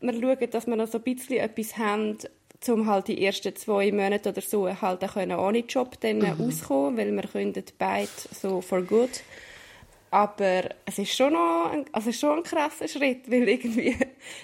Wir 0.00 0.12
schauen, 0.12 0.50
dass 0.50 0.66
wir 0.66 0.76
noch 0.76 0.88
so 0.88 0.98
ein 0.98 1.04
bisschen 1.04 1.36
etwas 1.38 1.78
haben, 1.78 2.18
um 2.68 2.86
halt 2.86 3.08
die 3.08 3.24
ersten 3.24 3.54
zwei 3.56 3.90
Monate 3.92 4.30
oder 4.30 4.40
so 4.40 4.68
halt 4.80 5.00
können 5.12 5.38
ohne 5.38 5.58
Job 5.60 6.00
dann 6.00 6.18
Mhm. 6.18 6.40
auskommen, 6.48 6.96
weil 6.96 7.12
wir 7.12 7.22
können 7.28 7.52
beide 7.78 8.08
so 8.32 8.60
for 8.60 8.82
good. 8.82 9.10
Aber 10.14 10.62
es 10.86 10.96
ist 10.98 11.12
schon 11.16 11.32
noch 11.32 11.70
ein, 11.72 11.86
also 11.90 12.08
es 12.08 12.14
ist 12.14 12.20
schon 12.20 12.38
ein 12.38 12.42
krasser 12.44 12.86
Schritt, 12.86 13.28
weil 13.30 13.48
irgendwie 13.48 13.96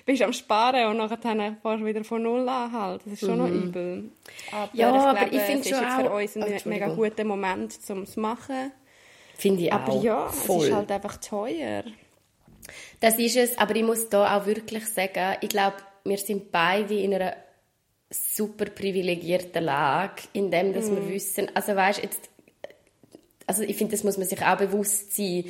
bist 0.05 0.21
du 0.21 0.25
am 0.25 0.33
Sparen 0.33 0.89
und 0.91 0.97
nachher 0.97 1.17
dann 1.19 1.59
fährst 1.63 1.81
du 1.81 1.87
wieder 1.87 2.03
von 2.03 2.23
Null 2.23 2.49
an 2.49 2.73
halt. 2.73 3.03
Das 3.05 3.13
ist 3.13 3.21
schon 3.21 3.39
noch 3.39 3.49
übel. 3.49 4.11
Aber 4.51 4.65
Mhm. 4.65 4.69
Ja, 4.73 4.91
ich 4.91 5.01
aber 5.01 5.19
glaube, 5.21 5.37
ich 5.37 5.43
finde 5.43 5.61
es 5.61 5.67
ist 5.67 5.77
schon 5.77 5.85
jetzt 5.85 5.95
für 5.97 6.11
uns 6.11 6.37
ein 6.37 6.43
Oh, 6.65 6.69
mega 6.69 6.89
guter 6.89 7.25
Moment, 7.25 7.79
um 7.89 8.03
es 8.03 8.13
zu 8.13 8.21
machen. 8.21 8.73
Finde 9.37 9.63
ich 9.63 9.73
Aber 9.73 9.93
auch. 9.93 10.03
ja, 10.03 10.29
Voll. 10.29 10.57
es 10.59 10.65
ist 10.65 10.75
halt 10.75 10.91
einfach 10.91 11.17
teuer. 11.19 11.85
Das 12.99 13.19
ist 13.19 13.37
es, 13.37 13.57
aber 13.57 13.77
ich 13.77 13.85
muss 13.85 14.09
da 14.09 14.37
auch 14.37 14.47
wirklich 14.47 14.87
sagen, 14.87 15.37
ich 15.41 15.49
glaube, 15.51 15.77
wir 16.05 16.19
sind 16.19 16.51
beide 16.51 16.95
in 16.95 17.15
einer 17.15 17.35
super 18.11 18.65
privilegierten 18.67 19.63
Lage, 19.65 20.23
in 20.33 20.51
dem, 20.51 20.73
dass 20.75 20.91
wir 20.91 21.09
wissen, 21.09 21.49
also 21.55 21.77
weißt, 21.77 22.03
jetzt, 22.03 22.29
also 23.51 23.65
ich 23.65 23.77
finde, 23.77 23.91
das 23.97 24.05
muss 24.05 24.17
man 24.17 24.29
sich 24.29 24.41
auch 24.43 24.57
bewusst 24.57 25.17
sein. 25.17 25.45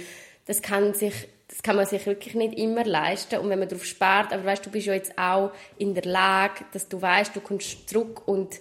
Das 0.46 0.62
kann 0.62 0.94
sich, 0.94 1.12
das 1.48 1.62
kann 1.62 1.76
man 1.76 1.84
sich 1.84 2.06
wirklich 2.06 2.34
nicht 2.34 2.58
immer 2.58 2.82
leisten 2.82 3.38
und 3.38 3.50
wenn 3.50 3.58
man 3.58 3.68
darauf 3.68 3.84
spart, 3.84 4.32
aber 4.32 4.46
weißt, 4.46 4.64
du 4.64 4.70
bist 4.70 4.86
ja 4.86 4.94
jetzt 4.94 5.18
auch 5.18 5.52
in 5.76 5.92
der 5.92 6.04
Lage, 6.04 6.64
dass 6.72 6.88
du 6.88 7.02
weißt, 7.02 7.36
du 7.36 7.42
kommst 7.42 7.90
zurück 7.90 8.26
und 8.26 8.58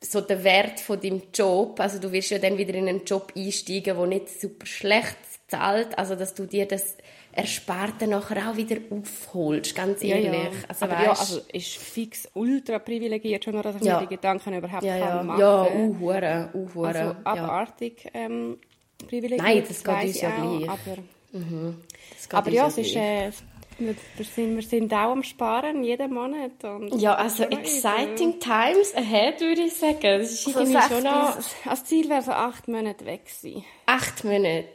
so 0.00 0.20
der 0.20 0.44
Wert 0.44 0.78
von 0.78 1.00
deinem 1.00 1.22
Job, 1.34 1.80
also 1.80 1.98
du 1.98 2.12
wirst 2.12 2.30
ja 2.30 2.38
dann 2.38 2.56
wieder 2.56 2.74
in 2.74 2.88
einen 2.88 3.04
Job 3.04 3.32
einsteigen, 3.36 3.96
der 3.96 4.06
nicht 4.06 4.40
super 4.40 4.66
schlecht 4.66 5.16
zahlt, 5.48 5.98
also 5.98 6.14
dass 6.14 6.34
du 6.34 6.46
dir 6.46 6.66
das 6.66 6.96
Ersparte 7.32 8.06
nachher 8.06 8.50
auch 8.50 8.56
wieder 8.56 8.76
aufholst, 8.90 9.74
ganz 9.74 10.02
ehrlich. 10.04 10.50
Also, 10.68 10.84
aber 10.84 10.94
weißt, 10.96 11.04
ja, 11.04 11.10
also 11.10 11.40
ist 11.52 11.76
fix 11.78 12.28
ultra 12.34 12.78
privilegiert, 12.78 13.44
schon 13.44 13.54
nur, 13.54 13.62
dass 13.62 13.76
ich 13.76 13.82
Ja. 13.82 14.00
mir 14.00 14.06
die 14.06 14.14
Gedanken 14.16 14.54
überhaupt 14.54 14.82
ja, 14.84 14.96
ja, 14.96 15.08
kann 15.08 15.26
machen 15.26 15.40
ja, 15.40 15.62
uh, 15.64 15.96
hure, 15.98 16.50
uh, 16.54 16.68
hure, 16.74 16.88
Also 16.88 17.00
ja. 17.00 17.16
abartig 17.24 18.08
ähm, 18.12 18.58
privilegiert. 18.98 19.42
Nein, 19.42 19.64
das 19.66 19.82
geht 19.82 20.02
uns 20.02 20.20
ja 20.20 20.28
auch, 20.30 20.58
gleich. 20.58 20.68
Aber, 20.70 20.96
geht 21.32 22.34
aber 22.34 22.50
ja, 22.50 22.66
es 22.66 22.78
ist, 22.78 22.96
äh, 22.96 23.30
wir, 23.78 23.94
sind, 24.24 24.54
wir 24.56 24.62
sind 24.62 24.92
auch 24.92 25.12
am 25.12 25.22
Sparen, 25.22 25.82
jeden 25.82 26.12
Monat. 26.12 26.62
Und 26.64 26.94
ja, 27.00 27.14
also 27.14 27.44
exciting 27.44 28.38
times 28.38 28.94
ahead, 28.94 29.40
würde 29.40 29.62
ich 29.62 29.74
sagen. 29.74 29.98
Das 30.02 30.30
ist 30.30 30.44
So 30.44 30.50
irgendwie 30.50 30.72
sechs 30.72 30.88
schon 30.88 31.02
noch 31.04 31.36
als 31.66 31.84
Ziel 31.84 32.08
wäre 32.10 32.22
so 32.22 32.32
acht 32.32 32.68
Monate 32.68 33.06
weg 33.06 33.22
sein. 33.28 33.64
acht 33.86 34.22
Monate. 34.24 34.68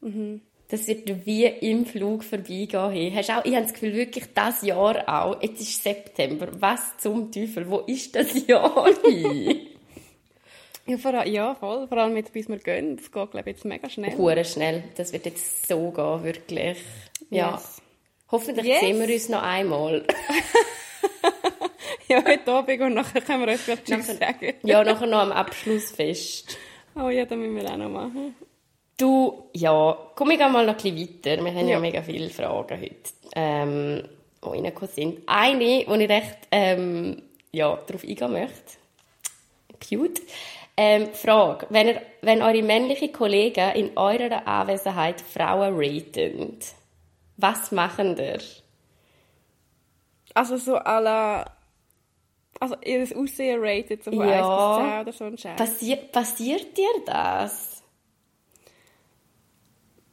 Mhm. 0.00 0.40
Das 0.70 0.86
wird 0.86 1.24
wie 1.26 1.46
im 1.46 1.86
Flug 1.86 2.22
vorbeigehen. 2.24 2.90
Hey. 2.90 3.10
Hast 3.14 3.30
auch, 3.30 3.44
ich 3.44 3.54
habe 3.54 3.62
das 3.64 3.72
Gefühl, 3.72 3.94
wirklich 3.94 4.24
das 4.34 4.60
Jahr 4.62 5.02
auch. 5.08 5.42
Jetzt 5.42 5.60
ist 5.62 5.82
September. 5.82 6.48
Was 6.60 6.98
zum 6.98 7.32
Teufel? 7.32 7.70
Wo 7.70 7.78
ist 7.80 8.14
das 8.14 8.46
Jahr 8.46 8.86
hin? 9.04 9.60
Ja, 10.86 10.96
vor, 10.96 11.12
allem- 11.12 11.30
ja, 11.34 11.54
voll. 11.54 11.86
Vor 11.86 11.98
allem 11.98 12.16
jetzt, 12.16 12.32
bis 12.32 12.48
wir 12.48 12.56
gehen. 12.56 12.96
Das 12.96 13.12
geht, 13.12 13.30
glaube 13.30 13.40
ich, 13.40 13.56
jetzt 13.56 13.64
mega 13.66 13.90
schnell. 13.90 14.16
Hure 14.16 14.42
schnell. 14.42 14.84
Das 14.96 15.12
wird 15.12 15.26
jetzt 15.26 15.68
so 15.68 15.90
gehen, 15.90 16.24
wirklich. 16.24 16.78
Ja. 17.28 17.50
Yes. 17.52 17.82
Hoffentlich 18.30 18.64
Yes. 18.66 18.80
sehen 18.80 18.98
wir 18.98 19.12
uns 19.14 19.28
noch 19.28 19.42
einmal. 19.42 20.06
Ja, 22.08 22.24
heute 22.24 22.50
Abend 22.50 22.80
und 22.80 22.94
nachher 22.94 23.20
können 23.20 23.44
wir 23.44 23.52
uns 23.52 23.66
gerade 23.66 23.84
Tschüss 23.84 24.06
sagen. 24.06 24.54
ja, 24.62 24.82
nachher 24.82 25.06
noch 25.06 25.18
am 25.18 25.30
Abschlussfest. 25.32 26.56
Oh 26.96 27.10
ja, 27.10 27.26
das 27.26 27.36
müssen 27.36 27.56
wir 27.56 27.70
auch 27.70 27.76
noch 27.76 27.90
machen. 27.90 28.34
Du, 28.98 29.44
ja, 29.54 29.96
komm 30.16 30.32
ich 30.32 30.38
mal 30.40 30.66
noch 30.66 30.74
ein 30.74 30.76
bisschen 30.76 30.98
weiter. 30.98 31.42
Wir 31.44 31.52
haben 31.54 31.68
ja, 31.68 31.74
Ja. 31.74 31.80
mega 31.80 32.02
viele 32.02 32.28
Fragen 32.30 32.80
heute, 32.80 32.96
ähm, 33.36 34.02
die 34.44 34.48
reingekommen 34.48 34.90
sind. 34.92 35.20
Eine, 35.26 35.84
wo 35.86 35.94
ich 35.94 36.08
recht 36.08 36.38
ähm, 36.50 37.22
ja, 37.52 37.76
darauf 37.86 38.02
eingehen 38.02 38.32
möchte. 38.32 38.76
Cute. 39.88 40.20
Ähm, 40.76 41.12
Frage. 41.12 41.66
Wenn, 41.70 41.88
ihr, 41.88 42.02
wenn 42.22 42.42
eure 42.42 42.62
männlichen 42.62 43.12
Kollegen 43.12 43.70
in 43.76 43.96
eurer 43.96 44.46
Anwesenheit 44.46 45.20
Frauen 45.20 45.76
raten, 45.76 46.58
was 47.36 47.70
machen 47.72 48.16
ihr? 48.18 48.40
Also 50.34 50.56
so 50.56 50.76
à 50.76 51.00
la... 51.00 51.44
Also 52.60 52.74
ihr 52.84 53.02
Aussehen 53.16 53.60
rated 53.62 54.02
so 54.02 54.10
von 54.10 54.28
Ja. 54.28 54.98
1 55.00 55.04
bis 55.04 55.16
10 55.18 55.24
oder 55.28 55.32
so 55.36 55.52
ein 55.52 55.56
Scheiß. 55.56 55.56
Passi 55.56 55.96
passiert 56.10 56.76
dir 56.76 56.88
das? 57.06 57.77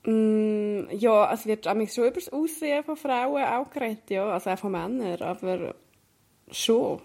Mm, 0.05 0.87
ja, 0.91 1.33
es 1.33 1.45
wird 1.45 1.65
schon 1.65 2.05
über 2.05 2.11
das 2.11 2.31
Aussehen 2.31 2.83
von 2.83 2.95
Frauen 2.95 3.43
auch 3.43 3.69
geredet, 3.69 4.09
ja. 4.09 4.29
Also 4.29 4.51
auch 4.51 4.59
von 4.59 4.71
Männern, 4.71 5.21
aber... 5.21 5.75
schon. 6.51 7.01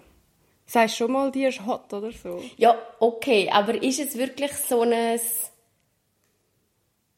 Sagst 0.67 0.97
schon 0.97 1.11
mal, 1.11 1.33
die 1.33 1.45
ist 1.45 1.65
hot 1.67 1.93
oder 1.93 2.13
so? 2.13 2.43
Ja, 2.57 2.79
okay, 3.01 3.51
aber 3.51 3.83
ist 3.83 3.99
es 3.99 4.17
wirklich 4.17 4.53
so 4.53 4.83
ein... 4.83 5.19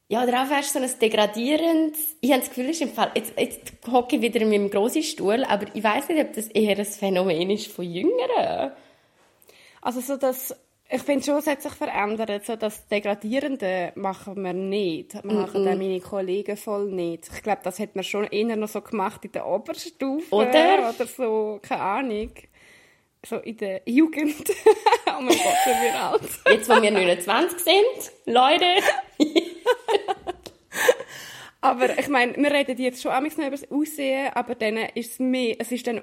Ja, 0.09 0.25
darauf 0.27 0.51
hast 0.51 0.75
du 0.75 0.79
so 0.79 0.85
ein 0.85 0.99
degradierendes... 1.01 2.17
Ich 2.21 2.31
habe 2.31 2.41
das 2.41 2.49
Gefühl, 2.51 2.71
ist 2.71 2.81
im 2.81 2.91
Fall... 2.91 3.11
Jetzt, 3.15 3.39
jetzt 3.39 3.73
hocke 3.91 4.17
ich 4.17 4.23
wieder 4.23 4.41
in 4.41 4.51
meinem 4.51 4.71
grossen 4.71 5.03
Stuhl, 5.03 5.45
aber 5.45 5.67
ich 5.75 5.83
weiß 5.83 6.09
nicht, 6.09 6.25
ob 6.25 6.33
das 6.33 6.47
eher 6.49 6.79
ein 6.79 6.85
Phänomen 6.85 7.51
ist 7.51 7.67
von 7.67 7.85
Jüngeren. 7.85 8.73
Also 9.81 10.01
so 10.01 10.17
das... 10.17 10.55
Ich 10.95 11.03
finde 11.03 11.25
schon, 11.25 11.39
es 11.39 11.47
hat 11.47 11.63
sich 11.63 11.73
verändert. 11.73 12.45
So 12.45 12.55
das 12.57 12.87
Degradierende 12.87 13.93
machen 13.95 14.43
wir 14.43 14.53
nicht. 14.53 15.25
Machen 15.25 15.65
mm 15.65 15.67
-mm. 15.67 15.77
meine 15.77 16.01
Kollegen 16.01 16.57
voll 16.57 16.91
nicht. 16.91 17.31
Ich 17.35 17.43
glaube, 17.43 17.63
das 17.65 17.79
hat 17.79 17.95
man 17.97 18.05
schon 18.05 18.25
eher 18.25 18.57
noch 18.57 18.69
so 18.69 18.83
gemacht 18.83 19.25
in 19.25 19.33
der 19.33 19.47
Oberstufe. 19.47 20.35
Oder? 20.35 20.93
Oder 20.95 21.07
so, 21.07 21.59
keine 21.63 21.83
Ahnung 21.83 22.33
so 23.27 23.37
in 23.37 23.57
der 23.57 23.83
Jugend. 23.87 24.51
oh 25.07 25.21
mein 25.21 25.29
Gott, 25.29 25.59
sind 25.65 25.83
wir 25.83 26.01
alt. 26.01 26.23
Jetzt, 26.49 26.69
wo 26.69 26.83
wir 26.83 26.91
29 26.91 27.59
sind, 27.59 28.13
Leute. 28.27 28.65
aber 31.61 31.99
ich 31.99 32.09
meine, 32.09 32.37
wir 32.37 32.51
reden 32.51 32.79
jetzt 32.79 33.03
schon 33.03 33.13
noch 33.13 33.39
über 33.39 33.51
das 33.51 33.71
Aussehen, 33.71 34.33
aber 34.35 34.55
dann 34.55 34.77
ist 34.95 35.13
es 35.13 35.19
mehr, 35.19 35.57
es 35.59 35.71
ist 35.71 35.87
dann 35.87 36.03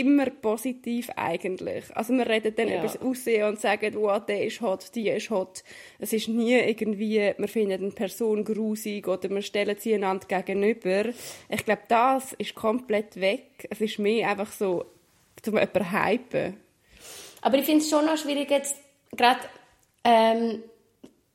immer 0.00 0.30
positiv 0.30 1.10
eigentlich. 1.16 1.84
Also 1.94 2.14
wir 2.14 2.26
reden 2.26 2.54
dann 2.56 2.68
ja. 2.68 2.74
über 2.78 2.84
das 2.84 3.00
Aussehen 3.00 3.48
und 3.48 3.60
sagen, 3.60 3.94
wow, 3.94 4.24
der 4.24 4.46
ist 4.46 4.60
hot, 4.60 4.94
die 4.94 5.08
ist 5.08 5.30
hot. 5.30 5.62
Es 5.98 6.12
ist 6.12 6.28
nie 6.28 6.54
irgendwie, 6.54 7.32
wir 7.36 7.48
finden 7.48 7.82
eine 7.82 7.90
Person 7.90 8.44
grusig 8.44 9.06
oder 9.06 9.28
wir 9.28 9.42
stellen 9.42 9.76
sie 9.78 9.94
einander 9.94 10.26
gegenüber. 10.26 11.04
Ich 11.48 11.64
glaube, 11.64 11.82
das 11.88 12.32
ist 12.34 12.54
komplett 12.54 13.20
weg. 13.20 13.66
Es 13.70 13.80
ist 13.80 13.98
mehr 13.98 14.30
einfach 14.30 14.50
so, 14.50 14.86
um 15.46 15.58
jemanden 15.58 15.92
hypen. 15.92 16.56
Aber 17.42 17.58
ich 17.58 17.64
finde 17.64 17.82
es 17.82 17.90
schon 17.90 18.06
noch 18.06 18.16
schwierig, 18.16 18.50
jetzt 18.50 18.76
gerade 19.16 19.40
ähm, 20.04 20.62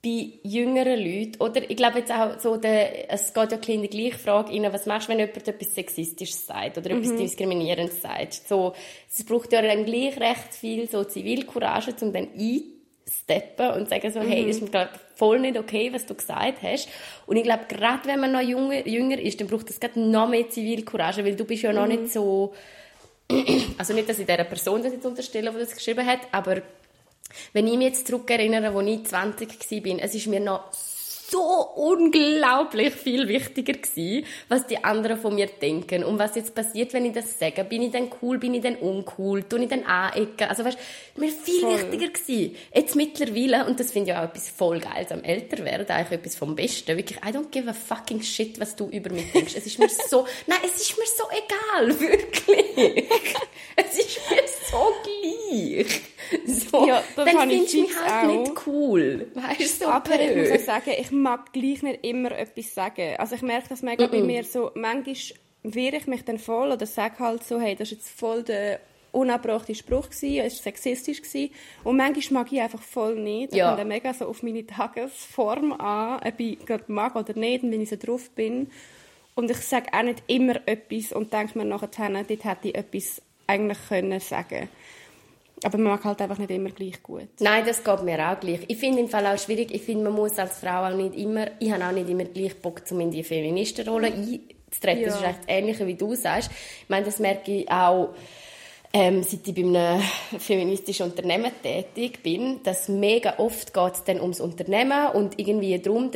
bei 0.03 0.39
jüngeren 0.43 0.99
Leuten, 0.99 1.41
oder 1.41 1.69
ich 1.69 1.75
glaube 1.75 1.99
jetzt 1.99 2.11
auch 2.11 2.39
so, 2.39 2.57
der, 2.57 3.11
es 3.11 3.33
geht 3.33 3.51
ja 3.51 3.57
in 3.73 3.81
die 3.81 3.89
gleiche 3.89 4.17
Frage 4.17 4.51
rein, 4.51 4.71
was 4.71 4.85
machst 4.85 5.07
du, 5.07 5.11
wenn 5.11 5.19
jemand 5.19 5.47
etwas 5.47 5.73
Sexistisches 5.73 6.45
sagt 6.45 6.77
oder 6.77 6.93
mhm. 6.93 7.03
etwas 7.03 7.17
Diskriminierendes 7.17 8.01
sagt. 8.01 8.47
So, 8.47 8.73
es 9.09 9.25
braucht 9.25 9.51
ja 9.53 9.61
dann 9.61 9.85
gleich 9.85 10.19
recht 10.19 10.53
viel 10.53 10.87
so 10.87 11.03
Zivilcourage, 11.03 11.95
um 12.01 12.13
dann 12.13 12.29
einzusteppen 12.33 13.71
und 13.71 13.85
zu 13.85 13.89
sagen 13.89 14.11
so, 14.11 14.19
mhm. 14.19 14.29
hey, 14.29 14.43
ist 14.43 14.61
mir 14.61 14.89
voll 15.15 15.39
nicht 15.39 15.57
okay, 15.57 15.91
was 15.91 16.05
du 16.05 16.13
gesagt 16.13 16.61
hast. 16.61 16.89
Und 17.25 17.37
ich 17.37 17.43
glaube, 17.43 17.65
gerade 17.67 18.07
wenn 18.07 18.19
man 18.19 18.31
noch 18.31 18.41
jünger, 18.41 18.87
jünger 18.87 19.19
ist, 19.19 19.41
dann 19.41 19.47
braucht 19.47 19.69
es 19.69 19.79
gerade 19.79 19.99
noch 19.99 20.29
mehr 20.29 20.47
Zivilcourage, 20.47 21.25
weil 21.25 21.35
du 21.35 21.43
bist 21.43 21.63
ja 21.63 21.73
noch 21.73 21.87
mhm. 21.87 22.01
nicht 22.01 22.13
so 22.13 22.53
also 23.77 23.93
nicht, 23.93 24.07
dass 24.07 24.19
ich 24.19 24.25
dieser 24.25 24.43
Person 24.43 24.81
das 24.83 24.93
jetzt 24.93 25.05
unterstelle, 25.05 25.51
die 25.51 25.59
das 25.59 25.75
geschrieben 25.75 26.05
hat, 26.05 26.19
aber 26.31 26.61
wenn 27.53 27.67
ich 27.67 27.77
mich 27.77 27.87
jetzt 27.87 28.07
zurückerinnere, 28.07 28.75
als 28.75 28.87
ich 28.87 29.05
20 29.05 29.85
war, 29.85 30.03
es 30.03 30.15
ist 30.15 30.27
mir 30.27 30.39
noch 30.39 30.71
so 31.29 31.41
unglaublich 31.75 32.93
viel 32.93 33.27
wichtiger 33.27 33.73
gewesen, 33.73 34.25
was 34.47 34.65
die 34.67 34.83
anderen 34.83 35.17
von 35.17 35.35
mir 35.35 35.47
denken 35.47 36.03
und 36.03 36.19
was 36.19 36.35
jetzt 36.35 36.55
passiert, 36.55 36.93
wenn 36.93 37.05
ich 37.05 37.13
das 37.13 37.37
sage. 37.37 37.63
Bin 37.63 37.81
ich 37.81 37.91
denn 37.91 38.09
cool, 38.21 38.37
bin 38.37 38.53
ich 38.53 38.61
denn 38.61 38.77
uncool, 38.77 39.43
tue 39.43 39.63
ich 39.63 39.69
denn 39.69 39.85
anecken? 39.85 40.47
Also 40.47 40.63
weißt, 40.63 40.77
mir 41.15 41.29
viel 41.29 41.61
voll. 41.61 41.77
wichtiger 41.77 42.07
gewesen. 42.07 42.55
Jetzt 42.73 42.95
mittlerweile, 42.95 43.65
und 43.65 43.79
das 43.79 43.91
finde 43.91 44.11
ich 44.11 44.17
auch 44.17 44.23
etwas 44.23 44.49
voll 44.49 44.79
Geiles 44.79 45.11
am 45.11 45.23
Älterwerden, 45.23 45.87
eigentlich 45.89 46.19
etwas 46.19 46.35
vom 46.35 46.55
Besten, 46.55 46.95
wirklich, 46.95 47.19
I 47.19 47.29
don't 47.29 47.51
give 47.51 47.69
a 47.69 47.73
fucking 47.73 48.21
shit, 48.21 48.59
was 48.59 48.75
du 48.75 48.87
über 48.89 49.11
mich 49.11 49.31
denkst. 49.31 49.55
Es 49.55 49.65
ist 49.65 49.79
mir 49.79 49.89
so, 49.89 50.25
nein, 50.47 50.59
es 50.63 50.81
ist 50.81 50.97
mir 50.97 51.05
so 51.05 51.23
egal, 51.31 51.99
wirklich. 51.99 53.09
es 53.75 53.97
ist 53.97 54.19
mir 54.29 54.43
so 54.71 54.93
gleich. 55.03 56.01
So, 56.45 56.87
ja, 56.87 57.03
dann 57.15 57.27
findest 57.27 57.73
du 57.73 57.81
mich 57.81 57.95
halt 57.99 58.29
auch. 58.29 58.39
nicht 58.41 58.67
cool. 58.67 59.27
Weißt 59.33 59.81
du, 59.81 59.85
so 59.85 59.91
Aber 59.91 60.17
blöd. 60.17 60.21
ich 60.21 60.51
muss 60.51 60.59
auch 60.59 60.65
sagen, 60.65 60.91
ich 60.99 61.11
mag 61.11 61.53
gleich 61.53 61.81
nicht 61.83 62.05
immer 62.05 62.31
etwas 62.31 62.73
sagen. 62.73 63.15
Also 63.17 63.35
ich 63.35 63.41
merke 63.41 63.69
das 63.69 63.81
mega 63.81 64.05
mm 64.05 64.09
-mm. 64.09 64.11
bei 64.11 64.21
mir 64.21 64.43
so, 64.43 64.71
manchmal 64.75 65.15
wehre 65.63 65.97
ich 65.97 66.07
mich 66.07 66.23
dann 66.23 66.39
voll 66.39 66.71
oder 66.71 66.85
sage 66.85 67.19
halt 67.19 67.43
so, 67.43 67.59
hey, 67.59 67.75
das 67.75 67.91
ist 67.91 67.97
jetzt 67.97 68.09
voll 68.09 68.43
der 68.43 68.79
unabbrachte 69.11 69.73
Spruch 69.73 70.09
gewesen, 70.09 70.45
es 70.45 70.57
war 70.57 70.63
sexistisch 70.63 71.21
gewesen. 71.21 71.51
Und 71.83 71.97
manchmal 71.97 72.43
mag 72.43 72.51
ich 72.51 72.61
einfach 72.61 72.81
voll 72.81 73.15
nicht. 73.15 73.55
Ja. 73.55 73.67
kommt 73.67 73.79
dann 73.79 73.87
mega 73.87 74.13
so 74.13 74.25
auf 74.25 74.43
meine 74.43 74.65
Tagesform 74.65 75.73
an, 75.73 76.21
ob 76.25 76.39
ich 76.39 76.65
gerade 76.65 76.83
mag 76.87 77.15
oder 77.15 77.33
nicht 77.33 77.63
und 77.63 77.71
wenn 77.71 77.81
ich 77.81 77.89
so 77.89 77.95
drauf 77.95 78.29
bin. 78.31 78.69
Und 79.35 79.51
ich 79.51 79.57
sage 79.57 79.93
auch 79.93 80.03
nicht 80.03 80.23
immer 80.27 80.55
etwas 80.65 81.11
und 81.11 81.31
denke 81.31 81.57
mir 81.57 81.65
nachher, 81.65 81.89
dort 81.95 82.29
hätte 82.29 82.67
ich 82.67 82.75
etwas 82.75 83.21
eigentlich 83.47 83.77
können 83.87 84.19
sagen 84.19 84.69
aber 85.63 85.77
man 85.77 85.93
mag 85.93 86.03
halt 86.03 86.21
einfach 86.21 86.37
nicht 86.37 86.51
immer 86.51 86.69
gleich 86.69 87.01
gut. 87.01 87.27
Nein, 87.39 87.63
das 87.65 87.83
geht 87.83 88.03
mir 88.03 88.31
auch 88.31 88.39
gleich. 88.39 88.61
Ich 88.67 88.77
finde 88.77 89.01
im 89.01 89.09
Fall 89.09 89.25
auch 89.25 89.37
schwierig, 89.37 89.73
ich 89.73 89.81
finde, 89.81 90.05
man 90.05 90.13
muss 90.13 90.37
als 90.37 90.59
Frau 90.59 90.85
auch 90.85 90.95
nicht 90.95 91.15
immer, 91.15 91.47
ich 91.59 91.71
habe 91.71 91.85
auch 91.85 91.91
nicht 91.91 92.09
immer 92.09 92.25
gleich 92.25 92.55
Bock, 92.61 92.81
um 92.91 92.99
in 92.99 93.11
die 93.11 93.23
Feministenrolle 93.23 94.07
einzutreten. 94.07 95.01
Ja. 95.01 95.07
Das 95.07 95.15
ist 95.15 95.27
echt 95.27 95.39
ähnlich, 95.47 95.79
wie 95.85 95.95
du 95.95 96.15
sagst. 96.15 96.51
Ich 96.83 96.89
meine, 96.89 97.05
das 97.05 97.19
merke 97.19 97.51
ich 97.51 97.71
auch, 97.71 98.13
ähm, 98.93 99.23
seit 99.23 99.47
ich 99.47 99.53
bei 99.53 99.61
einem 99.61 100.01
feministischen 100.39 101.07
Unternehmen 101.07 101.51
tätig 101.61 102.23
bin, 102.23 102.61
dass 102.63 102.87
mega 102.87 103.35
oft 103.37 103.73
geht 103.73 103.93
es 103.93 104.03
dann 104.03 104.21
ums 104.21 104.39
Unternehmen 104.39 105.09
und 105.13 105.39
irgendwie 105.39 105.77
darum, 105.79 106.11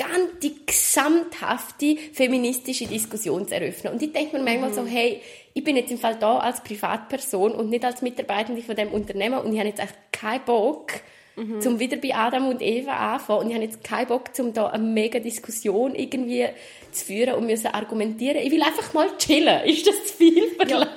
die, 0.00 0.48
die 0.48 0.66
gesamthafte 0.66 1.96
feministische 2.12 2.86
Diskussion 2.86 3.46
zu 3.48 3.54
eröffnen. 3.54 3.94
Und 3.94 4.02
ich 4.02 4.12
denke 4.12 4.36
mir 4.36 4.44
manchmal 4.44 4.70
mhm. 4.70 4.74
so, 4.74 4.86
hey, 4.86 5.20
ich 5.54 5.64
bin 5.64 5.76
jetzt 5.76 5.90
im 5.90 5.98
Fall 5.98 6.16
da 6.16 6.38
als 6.38 6.62
Privatperson 6.62 7.52
und 7.52 7.70
nicht 7.70 7.84
als 7.84 8.02
Mitarbeitende 8.02 8.62
von 8.62 8.76
dem 8.76 8.88
Unternehmen 8.88 9.38
und 9.38 9.52
ich 9.52 9.58
habe 9.58 9.68
jetzt 9.68 9.80
echt 9.80 9.94
keinen 10.12 10.44
Bock, 10.44 10.92
mhm. 11.36 11.60
zum 11.62 11.80
wieder 11.80 11.96
bei 11.96 12.14
Adam 12.14 12.48
und 12.48 12.60
Eva 12.60 13.14
anfangen 13.14 13.40
und 13.40 13.48
ich 13.48 13.54
habe 13.54 13.64
jetzt 13.64 13.82
keinen 13.82 14.06
Bock, 14.06 14.30
um 14.38 14.52
da 14.52 14.66
eine 14.66 14.84
mega 14.84 15.18
Diskussion 15.18 15.94
irgendwie 15.94 16.46
zu 16.92 17.06
führen 17.06 17.36
und 17.36 17.46
müssen 17.46 17.68
argumentieren. 17.68 18.36
Ich 18.36 18.50
will 18.50 18.62
einfach 18.62 18.92
mal 18.92 19.08
chillen. 19.16 19.64
Ist 19.64 19.86
das 19.86 20.04
zu 20.04 20.14
viel? 20.14 20.44
Ja, 20.68 20.88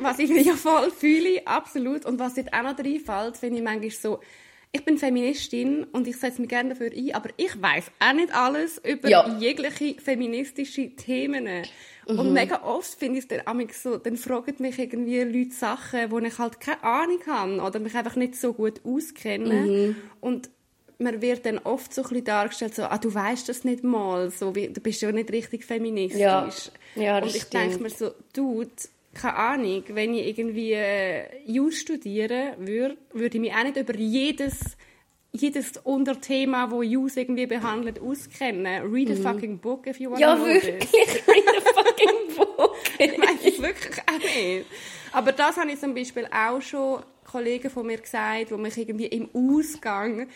was 0.00 0.18
ich 0.18 0.30
ja 0.30 0.54
voll 0.54 0.90
fühle, 0.90 1.46
absolut. 1.46 2.04
Und 2.04 2.18
was 2.18 2.36
jetzt 2.36 2.52
auch 2.52 2.62
noch 2.62 2.78
reinfällt, 2.78 3.36
finde 3.36 3.58
ich 3.58 3.62
manchmal 3.62 3.90
so, 3.90 4.18
ich 4.72 4.84
bin 4.84 4.98
Feministin 4.98 5.84
und 5.84 6.06
ich 6.06 6.16
setze 6.16 6.40
mich 6.40 6.50
gerne 6.50 6.70
dafür 6.70 6.90
ein, 6.94 7.14
aber 7.14 7.30
ich 7.36 7.60
weiß 7.60 7.90
auch 8.00 8.12
nicht 8.12 8.34
alles 8.34 8.80
über 8.84 9.08
ja. 9.08 9.38
jegliche 9.38 10.00
feministische 10.00 10.90
Themen. 10.90 11.48
Mhm. 12.06 12.18
Und 12.18 12.32
mega 12.32 12.62
oft 12.62 12.98
finde 12.98 13.18
ich 13.18 13.26
es 13.30 13.44
dann 13.44 13.68
so, 13.72 13.96
dann 13.96 14.16
fragen 14.16 14.56
mich 14.58 14.78
irgendwie 14.78 15.22
Leute 15.22 15.54
Sachen, 15.54 16.10
wo 16.10 16.18
ich 16.18 16.38
halt 16.38 16.60
keine 16.60 16.82
Ahnung 16.82 17.20
habe 17.26 17.60
oder 17.60 17.78
mich 17.78 17.94
einfach 17.94 18.16
nicht 18.16 18.36
so 18.36 18.52
gut 18.52 18.80
auskenne. 18.84 19.54
Mhm. 19.54 19.96
Und 20.20 20.50
man 20.98 21.22
wird 21.22 21.46
dann 21.46 21.58
oft 21.58 21.94
so 21.94 22.02
ein 22.02 22.08
bisschen 22.08 22.24
dargestellt, 22.24 22.74
so, 22.74 22.82
ah, 22.84 22.98
du 22.98 23.12
weißt 23.14 23.48
das 23.48 23.64
nicht 23.64 23.84
mal, 23.84 24.30
so, 24.30 24.54
wie, 24.54 24.68
du 24.68 24.80
bist 24.80 25.00
ja 25.00 25.12
nicht 25.12 25.30
richtig 25.30 25.64
feministisch. 25.64 26.20
Ja, 26.20 26.50
ja 26.96 27.18
Und 27.18 27.34
ich 27.34 27.44
denke 27.44 27.78
mir 27.78 27.90
so, 27.90 28.10
Dude, 28.34 28.70
keine 29.20 29.36
Ahnung, 29.36 29.82
wenn 29.88 30.14
ich 30.14 30.38
irgendwie 30.38 30.72
äh, 30.72 31.24
Jus 31.44 31.80
studieren 31.80 32.54
würde, 32.58 32.96
würde 33.12 33.36
ich 33.36 33.40
mich 33.40 33.54
auch 33.54 33.64
nicht 33.64 33.76
über 33.76 33.94
jedes 33.96 34.76
jedes 35.30 35.76
Unterthema, 35.84 36.70
wo 36.70 36.82
Jus 36.82 37.16
irgendwie 37.16 37.46
behandelt, 37.46 38.00
auskennen. 38.00 38.90
Read 38.90 39.10
a 39.10 39.14
mhm. 39.14 39.22
fucking 39.22 39.58
book 39.58 39.86
if 39.86 40.00
you 40.00 40.10
want 40.10 40.20
ja, 40.20 40.34
to 40.34 40.42
know 40.42 40.46
wirklich. 40.46 40.90
Read 41.28 41.48
a 41.48 41.60
fucking 41.60 42.36
book. 42.36 42.76
ich 42.98 43.18
meine 43.18 43.38
es 43.44 43.60
wirklich 43.60 43.98
auch 44.06 44.18
nicht. 44.18 44.66
Aber 45.12 45.32
das 45.32 45.56
habe 45.56 45.70
ich 45.70 45.78
zum 45.78 45.94
Beispiel 45.94 46.26
auch 46.26 46.62
schon 46.62 47.02
Kollegen 47.30 47.70
von 47.70 47.86
mir 47.86 47.98
gesagt, 47.98 48.50
die 48.50 48.54
mich 48.54 48.76
irgendwie 48.78 49.06
im 49.06 49.28
Ausgang 49.34 50.28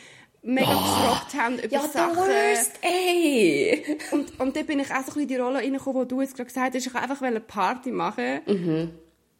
mega 0.43 0.69
oh. 0.69 0.79
gefragt 0.79 1.35
haben 1.35 1.59
über 1.59 1.69
ja, 1.69 1.89
Sachen. 1.89 2.17
Ja, 2.17 2.27
worst, 2.27 2.73
ey! 2.83 3.99
Und, 4.11 4.41
und 4.41 4.57
dann 4.57 4.67
bin 4.67 4.81
ich 4.81 4.91
auch 4.91 4.97
so 4.97 4.99
ein 4.99 5.05
bisschen 5.05 5.23
in 5.23 5.29
die 5.29 5.37
Rolle 5.37 5.59
reingekommen, 5.59 6.01
wo 6.01 6.05
du 6.05 6.21
jetzt 6.21 6.37
gerade 6.37 6.49
gesagt 6.49 6.75
hast, 6.75 6.87
ich 6.87 6.95
einfach 6.95 7.23
eine 7.23 7.41
Party 7.41 7.91
machen. 7.91 8.41
Mhm. 8.47 8.91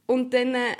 Und 0.07 0.33
dann 0.35 0.55
äh, 0.55 0.77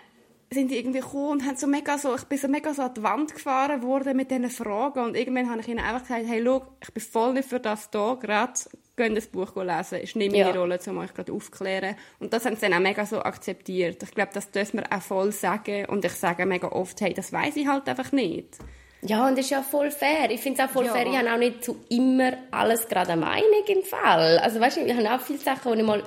sind 0.53 0.71
die 0.71 0.79
irgendwie 0.79 1.01
gekommen 1.01 1.31
und 1.31 1.47
haben 1.47 1.57
so 1.57 1.67
mega 1.67 1.99
so, 1.99 2.15
ich 2.15 2.25
bin 2.25 2.39
so 2.39 2.49
mega 2.49 2.73
so 2.75 2.83
an 2.83 2.95
die 2.95 3.03
Wand 3.03 3.35
gefahren 3.35 3.83
worden 3.83 4.17
mit 4.17 4.31
diesen 4.31 4.51
Fragen 4.51 5.01
und 5.01 5.17
irgendwann 5.17 5.51
habe 5.51 5.61
ich 5.61 5.69
ihnen 5.69 5.79
einfach 5.79 6.03
gesagt, 6.03 6.25
hey, 6.27 6.43
schau, 6.45 6.67
ich 6.81 6.93
bin 6.93 7.03
voll 7.03 7.33
nicht 7.35 7.49
für 7.49 7.61
das 7.61 7.91
da, 7.91 8.15
gerade, 8.15 8.53
gehen 8.97 9.15
das 9.15 9.27
Buch 9.27 9.57
lesen, 9.57 10.01
ist 10.01 10.17
nicht 10.17 10.33
meine 10.33 10.51
ja. 10.51 10.51
Rolle, 10.51 10.79
um 10.87 10.99
euch 10.99 11.15
gerade 11.15 11.33
aufzuklären. 11.33 11.97
Und 12.19 12.33
das 12.33 12.45
haben 12.45 12.57
sie 12.57 12.63
dann 12.63 12.75
auch 12.75 12.81
mega 12.81 13.07
so 13.07 13.23
akzeptiert. 13.23 14.03
Ich 14.03 14.11
glaube, 14.11 14.31
das 14.35 14.51
dürfen 14.51 14.81
wir 14.81 14.97
auch 14.97 15.03
voll 15.03 15.33
sagen 15.33 15.87
und 15.87 16.05
ich 16.05 16.13
sage 16.13 16.47
mega 16.47 16.69
oft, 16.69 17.01
hey, 17.01 17.15
das 17.15 17.33
weiß 17.33 17.57
ich 17.57 17.67
halt 17.67 17.89
einfach 17.89 18.13
nicht. 18.13 18.59
Ja, 19.05 19.27
und 19.27 19.37
das 19.37 19.47
ist 19.47 19.51
ja 19.51 19.63
voll 19.63 19.91
fair. 19.91 20.31
Ich 20.31 20.41
finde 20.41 20.63
es 20.63 20.69
auch 20.69 20.73
voll 20.73 20.87
ja. 20.87 20.93
fair. 20.93 21.07
Ich 21.07 21.17
habe 21.17 21.33
auch 21.33 21.39
nicht 21.39 21.65
zu 21.65 21.77
immer 21.89 22.35
alles 22.53 22.87
gerade 22.87 23.17
Meinung 23.17 23.65
im 23.67 23.83
Fall. 23.83 24.39
Also 24.39 24.61
weißt 24.61 24.77
du, 24.77 24.81
ich 24.83 24.95
habe 24.95 25.13
auch 25.13 25.21
viele 25.21 25.41
Sachen, 25.41 25.73
wo 25.73 25.75
ich 25.75 25.83
mal 25.83 26.03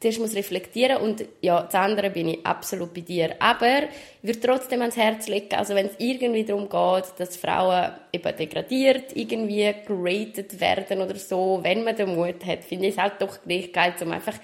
zuerst 0.00 0.20
muss 0.20 0.34
reflektieren 0.34 0.98
und 0.98 1.24
ja, 1.40 1.62
das 1.62 1.74
andere 1.74 2.10
bin 2.10 2.28
ich 2.28 2.44
absolut 2.44 2.92
bei 2.92 3.00
dir. 3.00 3.34
Aber 3.38 3.84
ich 4.22 4.28
würde 4.28 4.40
trotzdem 4.40 4.80
ans 4.82 4.96
Herz 4.96 5.26
legen, 5.26 5.54
also 5.54 5.74
wenn 5.74 5.86
es 5.86 5.94
irgendwie 5.98 6.44
darum 6.44 6.68
geht, 6.68 7.12
dass 7.18 7.36
Frauen 7.36 7.92
eben 8.12 8.36
degradiert, 8.36 9.16
irgendwie 9.16 9.74
geratet 9.86 10.60
werden 10.60 11.00
oder 11.00 11.16
so, 11.16 11.60
wenn 11.62 11.82
man 11.82 11.96
den 11.96 12.14
Mut 12.14 12.44
hat, 12.44 12.64
finde 12.64 12.88
ich 12.88 12.94
es 12.94 13.00
halt 13.00 13.14
doch 13.20 13.38
gleich 13.42 13.72
geil, 13.72 13.94
um 14.00 14.12
einfach 14.12 14.34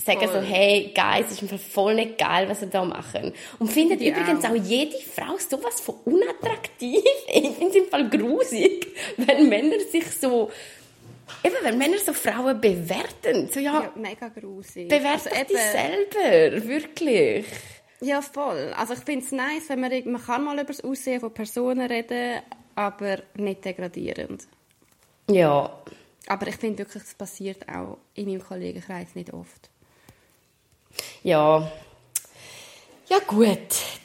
sagen 0.00 0.20
Voll. 0.20 0.28
so, 0.32 0.40
hey, 0.40 0.92
Guys, 0.94 1.26
es 1.30 1.42
ist 1.42 1.48
Fall 1.48 1.58
voll 1.58 1.94
nicht 1.96 2.18
geil, 2.18 2.48
was 2.48 2.60
sie 2.60 2.68
da 2.68 2.84
machen. 2.84 3.32
Und 3.58 3.70
findet 3.70 4.00
Ja. 4.00 4.10
übrigens 4.16 4.44
auch 4.44 4.54
jede 4.54 4.96
Frau 4.98 5.36
sowas 5.38 5.80
von 5.80 5.96
unattraktiv. 6.04 7.02
Ich 7.28 7.50
finde 7.56 7.68
es 7.68 7.74
im 7.84 7.90
Fall 7.90 8.08
grusig, 8.08 8.86
wenn 9.16 9.48
Männer 9.48 9.78
sich 9.90 10.04
so, 10.12 10.50
eben, 11.44 11.56
wenn 11.62 11.78
Männer 11.78 11.98
so 11.98 12.12
Frauen 12.12 12.60
bewerten. 12.60 13.48
So, 13.52 13.60
ja, 13.60 13.82
Ja, 13.82 13.92
mega 13.96 14.28
grusig. 14.28 14.88
bewerte 14.88 15.30
Also 15.32 15.44
dich 15.44 15.58
selber, 15.58 16.66
wirklich. 16.68 17.46
Ja, 18.00 18.22
voll. 18.22 18.72
Also 18.76 18.94
ich 18.94 19.00
finde 19.00 19.24
es 19.26 19.32
nice, 19.32 19.68
wenn 19.68 19.80
man, 19.80 19.90
man 20.12 20.22
kann 20.24 20.44
mal 20.44 20.54
über 20.54 20.66
das 20.68 20.82
Aussehen 20.84 21.18
von 21.20 21.34
Personen 21.34 21.90
reden, 21.90 22.40
aber 22.76 23.18
nicht 23.34 23.64
degradierend. 23.64 24.46
Ja, 25.28 25.76
Aber 26.28 26.46
ich 26.46 26.56
finde 26.56 26.78
wirklich, 26.78 27.02
das 27.02 27.14
passiert 27.14 27.68
auch 27.68 27.98
in 28.14 28.26
meinem 28.26 28.42
Kollegenkreis 28.42 29.14
nicht 29.14 29.32
oft. 29.32 29.68
Ja. 31.22 31.70
Ja 33.08 33.18
gut, 33.26 33.58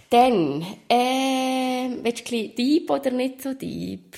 dann, 0.10 0.66
ähm, 0.90 2.00
willst 2.04 2.32
du 2.32 2.38
ein 2.38 2.56
deep 2.56 2.90
oder 2.90 3.12
nicht 3.12 3.42
so 3.42 3.54
deep? 3.54 4.18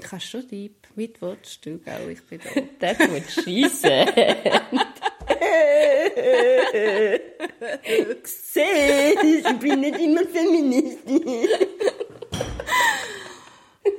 Kannst 0.00 0.26
schon 0.26 0.46
deep. 0.46 0.86
Weit 0.94 1.20
willst 1.20 1.66
du, 1.66 1.78
gell? 1.78 2.10
Ich 2.10 2.24
bin 2.24 2.40
da. 2.40 2.60
Das 2.78 2.98
wird 2.98 3.30
schiessen. 3.30 3.90
Siehst, 8.24 9.50
ich 9.50 9.58
bin 9.58 9.80
nicht 9.80 9.98
immer 9.98 10.24
Feministin. 10.24 11.48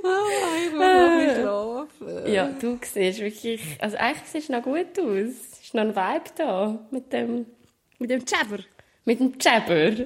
Ich 0.03 0.71
muss 0.71 0.79
noch 0.79 1.11
ein 1.11 1.35
schlafen. 1.35 2.31
Ja, 2.33 2.49
du 2.59 2.79
siehst 2.81 3.19
wirklich, 3.19 3.61
also 3.79 3.97
eigentlich 3.97 4.29
siehst 4.29 4.49
du 4.49 4.53
noch 4.53 4.63
gut 4.63 4.99
aus. 4.99 5.59
Ist 5.61 5.73
noch 5.73 5.81
ein 5.83 5.95
Vibe 5.95 6.29
da 6.35 6.79
mit 6.91 7.11
dem, 7.13 7.45
Mit 7.99 8.09
dem 8.09 8.23
Jabber. 8.25 8.63
mit 9.05 9.19
dem 9.19 9.33
Jabber. 9.39 10.05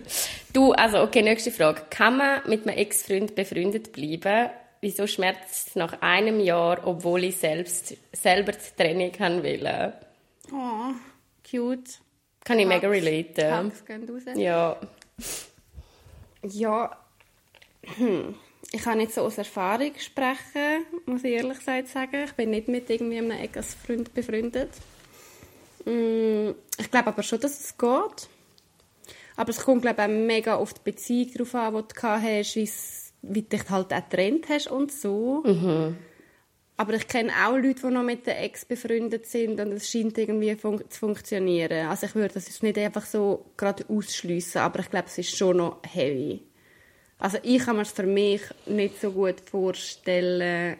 Du, 0.52 0.72
also 0.74 1.02
okay, 1.02 1.22
nächste 1.22 1.52
Frage. 1.52 1.84
Kann 1.90 2.18
man 2.18 2.42
mit 2.48 2.68
einem 2.68 2.78
Ex-Freund 2.78 3.36
befreundet 3.36 3.92
bleiben? 3.92 4.50
Wieso 4.82 5.08
schmerzt 5.08 5.70
es 5.70 5.76
nach 5.76 6.02
einem 6.02 6.40
Jahr, 6.42 6.86
obwohl 6.86 7.24
ich 7.24 7.38
selbst, 7.38 7.96
selber 8.12 8.52
die 8.52 8.82
Trennung 8.84 9.12
haben 9.20 9.42
will? 9.44 9.94
Oh, 10.52 10.94
cute. 11.50 12.00
Kann 12.44 12.60
ich 12.60 12.68
mega 12.68 12.90
relaten. 12.90 13.68
Hugs 13.68 13.86
gehen 13.86 14.10
raus. 14.10 14.24
Ja. 14.36 14.76
Ja, 16.46 16.98
hm. 17.96 18.36
Ich 18.71 18.82
kann 18.82 18.97
nicht 18.97 19.13
so 19.13 19.21
aus 19.21 19.38
Erfahrung 19.38 19.91
sprechen, 19.97 20.86
muss 21.06 21.23
ich 21.23 21.34
ehrlich 21.34 21.60
gesagt 21.60 21.89
sagen. 21.89 22.23
Ich 22.26 22.34
bin 22.34 22.49
nicht 22.49 22.67
mit 22.67 22.89
irgendwie 22.89 23.17
einem 23.17 23.32
Ex-Freund 23.32 24.13
befreundet. 24.13 24.69
Mm, 25.86 26.52
Ich 26.80 26.89
glaube 26.89 27.08
aber 27.08 27.23
schon, 27.23 27.39
dass 27.39 27.60
es 27.60 27.78
geht. 27.78 28.30
Aber 29.36 29.49
es 29.49 29.63
kommt, 29.63 29.82
glaube 29.82 30.02
ich, 30.02 30.08
auch 30.08 30.12
mega 30.12 30.56
auf 30.56 30.73
die 30.73 30.82
Beziehung 30.84 31.34
drauf 31.34 31.56
an, 31.56 31.76
die 31.76 31.93
du 31.93 32.08
hast, 32.08 32.56
wie 33.23 33.41
du 33.41 33.49
dich 33.49 33.69
halt 33.69 33.93
auch 33.93 34.10
getrennt 34.10 34.47
hast 34.49 34.67
und 34.67 34.91
so. 34.91 35.43
Aber 36.78 36.93
ich 36.93 37.08
kenne 37.08 37.32
auch 37.45 37.54
Leute, 37.56 37.88
die 37.88 37.93
noch 37.93 38.04
mit 38.04 38.26
der 38.26 38.43
Ex 38.43 38.65
befreundet 38.65 39.26
sind 39.28 39.60
und 39.60 39.71
es 39.73 39.89
scheint 39.89 40.17
irgendwie 40.17 40.56
fun 40.56 40.84
zu 40.89 40.99
funktionieren. 40.99 41.88
Also 41.88 42.08
ich 42.08 42.15
würde 42.15 42.34
das 42.34 42.47
jetzt 42.47 42.63
nicht 42.63 42.78
einfach 42.78 43.06
so 43.06 43.45
gerade 43.58 43.86
ausschliessen, 43.89 44.62
aber 44.62 44.80
ich 44.80 44.89
glaube, 44.89 45.08
es 45.08 45.17
ist 45.17 45.38
schon 45.38 45.58
noch 45.58 45.78
heavy. 45.88 46.41
Also 47.24 47.38
ich 47.42 47.64
kann 47.64 47.78
mir 47.78 47.84
es 47.84 47.92
für 47.94 48.04
mich 48.04 48.42
nicht 48.66 49.00
so 49.00 49.12
gut 49.12 49.40
vorstellen. 49.50 50.76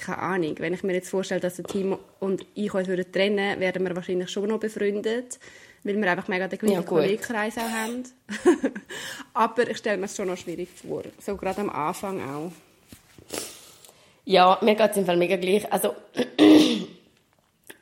Keine 0.00 0.18
Ahnung. 0.18 0.54
Wenn 0.60 0.72
ich 0.72 0.82
mir 0.82 0.94
jetzt 0.94 1.10
vorstelle, 1.10 1.42
dass 1.42 1.56
der 1.56 1.66
Timo 1.66 1.98
und 2.20 2.40
ich 2.54 2.72
uns 2.72 2.88
würden 2.88 3.12
trennen, 3.12 3.60
wären 3.60 3.84
wir 3.84 3.94
wahrscheinlich 3.94 4.30
schon 4.30 4.48
noch 4.48 4.58
befreundet, 4.58 5.38
weil 5.82 6.00
wir 6.00 6.10
einfach 6.10 6.28
mega 6.28 6.48
den 6.48 6.58
gleichen 6.58 6.74
Ja. 6.74 6.82
Kollegenkreis 6.82 7.58
auch 7.58 7.68
haben. 7.68 8.04
aber 9.34 9.68
ich 9.68 9.76
stelle 9.76 9.98
mir 9.98 10.06
es 10.06 10.16
schon 10.16 10.28
noch 10.28 10.38
schwierig 10.38 10.70
vor. 10.70 11.02
So 11.20 11.36
gerade 11.36 11.60
am 11.60 11.68
Anfang 11.68 12.22
auch. 12.22 12.50
Ja, 14.24 14.58
mir 14.62 14.74
geht 14.74 14.90
es 14.90 14.96
im 14.96 15.04
Fall 15.04 15.18
mega 15.18 15.36
gleich. 15.36 15.70
Also, 15.70 15.94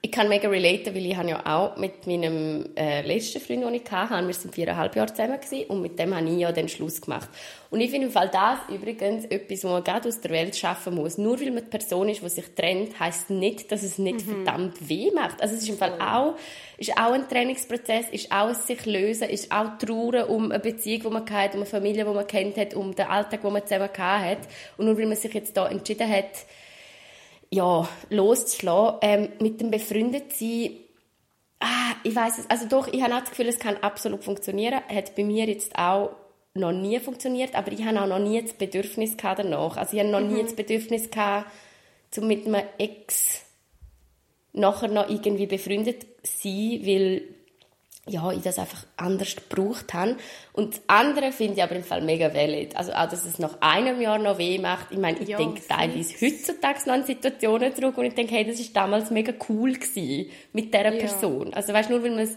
ich 0.05 0.11
kann 0.11 0.29
mega 0.29 0.49
relaten, 0.49 0.93
weil 0.97 1.07
ich 1.07 1.17
habe 1.17 1.29
ja 1.29 1.47
auch 1.47 1.77
mit 1.77 2.09
meinem 2.09 2.71
äh, 2.75 3.03
letzten 3.03 3.41
Freund, 3.41 3.63
den 3.63 3.75
ich 3.75 3.89
hatte, 3.89 4.27
wir 4.27 4.35
sind 4.35 4.53
viereinhalb 4.53 4.97
Jahre 4.97 5.15
zusammen 5.15 5.41
gewesen, 5.41 5.67
und 5.69 5.81
mit 5.81 5.97
dem 5.97 6.13
habe 6.13 6.29
ich 6.29 6.39
ja 6.39 6.51
den 6.51 6.69
Schluss 6.69 7.01
gemacht. 7.01 7.29
Und 7.71 7.81
ich 7.81 7.89
finde 7.89 8.09
im 8.09 8.13
Fall 8.13 8.29
das 8.29 8.59
übrigens 8.69 9.27
etwas, 9.27 9.63
was 9.63 9.71
man 9.71 9.85
gerade 9.85 10.09
aus 10.09 10.21
der 10.21 10.33
Welt 10.33 10.57
schaffen 10.57 10.97
muss. 10.97 11.19
Nur 11.19 11.41
weil 11.41 11.53
man 11.53 11.63
die 11.63 11.71
Person 11.71 12.09
ist, 12.09 12.21
die 12.21 12.29
sich 12.29 12.47
trennt, 12.57 12.99
heisst 12.99 13.31
nicht, 13.31 13.71
dass 13.71 13.85
es 13.85 13.99
nicht 13.99 14.23
verdammt 14.23 14.89
weh 14.89 15.13
macht. 15.15 15.41
Also 15.41 15.55
es 15.55 15.63
ist 15.63 15.69
im 15.69 15.79
Fall 15.79 15.93
auch, 16.01 16.35
ist 16.79 16.99
auch 16.99 17.13
ein 17.13 17.29
Trainingsprozess, 17.29 18.07
ist 18.11 18.33
auch 18.33 18.49
ein 18.49 18.57
sich 18.57 18.85
lösen, 18.85 19.29
ist 19.29 19.53
auch 19.53 19.79
Trauern 19.79 20.25
um 20.25 20.51
eine 20.51 20.59
Beziehung, 20.59 21.03
die 21.03 21.11
man 21.11 21.31
hatte, 21.31 21.57
um 21.57 21.63
eine 21.63 21.67
Familie, 21.67 22.05
die 22.05 22.11
man 22.11 22.27
kennt 22.27 22.57
hat, 22.57 22.75
um 22.75 22.93
den 22.93 23.07
Alltag, 23.07 23.43
den 23.43 23.53
man 23.53 23.65
zusammen 23.65 23.89
hat. 23.97 24.39
Und 24.77 24.87
nur 24.87 24.99
weil 24.99 25.07
man 25.07 25.17
sich 25.17 25.33
jetzt 25.33 25.57
da 25.57 25.69
entschieden 25.69 26.11
hat, 26.11 26.45
ja, 27.53 27.87
loszulassen, 28.09 28.99
ähm, 29.03 29.29
mit 29.39 29.61
dem 29.61 29.71
befreundet 29.71 30.33
sein, 30.33 30.71
ah, 31.61 31.93
ich 32.03 32.17
weiß 32.17 32.39
es, 32.39 32.51
also 32.51 32.67
doch, 32.67 32.89
ich 32.89 33.03
habe 33.03 33.15
auch 33.15 33.21
das 33.21 33.29
Gefühl, 33.29 33.49
es 33.49 33.59
kann 33.59 33.77
absolut 33.77 34.25
funktionieren, 34.25 34.81
hat 34.89 35.15
bei 35.15 35.23
mir 35.23 35.45
jetzt 35.45 35.77
auch 35.79 36.17
noch 36.55 36.73
nie 36.73 36.99
funktioniert, 36.99 37.55
aber 37.55 37.71
ich 37.71 37.85
habe 37.85 38.01
auch 38.01 38.07
noch 38.07 38.19
nie 38.19 38.41
das 38.41 38.55
Bedürfnis 38.55 39.19
gehabt 39.19 39.41
danach, 39.41 39.77
also 39.77 39.95
ich 39.95 40.03
habe 40.03 40.11
noch 40.11 40.21
nie 40.21 40.43
das 40.43 40.55
Bedürfnis 40.55 41.11
gehabt, 41.11 41.51
um 42.17 42.27
mit 42.27 42.47
einem 42.47 42.63
Ex 42.79 43.43
nachher 44.55 44.89
noch 44.89 45.11
irgendwie 45.11 45.47
befreundet 45.47 46.07
sein, 46.23 46.81
weil 46.85 47.23
ja, 48.09 48.33
ich 48.33 48.43
das 48.43 48.59
einfach 48.59 48.85
anders 48.97 49.37
gebraucht 49.37 49.95
habe. 49.95 50.17
Und 50.53 50.75
das 50.75 50.83
andere 50.89 51.31
finde 51.31 51.55
ich 51.55 51.63
aber 51.63 51.77
im 51.77 51.85
Fall 51.85 52.03
mega 52.03 52.35
valid. 52.35 52.77
Also 52.77 52.93
auch, 52.93 53.09
dass 53.09 53.25
es 53.25 53.39
nach 53.39 53.59
einem 53.61 54.01
Jahr 54.01 54.19
noch 54.19 54.39
weh 54.39 54.59
macht. 54.59 54.89
Ich 54.91 54.99
meine, 54.99 55.19
ich 55.21 55.29
Ja, 55.29 55.39
denke 55.39 55.63
teilweise 55.67 56.15
heutzutage 56.21 56.81
noch 56.87 56.95
an 56.95 57.05
Situationen 57.05 57.75
zurück 57.75 57.97
und 57.99 58.05
ich 58.07 58.15
denke, 58.15 58.35
hey, 58.35 58.45
das 58.45 58.59
ist 58.59 58.75
damals 58.77 59.11
mega 59.13 59.33
cool 59.49 59.75
gewesen 59.75 60.31
mit 60.53 60.75
dieser 60.75 60.93
Ja. 60.93 60.99
Person. 60.99 61.55
Also 61.55 61.73
weißt 61.73 61.91
nur, 61.91 62.03
weil, 62.03 62.11
man's- 62.11 62.37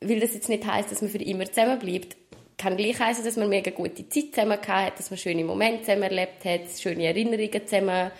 weil 0.00 0.18
das 0.20 0.34
jetzt 0.34 0.48
nicht 0.48 0.66
heißt, 0.66 0.90
dass 0.90 1.00
man 1.00 1.10
für 1.10 1.18
immer 1.22 1.44
zusammen 1.46 1.78
bleibt, 1.78 2.16
kann 2.56 2.76
gleich 2.76 2.98
heißen, 2.98 3.24
dass 3.24 3.36
man 3.36 3.48
mega 3.48 3.70
gute 3.70 4.08
Zeit 4.08 4.34
zusammen 4.34 4.58
hat, 4.66 4.98
dass 4.98 5.10
man 5.10 5.18
schöne 5.18 5.44
Momente 5.44 5.82
zusammen 5.84 6.02
erlebt 6.02 6.44
hat, 6.44 6.62
schöne 6.76 7.04
Erinnerungen 7.06 7.66
zusammen 7.66 8.10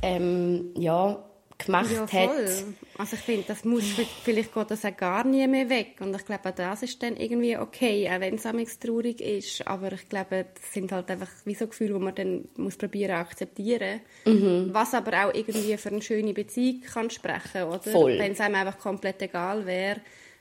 ähm, 0.00 0.70
ja, 0.78 1.22
gemacht 1.66 1.90
Ja, 1.92 2.00
hat. 2.02 2.10
voll. 2.10 2.74
Also 2.98 3.16
ich 3.16 3.22
finde, 3.22 3.44
das 3.48 3.64
muss, 3.64 3.84
vielleicht 4.24 4.54
geht 4.54 4.70
das 4.70 4.84
auch 4.84 4.96
gar 4.96 5.24
nie 5.24 5.46
mehr 5.46 5.68
weg. 5.68 5.96
Und 6.00 6.14
ich 6.14 6.24
glaube, 6.24 6.52
das 6.54 6.82
ist 6.82 7.02
dann 7.02 7.16
irgendwie 7.16 7.56
okay, 7.56 8.08
auch 8.12 8.20
wenn 8.20 8.34
es 8.34 8.46
amigs 8.46 8.78
traurig 8.78 9.20
ist. 9.20 9.66
Aber 9.66 9.92
ich 9.92 10.08
glaube, 10.08 10.46
das 10.54 10.72
sind 10.72 10.92
halt 10.92 11.10
einfach 11.10 11.30
wie 11.44 11.54
so 11.54 11.66
Gefühle, 11.66 11.94
die 11.94 12.00
man 12.04 12.14
dann 12.14 12.48
muss 12.56 12.76
probieren 12.76 13.10
zu 13.10 13.16
akzeptieren. 13.16 14.00
Mhm. 14.26 14.70
Was 14.72 14.94
aber 14.94 15.26
auch 15.26 15.34
irgendwie 15.34 15.76
für 15.76 15.88
eine 15.90 16.02
schöne 16.02 16.32
Beziehung 16.32 16.82
kann 16.82 17.10
sprechen, 17.10 17.64
oder? 17.64 17.80
Voll. 17.80 18.18
Wenn 18.18 18.32
es 18.32 18.40
einem 18.40 18.54
einfach 18.56 18.78
komplett 18.78 19.20
egal 19.22 19.66
wäre, 19.66 20.00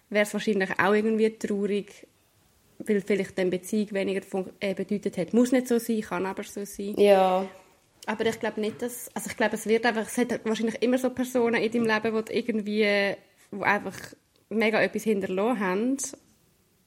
wäre 0.09 0.25
es 0.25 0.33
wahrscheinlich 0.33 0.69
auch 0.77 0.93
irgendwie 0.93 1.37
traurig, 1.37 2.07
weil 2.79 3.01
vielleicht 3.01 3.37
dann 3.37 3.49
Beziehung 3.49 3.91
weniger 3.91 4.21
äh, 4.59 4.73
bedeutet 4.73 5.17
hat. 5.17 5.33
Muss 5.33 5.51
nicht 5.51 5.67
so 5.67 5.77
sein, 5.79 6.01
kann 6.01 6.25
aber 6.25 6.43
so 6.43 6.65
sein. 6.65 6.95
Ja, 6.97 7.45
Aber 8.07 8.25
ich 8.25 8.39
glaube 8.39 8.59
nicht, 8.61 8.81
dass, 8.81 9.09
also 9.15 9.29
ich 9.29 9.37
glaube, 9.37 9.55
es 9.55 9.65
wird 9.67 9.85
einfach, 9.85 10.07
es 10.07 10.17
hat 10.17 10.43
wahrscheinlich 10.43 10.81
immer 10.81 10.97
so 10.97 11.09
Personen 11.11 11.61
in 11.61 11.71
deinem 11.71 11.85
Leben, 11.85 12.25
du 12.25 12.33
irgendwie, 12.33 13.15
wo 13.51 13.63
einfach 13.63 13.97
mega 14.49 14.81
etwas 14.81 15.03
hinterlassen 15.03 15.59
haben. 15.59 15.97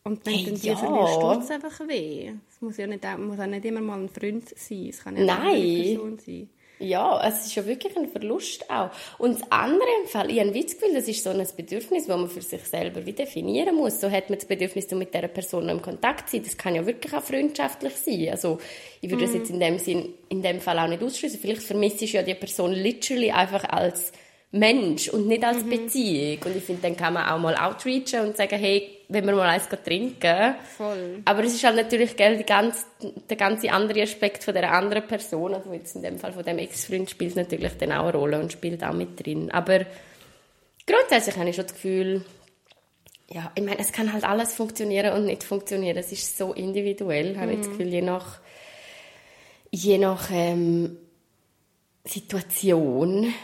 Und 0.02 0.26
wenn 0.26 0.34
Hey, 0.34 0.44
dann 0.44 0.54
die 0.56 0.66
ja. 0.66 0.76
verlierst, 0.76 1.50
einfach 1.50 1.80
weh. 1.88 2.32
Es 2.50 2.60
muss 2.60 2.76
ja 2.76 2.86
nicht, 2.86 3.04
muss 3.18 3.40
auch 3.40 3.46
nicht 3.46 3.64
immer 3.64 3.80
mal 3.80 4.00
ein 4.00 4.08
Freund 4.08 4.48
sein. 4.50 4.88
Es 4.90 5.02
kann 5.02 5.16
ja 5.16 5.22
auch 5.22 5.38
Nein. 5.38 5.54
eine 5.54 5.82
Person 5.82 6.18
sein. 6.18 6.50
Ja, 6.80 7.24
es 7.26 7.46
ist 7.46 7.54
ja 7.54 7.64
wirklich 7.66 7.96
ein 7.96 8.08
Verlust 8.08 8.68
auch. 8.68 8.90
Und 9.18 9.40
das 9.40 9.52
andere 9.52 9.88
im 10.02 10.08
Fall, 10.08 10.30
ich 10.30 10.40
habe 10.40 10.50
das 10.50 10.72
Gefühl, 10.74 10.94
das 10.94 11.06
ist 11.06 11.22
so 11.22 11.30
ein 11.30 11.46
Bedürfnis, 11.56 12.06
das 12.06 12.16
man 12.16 12.28
für 12.28 12.42
sich 12.42 12.64
selber 12.64 13.06
wie 13.06 13.12
definieren 13.12 13.76
muss. 13.76 14.00
So 14.00 14.10
hat 14.10 14.28
man 14.28 14.38
das 14.38 14.48
Bedürfnis, 14.48 14.92
um 14.92 14.98
mit 14.98 15.14
dieser 15.14 15.28
Person 15.28 15.66
noch 15.66 15.72
im 15.72 15.82
Kontakt 15.82 16.28
zu 16.28 16.36
sein. 16.36 16.44
Das 16.44 16.56
kann 16.56 16.74
ja 16.74 16.84
wirklich 16.84 17.14
auch 17.14 17.22
freundschaftlich 17.22 17.94
sein. 17.94 18.28
Also, 18.30 18.58
ich 19.00 19.08
würde 19.08 19.24
das 19.24 19.34
jetzt 19.34 19.50
in 19.50 19.60
dem 19.60 19.78
Sinn, 19.78 20.14
in 20.28 20.42
dem 20.42 20.60
Fall 20.60 20.78
auch 20.80 20.88
nicht 20.88 21.02
ausschließen. 21.02 21.38
Vielleicht 21.38 21.62
vermisse 21.62 22.04
ich 22.04 22.14
ja 22.14 22.22
die 22.22 22.34
Person 22.34 22.72
literally 22.72 23.30
einfach 23.30 23.64
als 23.64 24.12
Mensch 24.54 25.08
und 25.08 25.26
nicht 25.26 25.42
als 25.42 25.64
Beziehung. 25.64 26.38
Und 26.44 26.56
ich 26.56 26.62
finde, 26.62 26.82
dann 26.82 26.96
kann 26.96 27.12
man 27.12 27.28
auch 27.28 27.38
mal 27.38 27.56
outreachen 27.56 28.20
und 28.20 28.36
sagen, 28.36 28.56
hey, 28.56 28.98
wenn 29.08 29.26
wir 29.26 29.34
mal 29.34 29.48
eins 29.48 29.68
trinken. 29.68 30.54
Voll. 30.76 31.22
Aber 31.24 31.42
es 31.42 31.54
ist 31.54 31.64
halt 31.64 31.74
natürlich 31.74 32.16
gell, 32.16 32.36
die 32.36 32.44
ganz, 32.44 32.86
der 33.28 33.36
ganze 33.36 33.72
andere 33.72 34.02
Aspekt 34.02 34.44
von 34.44 34.54
der 34.54 34.72
anderen 34.72 35.06
Person, 35.08 35.54
also 35.54 35.72
jetzt 35.72 35.96
in 35.96 36.02
dem 36.02 36.18
Fall 36.18 36.32
von 36.32 36.44
dem 36.44 36.58
Ex-Freund, 36.58 37.10
spielt 37.10 37.34
natürlich 37.34 37.76
dann 37.78 37.92
auch 37.92 38.06
eine 38.06 38.16
Rolle 38.16 38.40
und 38.40 38.52
spielt 38.52 38.84
auch 38.84 38.92
mit 38.92 39.24
drin. 39.24 39.50
Aber 39.50 39.80
grundsätzlich 40.86 41.36
habe 41.36 41.50
ich 41.50 41.56
schon 41.56 41.66
das 41.66 41.74
Gefühl, 41.74 42.24
ja, 43.30 43.50
ich 43.56 43.62
meine, 43.64 43.80
es 43.80 43.90
kann 43.90 44.12
halt 44.12 44.22
alles 44.22 44.54
funktionieren 44.54 45.14
und 45.14 45.24
nicht 45.24 45.42
funktionieren. 45.42 45.96
Es 45.96 46.12
ist 46.12 46.38
so 46.38 46.52
individuell, 46.52 47.36
habe 47.38 47.52
ich 47.52 47.58
das 47.58 47.70
Gefühl, 47.70 47.88
je 47.88 48.02
nach, 48.02 48.38
je 49.72 49.98
nach 49.98 50.30
ähm, 50.30 50.96
Situation. 52.04 53.34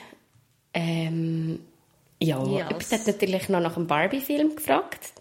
Ähm, 0.74 1.60
ja, 2.22 2.38
Yes. 2.44 2.92
ich 2.92 2.98
habe 2.98 3.10
natürlich 3.12 3.48
noch 3.48 3.60
nach 3.60 3.76
einem 3.76 3.86
Barbie-Film 3.86 4.56
gefragt. 4.56 5.12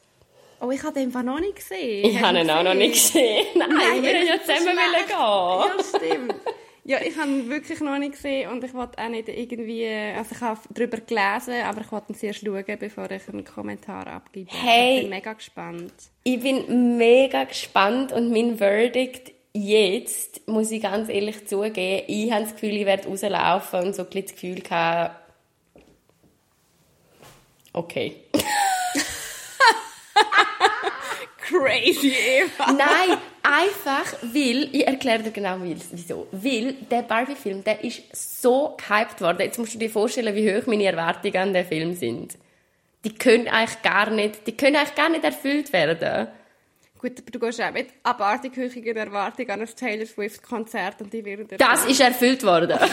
Oh, 0.62 0.70
ich 0.72 0.84
habe 0.84 0.94
den 0.94 1.08
einfach 1.08 1.24
noch 1.24 1.40
nicht 1.40 1.56
gesehen. 1.56 2.06
Ich 2.06 2.22
habe 2.22 2.40
ihn 2.40 2.50
auch 2.50 2.64
noch 2.64 2.74
nicht 2.74 2.94
gesehen. 2.94 3.46
Nein, 3.56 3.70
Nein, 3.70 4.04
wir 4.04 4.24
ja 4.26 4.40
zusammen 4.42 4.76
gehen. 4.76 5.10
Ja, 5.10 5.70
stimmt. 5.82 6.36
Ja, 6.84 6.98
ich 7.02 7.16
habe 7.18 7.30
ihn 7.30 7.50
wirklich 7.50 7.80
noch 7.82 7.98
nicht 8.00 8.14
gesehen 8.14 8.50
und 8.50 8.64
ich 8.64 8.74
wollte 8.74 8.98
auch 9.02 9.10
nicht 9.10 9.30
irgendwie, 9.30 9.88
also 10.18 10.34
ich 10.36 10.42
habe 10.42 10.60
darüber 10.72 10.98
gelesen, 10.98 11.62
aber 11.64 11.82
ich 11.82 11.92
wollte 11.92 12.12
ihn 12.12 12.16
zuerst 12.16 12.40
schauen, 12.44 12.66
bevor 12.80 13.12
ich 13.12 13.30
einen 13.30 13.46
Kommentar 13.46 14.08
abgebe. 14.08 14.50
Hey. 14.52 14.96
Ich 14.96 15.02
bin 15.02 15.10
mega 15.12 15.34
gespannt. 15.34 15.94
Ich 16.24 16.40
bin 16.42 16.98
mega 16.98 17.44
gespannt 17.44 18.12
und 18.12 18.32
mein 18.32 18.58
Verdict 18.58 19.32
jetzt, 19.54 20.48
muss 20.48 20.72
ich 20.72 20.82
ganz 20.82 21.10
ehrlich 21.10 21.48
zugeben, 21.48 22.04
ich 22.08 22.32
habe 22.32 22.44
das 22.44 22.54
Gefühl, 22.54 22.76
ich 22.76 22.86
werde 22.86 23.08
rauslaufen 23.08 23.80
und 23.82 23.96
so 23.96 24.02
ein 24.04 24.10
bisschen 24.10 24.24
das 24.26 24.34
Gefühl 24.34 24.62
gehabt, 24.62 25.16
okay. 27.74 28.16
Crazy, 31.50 32.14
Eva! 32.14 32.72
Nein, 32.72 33.18
einfach, 33.42 34.14
weil, 34.22 34.70
ich 34.72 34.86
erkläre 34.86 35.24
dir 35.24 35.32
genau 35.32 35.58
wieso. 35.62 36.28
Weil 36.32 36.74
der 36.92 37.02
Barbie-Film, 37.02 37.64
der 37.64 37.84
ist 37.84 38.04
so 38.42 38.78
gehypt 38.78 39.20
worden. 39.22 39.42
Jetzt 39.42 39.58
musst 39.58 39.74
du 39.74 39.80
dir 39.80 39.90
vorstellen, 39.90 40.36
wie 40.36 40.56
hoch 40.56 40.68
meine 40.68 40.86
Erwartungen 40.86 41.38
an 41.38 41.54
den 41.54 41.66
Film 41.66 41.96
sind. 41.96 42.38
Die 43.04 43.16
können 43.16 43.48
eigentlich 43.48 43.82
gar 43.82 44.12
nicht, 44.12 44.46
die 44.46 44.56
können 44.56 44.76
eigentlich 44.76 44.96
gar 44.96 45.10
nicht 45.10 45.24
erfüllt 45.24 45.74
werden. 45.74 46.28
Gut, 47.00 47.14
aber 47.18 47.32
du 47.32 47.40
gehst 47.40 47.62
auch 47.62 47.72
mit 47.72 47.88
abartig 48.04 48.56
hohen 48.58 48.98
Erwartungen 48.98 49.50
an 49.50 49.62
ein 49.62 49.68
Taylor 49.76 50.06
Swift-Konzert 50.06 51.02
und 51.02 51.14
die 51.14 51.24
werden. 51.24 51.48
Das 51.58 51.86
ist 51.86 52.02
erfüllt 52.02 52.44
worden. 52.44 52.78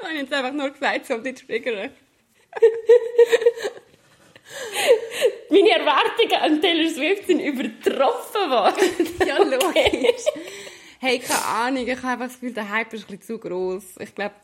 Ich 0.00 0.04
habe 0.04 0.14
jetzt 0.14 0.32
einfach 0.32 0.52
nur 0.52 0.70
gesagt, 0.70 1.10
um 1.10 1.24
dich 1.24 1.38
zu 1.38 1.46
triggern. 1.46 1.90
Meine 5.50 5.70
Erwartungen 5.70 6.34
an 6.40 6.60
Taylor 6.60 6.90
Swift 6.90 7.26
sind 7.26 7.40
übertroffen 7.40 8.50
worden. 8.50 9.08
Ja, 9.26 9.38
logisch. 9.42 10.24
Hey, 11.00 11.18
keine 11.18 11.44
Ahnung, 11.44 11.86
ich 11.86 11.96
habe 11.98 12.08
einfach 12.08 12.26
das 12.26 12.34
Gefühl, 12.34 12.54
der 12.54 12.68
Hype 12.70 12.92
ist 12.92 13.08
ein 13.08 13.18
bisschen 13.18 13.36
zu 13.36 13.38
gross. 13.38 13.84
Ich 13.98 14.14
glaube, 14.14 14.34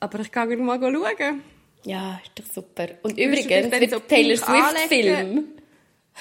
aber 0.00 0.20
ich 0.20 0.30
kann 0.30 0.48
mal 0.64 0.78
schauen. 0.80 1.42
Ja, 1.84 2.20
ist 2.22 2.32
doch 2.38 2.44
super. 2.52 2.88
Und 3.02 3.16
du 3.18 3.22
übrigens, 3.22 3.70
mit 3.70 3.90
so 3.90 3.98
Taylor 4.00 4.36
Swift-Film. 4.36 5.48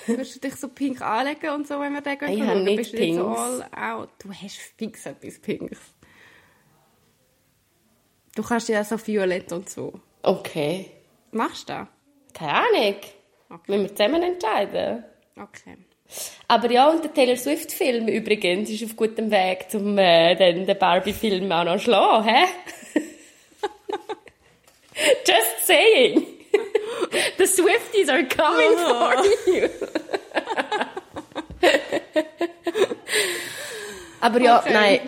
Würdest 0.06 0.36
du 0.36 0.39
dich 0.39 0.56
so 0.56 0.68
pink 0.70 1.02
anlegen 1.02 1.50
und 1.52 1.68
so, 1.68 1.80
wenn 1.80 1.94
wir 1.94 2.02
den 2.02 2.18
gehen? 2.18 2.30
Ich 2.30 2.41
habe 2.41 2.60
nicht 2.62 2.78
Bist 2.78 2.94
du 2.94 2.98
so 2.98 3.04
Pinks. 3.04 3.39
all 3.39 3.65
out? 3.72 4.10
Du 4.20 4.32
hast 4.32 4.58
fix 4.78 5.06
etwas 5.06 5.39
Pinks. 5.39 5.80
Du 8.36 8.44
kannst 8.44 8.68
ja 8.68 8.84
so 8.84 8.98
violett 9.08 9.52
und 9.54 9.70
so. 9.70 9.94
Okay. 10.22 10.91
Machst 11.36 11.67
du 11.67 11.74
das? 11.74 11.88
Keine 12.34 12.54
Ahnung. 12.54 12.95
Müssen 13.67 13.84
wir 13.84 13.93
zusammen 13.93 14.24
entscheiden. 14.24 15.04
Okay. 15.36 15.78
Aber 16.48 16.71
ja, 16.71 16.89
und 16.89 17.04
der 17.04 17.13
Taylor 17.13 17.36
Swift-Film 17.36 18.08
übrigens 18.08 18.69
ist 18.69 18.86
auf 18.86 18.95
gutem 18.95 19.30
Weg, 19.30 19.65
um 19.74 19.98
äh, 19.98 20.34
den, 20.36 20.65
den 20.65 20.80
Barbie-Film 20.80 21.52
auch 21.52 21.65
noch 21.65 21.76
zu 21.76 21.84
schlagen, 21.84 22.26
hä? 22.26 22.45
Just 25.28 25.67
saying. 25.67 26.26
The 27.38 27.48
Swifties 27.48 28.08
are 28.08 28.24
coming 28.24 28.78
for 28.78 29.15
you. 29.45 29.67
Aber 34.26 34.42
ja, 34.42 34.60
Okay. 34.60 34.74
nein, 34.74 35.00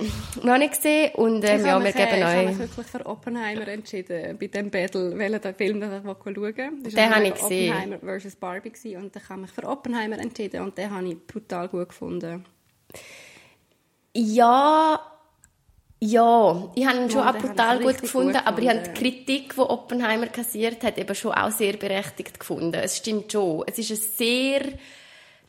noch 0.43 0.57
nicht 0.57 0.73
gesehen 0.75 1.11
und 1.15 1.43
ähm, 1.43 1.59
ich 1.59 1.65
ja, 1.65 1.71
habe 1.73 1.83
wir 1.83 1.91
mich, 1.91 1.95
geben 1.95 2.17
ich 2.17 2.23
habe 2.23 2.45
mich 2.45 2.51
euch. 2.53 2.59
wirklich 2.59 2.87
für 2.87 3.05
Oppenheimer 3.05 3.67
entschieden, 3.67 4.37
bei 4.39 4.47
dem 4.47 4.69
Battle, 4.69 5.17
welchen 5.17 5.41
der 5.41 5.53
Film 5.53 5.81
ich 5.81 5.89
schauen 6.03 6.35
wollte. 6.37 6.69
Den 6.83 7.15
habe 7.15 7.27
ich 7.27 7.33
gesehen. 7.33 7.73
Oppenheimer 7.73 8.19
vs. 8.19 8.35
Barbie 8.35 8.69
gewesen, 8.71 8.97
und 9.03 9.15
ich 9.15 9.29
habe 9.29 9.41
mich 9.41 9.51
für 9.51 9.63
Oppenheimer 9.63 10.19
entschieden 10.19 10.61
und 10.61 10.77
den 10.77 10.91
habe 10.91 11.07
ich 11.07 11.17
brutal 11.25 11.67
gut 11.67 11.89
gefunden. 11.89 12.45
Ja, 14.15 14.99
ja, 15.99 16.71
ich 16.75 16.85
habe 16.85 16.97
ihn 16.99 17.09
schon 17.09 17.21
Ja, 17.21 17.31
auch 17.31 17.37
brutal 17.37 17.77
ich 17.79 17.87
gut 17.87 18.01
gefunden, 18.01 18.33
gut 18.33 18.45
aber 18.45 18.61
ich 18.61 18.69
habe 18.69 18.83
die. 18.83 18.93
Kritik, 18.93 19.53
die 19.55 19.59
Oppenheimer 19.59 20.27
kassiert 20.27 20.83
hat, 20.83 20.97
eben 20.97 21.15
schon 21.15 21.31
auch 21.31 21.49
sehr 21.51 21.73
berechtigt 21.73 22.39
gefunden. 22.39 22.75
Es 22.75 22.97
stimmt 22.97 23.31
schon. 23.31 23.63
Es 23.67 23.79
ist 23.79 23.89
eine 23.89 23.97
sehr 23.99 24.61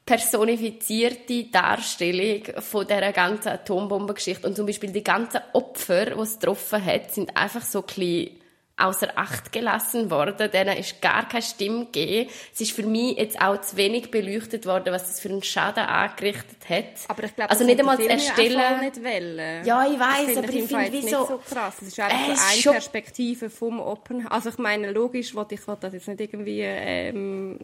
personifizierte 0.09 1.45
Darstellung 1.45 2.43
von 2.61 2.87
dieser 2.87 3.13
ganzen 3.13 3.49
Atombombengeschichte. 3.51 4.47
Und 4.47 4.57
zum 4.57 4.67
Beispiel 4.67 4.91
die 4.91 5.05
ganzen 5.05 5.41
Opfer, 5.53 6.07
die 6.07 6.21
es 6.21 6.39
getroffen 6.39 6.85
hat, 6.85 7.13
sind 7.13 7.37
einfach 7.37 7.63
so 7.63 7.81
ein 7.81 7.87
bisschen 7.87 8.31
außer 8.79 9.09
Acht 9.17 9.51
gelassen 9.53 10.09
worden. 10.11 10.51
Denen 10.53 10.79
ist 10.79 11.03
gar 11.03 11.29
keine 11.29 11.43
Stimme 11.43 11.87
gegeben. 11.87 12.31
Es 12.55 12.61
ist 12.61 12.71
für 12.73 12.85
mich 12.85 13.19
jetzt 13.19 13.41
auch 13.41 13.61
zu 13.61 13.77
wenig 13.77 14.11
beleuchtet 14.13 14.67
worden, 14.67 14.93
was 14.95 15.03
das 15.09 15.19
für 15.21 15.29
einen 15.31 15.43
Schaden 15.43 15.83
angerichtet 15.85 16.69
hat. 16.69 16.85
Aber 17.09 17.25
ich 17.25 17.35
glaube, 17.35 17.51
also 17.51 17.65
das 17.65 17.67
nicht 17.67 17.81
einmal 17.81 17.97
voll 17.97 18.07
erstellen. 18.07 18.81
nicht 18.81 19.03
wollen. 19.05 19.65
Ja, 19.67 19.85
ich 19.85 19.99
finde 19.99 20.39
aber 20.39 20.49
ich 20.53 20.65
finde, 20.65 20.93
wieso- 20.93 21.07
nicht 21.07 21.11
so 21.29 21.41
krass. 21.55 21.75
Es 21.83 21.89
ist 21.89 22.01
einfach 22.01 22.19
Es 22.21 22.27
so 22.29 22.33
ist 22.33 22.53
eine 22.53 22.61
schon- 22.63 22.73
Perspektive 22.75 23.51
vom 23.51 23.81
Open. 23.81 24.27
Also 24.29 24.51
ich 24.51 24.59
meine, 24.59 24.93
logisch, 24.93 25.35
wollte 25.35 25.57
ich 25.57 25.67
wollte 25.67 25.83
das 25.83 25.95
jetzt 25.95 26.07
nicht 26.09 26.21
irgendwie... 26.21 26.61
Ähm, 26.63 27.59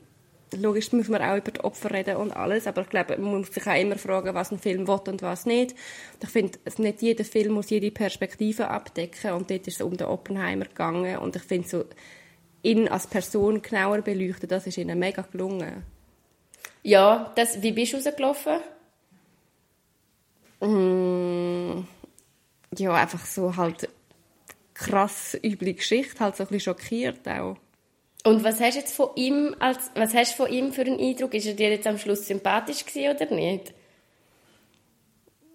logisch 0.57 0.93
muss 0.93 1.09
man 1.09 1.23
auch 1.23 1.37
über 1.37 1.51
die 1.51 1.61
Opfer 1.61 1.91
reden 1.91 2.17
und 2.17 2.33
alles, 2.33 2.67
aber 2.67 2.83
ich 2.83 2.89
glaube, 2.89 3.17
man 3.19 3.39
muss 3.39 3.53
sich 3.53 3.67
auch 3.67 3.81
immer 3.81 3.97
fragen, 3.97 4.35
was 4.35 4.53
ein 4.53 4.59
Film 4.59 4.87
will 4.87 5.01
und 5.07 5.23
was 5.23 5.47
nicht. 5.47 5.75
Ich 6.23 6.29
finde, 6.29 6.59
nicht 6.79 7.03
jeder 7.03 7.25
Film 7.25 7.55
muss 7.55 7.71
jede 7.71 7.91
Perspektive 7.91 8.69
abdecken 8.69 9.33
und 9.33 9.51
dort 9.51 9.67
ist 9.67 9.81
es 9.81 9.83
um 9.83 9.97
den 9.97 10.07
Oppenheimer 10.07 10.65
gegangen 10.65 11.19
und 11.19 11.37
ich 11.37 11.43
finde 11.43 11.69
so, 11.69 11.85
ihn 12.63 12.89
als 12.89 13.07
Person 13.07 13.63
genauer 13.63 14.03
beleuchten, 14.03 14.49
das 14.49 14.67
ist 14.67 14.79
ihnen 14.79 14.99
mega 14.99 15.23
gelungen. 15.23 15.85
Ja, 16.83 17.33
das, 17.37 17.63
wie 17.63 17.73
bist 17.73 17.93
du 17.93 17.97
rausgelaufen? 17.97 18.61
Mm, 20.61 21.87
ja, 22.77 22.95
einfach 22.95 23.25
so 23.25 23.57
halt 23.57 23.89
krass 24.73 25.39
üble 25.43 25.75
Geschichte, 25.75 26.21
halt 26.21 26.37
so 26.37 26.45
ein 26.45 26.49
bisschen 26.49 26.75
schockiert 26.75 27.27
auch. 27.29 27.57
Und 28.27 28.43
was 28.43 28.59
hast 28.59 28.75
du 28.75 28.81
jetzt 28.81 28.95
von 28.95 29.11
ihm 29.17 29.55
als, 29.59 29.91
was 29.95 30.15
hast 30.15 30.33
du 30.33 30.45
von 30.45 30.53
ihm 30.53 30.73
für 30.73 30.81
einen 30.83 30.99
Eindruck? 30.99 31.35
Ist 31.35 31.47
er 31.47 31.55
dir 31.55 31.71
jetzt 31.71 31.87
am 31.87 31.99
Schluss 31.99 32.27
sympathisch 32.27 32.85
gewesen 32.85 33.15
oder 33.15 33.35
nicht? 33.35 33.75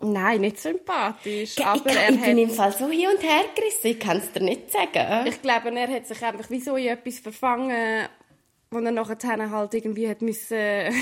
Nein, 0.02 0.42
nicht 0.42 0.60
sympathisch, 0.60 1.58
ich, 1.58 1.66
aber 1.66 1.90
ich, 1.90 1.96
er 1.98 2.10
ich 2.12 2.22
bin 2.22 2.38
im 2.38 2.50
Fall 2.52 2.72
so 2.72 2.88
hin 2.88 3.08
und 3.14 3.22
her 3.22 3.44
gerissen, 3.54 3.88
ich 3.88 4.00
kann 4.00 4.18
es 4.18 4.32
dir 4.32 4.42
nicht 4.42 4.72
sagen. 4.72 5.28
ich 5.28 5.42
glaube, 5.42 5.78
er 5.78 5.90
hat 5.90 6.08
sich 6.08 6.24
einfach 6.24 6.50
wie 6.50 6.62
so 6.62 6.78
in 6.78 6.88
etwas 6.88 7.20
verfangen, 7.20 8.08
wo 8.72 8.80
er 8.80 8.92
nachher 8.92 9.50
halt 9.52 9.74
irgendwie 9.74 10.08
hat 10.08 10.22
müssen, 10.22 10.56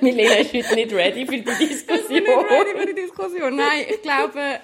Milena 0.00 0.34
ist 0.36 0.52
heute 0.52 0.74
nicht 0.74 0.92
ready 0.92 1.26
für 1.26 1.38
die 1.38 1.38
Ich 1.38 1.44
bin 1.44 1.68
Diskussion. 1.68 2.08
nicht 2.08 2.28
ready 2.28 2.78
für 2.80 2.86
die 2.86 3.02
Diskussion. 3.02 3.56
Nein, 3.56 3.84
ich 3.88 4.02
glaube, 4.02 4.60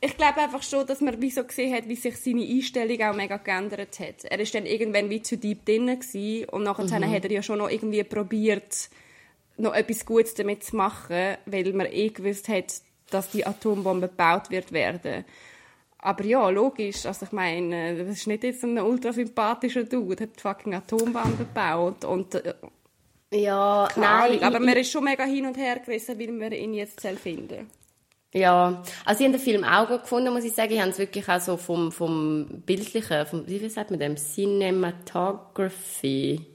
ich 0.00 0.16
glaube 0.16 0.40
einfach 0.40 0.62
schon, 0.62 0.86
dass 0.86 1.00
man 1.00 1.20
wie 1.20 1.30
so 1.30 1.44
gesehen 1.44 1.74
hat, 1.74 1.88
wie 1.88 1.96
sich 1.96 2.16
seine 2.16 2.42
Einstellung 2.42 3.00
auch 3.02 3.14
mega 3.14 3.36
geändert 3.36 3.98
hat. 4.00 4.24
Er 4.24 4.38
ist 4.40 4.54
dann 4.54 4.66
irgendwann 4.66 5.10
wie 5.10 5.20
zu 5.22 5.36
deep 5.36 5.64
drin 5.66 5.86
gewesen 5.86 6.48
und 6.48 6.62
nachher 6.62 6.84
Mhm. 6.84 7.10
hat 7.12 7.24
er 7.24 7.30
ja 7.32 7.42
schon 7.42 7.58
noch 7.58 7.68
irgendwie 7.70 8.02
probiert, 8.04 8.88
noch 9.58 9.74
etwas 9.74 10.06
Gutes 10.06 10.34
damit 10.34 10.64
zu 10.64 10.76
machen, 10.76 11.36
weil 11.46 11.72
man 11.74 11.86
eh 11.90 12.08
gewusst 12.08 12.48
hat, 12.48 12.72
dass 13.10 13.30
die 13.30 13.44
Atombombe 13.46 14.08
gebaut 14.08 14.50
wird 14.50 14.72
werden. 14.72 15.24
Aber 15.98 16.24
ja, 16.24 16.48
logisch. 16.48 17.04
Also 17.04 17.26
ich 17.26 17.32
meine, 17.32 17.94
das 18.04 18.08
ist 18.16 18.26
nicht 18.26 18.42
jetzt 18.44 18.64
ein 18.64 18.78
ultra 18.78 19.12
sympathischer 19.12 19.84
Dude, 19.84 20.22
hat 20.22 20.30
die 20.36 20.40
fucking 20.40 20.74
Atombombe 20.74 21.36
gebaut 21.44 22.04
und 22.06 22.34
äh, 22.36 22.54
Ja, 23.32 23.86
nein. 23.96 24.42
Aber 24.42 24.60
ich- 24.60 24.64
man 24.66 24.76
ist 24.76 24.90
schon 24.90 25.04
mega 25.04 25.24
hin 25.24 25.44
und 25.46 25.58
her 25.58 25.78
gerissen, 25.80 26.18
weil 26.18 26.32
wir 26.40 26.52
ihn 26.52 26.72
jetzt 26.72 27.00
finden 27.22 27.68
Ja, 28.32 28.84
also 29.04 29.20
ich 29.20 29.26
habe 29.26 29.36
den 29.38 29.44
Film 29.44 29.64
auch 29.64 29.88
gut 29.88 30.02
gefunden, 30.02 30.32
muss 30.32 30.44
ich 30.44 30.54
sagen. 30.54 30.72
Ich 30.72 30.80
habe 30.80 30.90
es 30.90 30.98
wirklich 30.98 31.28
auch 31.28 31.40
so 31.40 31.56
vom, 31.56 31.90
vom 31.90 32.62
Bildlichen, 32.64 33.26
vom, 33.26 33.44
wie 33.48 33.68
sagt 33.68 33.90
man 33.90 33.98
dem, 33.98 34.16
Cinematography, 34.16 36.46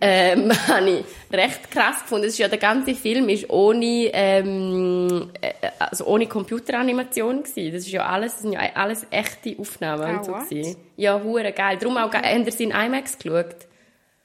ähm, 0.00 0.50
habe 0.68 0.90
ich 0.90 1.04
recht 1.32 1.70
krass 1.70 2.02
gefunden. 2.02 2.26
Es 2.26 2.32
ist 2.32 2.38
ja, 2.38 2.48
der 2.48 2.58
ganze 2.58 2.96
Film 2.96 3.28
ist 3.28 3.48
ohne, 3.50 4.10
ähm, 4.12 5.30
äh, 5.40 5.52
also 5.78 6.06
ohne 6.06 6.26
Computeranimation 6.26 7.44
gewesen. 7.44 7.72
Das 7.72 7.84
ist 7.84 7.92
ja 7.92 8.04
alles, 8.06 8.32
das 8.32 8.42
sind 8.42 8.50
ja 8.52 8.62
alles 8.74 9.06
echte 9.10 9.56
Aufnahmen 9.58 10.02
Ah, 10.02 10.16
und 10.16 10.24
so 10.24 10.32
gewesen. 10.32 10.76
Ja, 10.96 11.22
hure 11.22 11.52
geil. 11.52 11.78
Darum 11.78 11.96
auch, 11.98 12.12
habt 12.12 12.26
ihr 12.26 12.50
sie 12.52 12.64
in 12.64 12.72
IMAX 12.72 13.16
geschaut? 13.18 13.54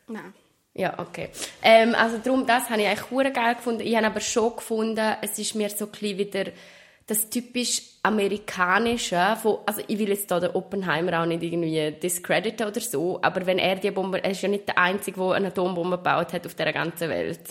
Nein. 0.08 0.34
Ja, 0.74 0.98
okay. 1.00 1.30
Ähm, 1.62 1.96
also 1.96 2.18
darum, 2.18 2.46
das 2.46 2.70
habe 2.70 2.82
ich 2.82 2.88
eigentlich 2.88 3.12
hure 3.12 3.32
geil 3.32 3.56
gefunden. 3.56 3.82
Ich 3.82 3.96
habe 3.96 4.08
aber 4.08 4.22
schon 4.22 4.56
gefunden, 4.56 5.16
es 5.22 5.38
ist 5.38 5.56
mir 5.56 5.70
so 5.70 5.86
ein 5.86 6.18
wieder 6.18 6.46
das 7.10 7.28
typisch 7.30 7.82
amerikanische, 8.04 9.36
von, 9.42 9.58
also 9.66 9.82
ich 9.88 9.98
will 9.98 10.10
jetzt 10.10 10.30
da 10.30 10.40
den 10.40 10.52
Oppenheimer 10.52 11.22
auch 11.22 11.26
nicht 11.26 11.42
irgendwie 11.42 11.92
discrediten 11.92 12.68
oder 12.68 12.80
so, 12.80 13.20
aber 13.24 13.48
wenn 13.48 13.58
er 13.58 13.78
die 13.78 13.90
Bombe, 13.90 14.24
er 14.24 14.30
ist 14.30 14.44
ja 14.44 14.48
nicht 14.48 14.68
der 14.68 14.78
Einzige, 14.78 15.20
der 15.20 15.32
eine 15.32 15.48
Atombombe 15.48 15.98
gebaut 15.98 16.34
hat 16.34 16.46
auf 16.46 16.54
der 16.54 16.72
ganzen 16.72 17.10
Welt. 17.10 17.42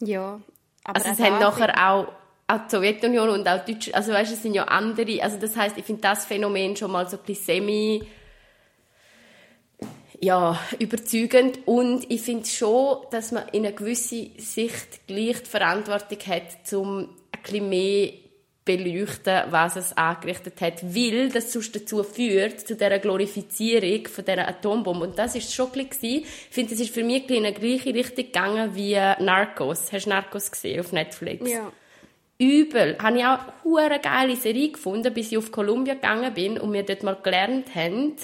Ja. 0.00 0.40
Aber 0.82 0.96
Also 0.96 1.10
es 1.10 1.20
haben 1.20 1.40
nachher 1.40 1.74
auch, 1.76 2.08
auch 2.46 2.66
die 2.66 2.70
Sowjetunion 2.70 3.28
und 3.28 3.46
auch 3.46 3.64
Deutschland, 3.66 3.94
also 3.94 4.12
weißt, 4.12 4.32
es 4.32 4.42
sind 4.42 4.54
ja 4.54 4.64
andere, 4.64 5.22
also 5.22 5.36
das 5.36 5.54
heißt, 5.54 5.76
ich 5.76 5.84
finde 5.84 6.00
das 6.00 6.24
Phänomen 6.24 6.74
schon 6.74 6.90
mal 6.90 7.06
so 7.08 7.18
ein 7.18 7.22
bisschen 7.24 7.60
semi 7.60 8.02
ja, 10.22 10.58
überzeugend 10.78 11.58
und 11.66 12.08
ich 12.08 12.22
finde 12.22 12.46
schon, 12.46 12.98
dass 13.10 13.32
man 13.32 13.48
in 13.48 13.66
einer 13.66 13.74
gewissen 13.74 14.30
Sicht 14.38 15.06
gleich 15.08 15.42
die 15.42 15.50
Verantwortung 15.50 16.18
hat, 16.28 16.72
um 16.72 16.98
ein 17.00 17.42
bisschen 17.42 17.68
mehr 17.68 18.12
beleuchten, 18.64 19.42
was 19.50 19.74
es 19.74 19.96
angerichtet 19.96 20.60
hat, 20.60 20.94
weil 20.94 21.30
das 21.30 21.52
sonst 21.52 21.74
dazu 21.74 22.04
führt, 22.04 22.60
zu 22.60 22.76
dieser 22.76 23.00
Glorifizierung 23.00 24.06
von 24.06 24.24
dieser 24.24 24.46
Atombombe. 24.46 25.08
Und 25.08 25.18
das 25.18 25.34
ist 25.34 25.52
schon 25.52 25.72
ein 25.72 25.88
bisschen, 25.88 26.20
ich 26.20 26.26
finde, 26.50 26.74
es 26.74 26.80
ist 26.80 26.94
für 26.94 27.02
mich 27.02 27.28
in 27.28 27.44
eine 27.44 27.52
gleiche 27.52 27.92
Richtung 27.92 28.26
gegangen 28.26 28.76
wie 28.76 28.94
Narcos. 28.94 29.92
Hast 29.92 30.06
du 30.06 30.10
Narcos 30.10 30.52
gesehen 30.52 30.78
auf 30.78 30.92
Netflix? 30.92 31.50
Ja. 31.50 31.72
Übel. 32.38 32.96
Habe 33.02 33.18
ich 33.18 33.24
auch 33.24 33.40
eine 33.76 33.98
geile 33.98 34.36
Serie 34.36 34.70
gefunden, 34.70 35.12
bis 35.12 35.32
ich 35.32 35.38
auf 35.38 35.50
Kolumbien 35.50 35.96
gegangen 35.96 36.32
bin 36.32 36.58
und 36.58 36.72
wir 36.72 36.84
dort 36.84 37.02
mal 37.02 37.16
gelernt 37.20 37.74
haben, 37.74 38.14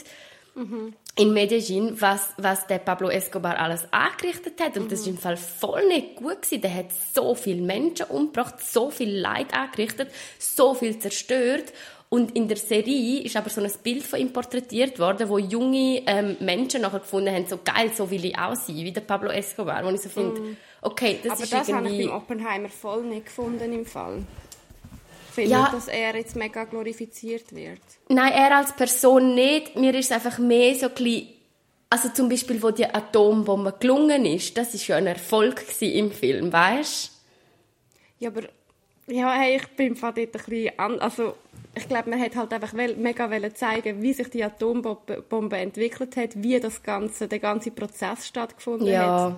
mhm 0.55 0.95
in 1.19 1.33
Medellin, 1.33 2.01
was, 2.01 2.29
was 2.37 2.67
der 2.69 2.79
Pablo 2.79 3.09
Escobar 3.09 3.59
alles 3.59 3.87
angerichtet 3.91 4.61
hat. 4.61 4.77
Und 4.77 4.85
mhm. 4.85 4.89
das 4.89 5.01
ist 5.01 5.09
im 5.09 5.19
Fall 5.19 5.37
voll 5.37 5.87
nicht 5.89 6.17
gut 6.17 6.43
gewesen. 6.43 6.63
Der 6.63 6.75
hat 6.75 6.87
so 7.13 7.35
viele 7.35 7.61
Menschen 7.61 8.07
umgebracht, 8.07 8.55
so 8.61 8.91
viel 8.91 9.19
Leid 9.19 9.53
angerichtet, 9.53 10.11
so 10.39 10.75
viel 10.75 10.99
zerstört. 10.99 11.73
Und 12.09 12.35
in 12.37 12.49
der 12.49 12.57
Serie 12.57 13.23
ist 13.23 13.37
aber 13.37 13.51
so 13.51 13.61
ein 13.61 13.71
Bild 13.83 14.05
von 14.05 14.19
ihm 14.19 14.33
porträtiert 14.33 14.99
worden, 14.99 15.29
wo 15.29 15.39
junge 15.39 16.03
ähm, 16.07 16.37
Menschen 16.41 16.83
nachher 16.83 17.01
gefunden 17.01 17.35
haben, 17.35 17.47
so 17.47 17.59
geil, 17.63 17.91
so 17.95 18.11
will 18.11 18.25
ich 18.25 18.39
auch 18.39 18.55
sein, 18.55 18.77
wie 18.77 18.93
der 18.93 19.03
Pablo 19.03 19.31
Escobar. 19.31 19.85
Wo 19.85 19.91
ich 19.91 20.01
so 20.01 20.09
finde, 20.09 20.41
mm. 20.41 20.57
okay, 20.83 21.19
das 21.23 21.33
aber 21.33 21.43
ist 21.43 21.53
das 21.53 21.69
irgendwie... 21.69 21.89
habe 21.89 22.03
ich 22.03 22.09
beim 22.09 22.17
Oppenheimer 22.17 22.69
voll 22.69 23.03
nicht 23.03 23.27
gefunden 23.27 23.73
im 23.73 23.85
Fall 23.85 24.23
finde, 25.31 25.51
ja. 25.51 25.71
dass 25.71 25.89
er 25.89 26.17
jetzt 26.17 26.37
mega 26.37 26.65
glorifiziert 26.65 27.55
wird. 27.55 27.81
Nein, 28.09 28.33
er 28.33 28.57
als 28.57 28.75
Person 28.75 29.35
nicht. 29.35 29.77
Mir 29.77 29.95
ist 29.95 30.07
es 30.07 30.13
einfach 30.13 30.39
mehr 30.39 30.75
so 30.75 30.87
ein 30.87 30.95
bisschen, 30.95 31.29
also 31.91 32.09
zum 32.11 32.29
Beispiel, 32.29 32.63
wo 32.63 32.71
die 32.71 32.87
Atombombe 32.87 33.75
gelungen 33.79 34.25
ist, 34.25 34.57
das 34.57 34.75
ist 34.75 34.87
ja 34.87 34.97
ein 34.97 35.07
Erfolg 35.07 35.65
im 35.81 36.13
Film, 36.13 36.53
weißt? 36.53 37.13
Ja, 38.19 38.31
aber 38.31 38.43
ja, 39.07 39.33
hey, 39.33 39.57
ich 39.57 39.69
bin 39.69 39.95
dort 39.99 40.19
ein 40.19 40.29
bisschen 40.31 40.79
an, 40.79 40.99
also 40.99 41.35
ich 41.75 41.89
glaube, 41.89 42.11
man 42.11 42.21
hat 42.21 42.37
halt 42.37 42.53
einfach 42.53 42.73
mega 42.73 43.55
zeigen, 43.55 44.03
wie 44.03 44.13
sich 44.13 44.29
die 44.31 44.43
Atombombe 44.43 45.57
entwickelt 45.57 46.17
hat, 46.17 46.31
wie 46.43 46.59
das 46.59 46.83
ganze, 46.83 47.29
der 47.29 47.39
ganze 47.39 47.71
Prozess 47.71 48.27
stattgefunden 48.27 48.89
ja. 48.89 49.31
hat. 49.31 49.37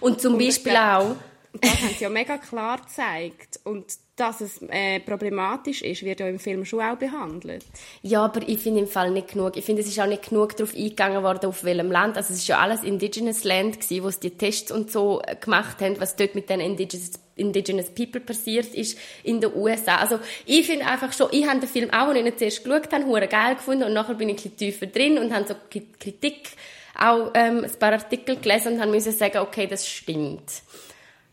Und 0.00 0.20
zum 0.20 0.34
und 0.34 0.38
Beispiel 0.40 0.76
auch. 0.76 1.16
Das 1.52 1.80
haben 1.80 1.94
sie 1.96 2.04
ja 2.04 2.10
mega 2.10 2.38
klar 2.38 2.78
gezeigt. 2.78 3.60
Und 3.64 3.86
dass 4.16 4.40
es 4.40 4.60
äh, 4.68 5.00
problematisch 5.00 5.82
ist, 5.82 6.02
wird 6.02 6.20
ja 6.20 6.28
im 6.28 6.38
Film 6.38 6.64
schon 6.64 6.80
auch 6.80 6.96
behandelt. 6.96 7.64
Ja, 8.02 8.24
aber 8.24 8.46
ich 8.46 8.58
finde 8.58 8.80
im 8.80 8.86
Fall 8.86 9.10
nicht 9.10 9.28
genug. 9.28 9.56
Ich 9.56 9.64
finde, 9.64 9.82
es 9.82 9.88
ist 9.88 9.98
auch 10.00 10.06
nicht 10.06 10.28
genug 10.28 10.56
darauf 10.56 10.74
eingegangen 10.74 11.22
worden, 11.22 11.46
auf 11.46 11.64
welchem 11.64 11.90
Land. 11.90 12.16
Also 12.16 12.32
es 12.32 12.40
ist 12.40 12.48
ja 12.48 12.58
alles 12.58 12.82
Indigenous 12.82 13.44
Land 13.44 13.80
gewesen, 13.80 14.04
wo 14.04 14.10
sie 14.10 14.20
die 14.20 14.30
Tests 14.36 14.72
und 14.72 14.90
so 14.90 15.22
äh, 15.24 15.36
gemacht 15.36 15.80
haben, 15.80 16.00
was 16.00 16.16
dort 16.16 16.34
mit 16.34 16.50
den 16.50 16.60
Indigenous, 16.60 17.12
Indigenous 17.36 17.90
People 17.90 18.20
passiert 18.20 18.74
ist 18.74 18.98
in 19.22 19.40
den 19.40 19.54
USA. 19.54 19.96
Also 19.96 20.18
ich 20.44 20.66
finde 20.66 20.86
einfach 20.86 21.12
schon, 21.12 21.28
ich 21.30 21.46
habe 21.46 21.60
den 21.60 21.68
Film 21.68 21.90
auch, 21.90 22.08
als 22.08 22.18
ich 22.18 22.26
ihn 22.26 22.38
zuerst 22.38 22.64
geschaut 22.64 22.92
habe, 22.92 23.06
hure 23.06 23.28
geil 23.28 23.54
gefunden 23.54 23.84
und 23.84 23.94
nachher 23.94 24.14
bin 24.14 24.28
ich 24.28 24.44
ein 24.44 24.56
tiefer 24.56 24.86
drin 24.86 25.18
und 25.18 25.32
habe 25.32 25.46
so 25.46 25.54
Kritik 26.00 26.50
auch 26.98 27.30
ähm, 27.34 27.64
ein 27.64 27.78
paar 27.78 27.92
Artikel 27.92 28.36
gelesen 28.36 28.80
und 28.80 28.90
müssen 28.90 29.12
sagen, 29.12 29.38
okay, 29.38 29.68
das 29.68 29.86
stimmt. 29.86 30.62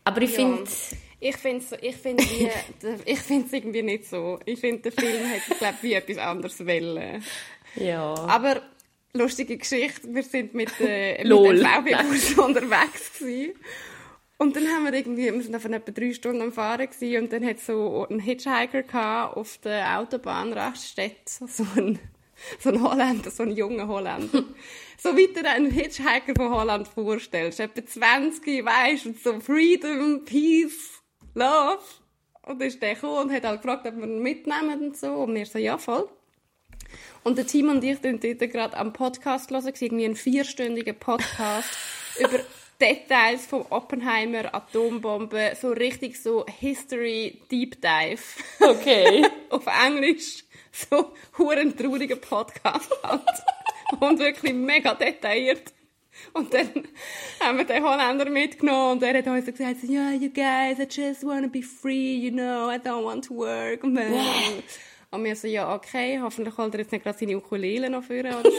Aber 0.06 0.22
ich 0.22 0.30
ja. 0.30 0.36
finde 0.36 0.70
ich 1.18 1.36
finde 1.36 1.64
es 1.64 1.78
ich 1.82 1.96
find 1.96 2.22
ich 3.04 3.18
find's 3.18 3.52
irgendwie 3.52 3.82
nicht 3.82 4.06
so. 4.06 4.38
Ich 4.44 4.60
finde, 4.60 4.90
der 4.90 4.92
Film 4.92 5.24
hätte, 5.24 5.54
glaube 5.58 5.78
wie 5.82 5.94
etwas 5.94 6.18
anderes 6.18 6.64
wollen. 6.64 7.24
Ja. 7.74 8.14
Aber 8.14 8.62
lustige 9.12 9.56
Geschichte, 9.56 10.14
wir 10.14 10.22
sind 10.22 10.54
mit, 10.54 10.70
äh, 10.80 11.18
mit 11.24 11.32
dem 11.32 11.58
VW-Bus 11.58 12.38
unterwegs 12.38 13.18
gewesen. 13.18 13.54
Und 14.38 14.54
dann 14.54 14.68
haben 14.68 14.84
wir 14.84 14.92
irgendwie, 14.92 15.32
wir 15.32 15.42
sind 15.42 15.56
auf 15.56 15.64
etwa 15.64 15.90
drei 15.90 16.12
Stunden 16.12 16.42
am 16.42 16.52
Fahren 16.52 16.88
gewesen, 16.88 17.24
und 17.24 17.32
dann 17.32 17.44
hat 17.44 17.58
so 17.58 18.06
ein 18.08 18.20
Hitchhiker 18.20 18.82
gehabt 18.82 19.36
auf 19.36 19.58
der 19.58 19.98
Autobahnraststätte, 19.98 21.48
so 21.48 21.66
ein, 21.74 21.98
so 22.60 22.70
ein 22.70 22.82
Holländer, 22.82 23.30
so 23.30 23.42
ein 23.42 23.52
junger 23.52 23.88
Holländer. 23.88 24.44
so 24.98 25.16
wie 25.16 25.28
du 25.28 25.48
einen 25.48 25.70
Hitchhiker 25.70 26.34
von 26.36 26.50
Holland 26.50 26.88
vorstellst. 26.88 27.60
Etwa 27.60 27.84
20, 27.84 28.64
weißt 28.64 29.06
und 29.06 29.20
so 29.20 29.40
Freedom, 29.40 30.24
Peace, 30.24 31.02
Love. 31.34 31.80
Und 32.42 32.62
ist 32.62 32.80
der 32.80 32.94
gekommen 32.94 33.24
und 33.24 33.32
hat 33.32 33.44
halt 33.44 33.60
gefragt, 33.60 33.86
ob 33.86 33.96
wir 33.96 34.04
ihn 34.04 34.22
mitnehmen 34.22 34.80
und 34.80 34.96
so. 34.96 35.12
Und 35.14 35.34
wir 35.34 35.46
so, 35.46 35.58
ja, 35.58 35.78
voll. 35.78 36.08
Und 37.24 37.38
der 37.38 37.46
Team 37.46 37.70
und 37.70 37.82
ich 37.82 37.98
sind 37.98 38.22
dort 38.22 38.38
gerade 38.38 38.76
am 38.76 38.92
Podcast 38.92 39.50
hören, 39.50 39.72
irgendwie 39.80 40.04
ein 40.04 40.14
vierstündiger 40.14 40.92
Podcast 40.92 41.68
über 42.20 42.38
Details 42.80 43.46
vom 43.46 43.64
Oppenheimer 43.70 44.54
Atombombe, 44.54 45.56
so 45.60 45.72
richtig 45.72 46.22
so 46.22 46.44
History 46.46 47.40
Deep 47.50 47.80
Dive. 47.80 48.22
Okay. 48.60 49.26
Auf 49.50 49.66
Englisch. 49.66 50.45
So 50.76 51.12
huren 51.38 51.74
trauriger 51.76 52.16
Podcast 52.16 52.90
halt. 53.02 53.22
und 54.00 54.18
wirklich 54.18 54.52
mega 54.52 54.94
detailliert. 54.94 55.72
Und 56.32 56.52
dann 56.52 56.68
haben 57.40 57.58
wir 57.58 57.64
den 57.64 57.82
Holländer 57.82 58.28
mitgenommen 58.28 58.92
und 58.92 59.02
er 59.02 59.18
hat 59.18 59.26
uns 59.26 59.46
gesagt, 59.46 59.82
ja, 59.84 60.10
yeah, 60.10 60.12
you 60.12 60.30
guys, 60.30 60.78
I 60.78 60.86
just 60.88 61.24
want 61.24 61.44
to 61.44 61.48
be 61.48 61.62
free, 61.62 62.16
you 62.16 62.30
know, 62.30 62.70
I 62.70 62.76
don't 62.76 63.04
want 63.04 63.24
to 63.26 63.36
work. 63.36 63.84
Und, 63.84 63.98
und 65.10 65.24
wir 65.24 65.36
so, 65.36 65.46
ja, 65.46 65.74
okay, 65.74 66.20
hoffentlich 66.20 66.56
holt 66.56 66.74
er 66.74 66.80
jetzt 66.80 66.92
nicht 66.92 67.04
gerade 67.04 67.18
seine 67.18 67.36
Ukulele 67.36 67.90
noch 67.90 68.04
führen 68.04 68.34
oder 68.34 68.50
so. 68.50 68.58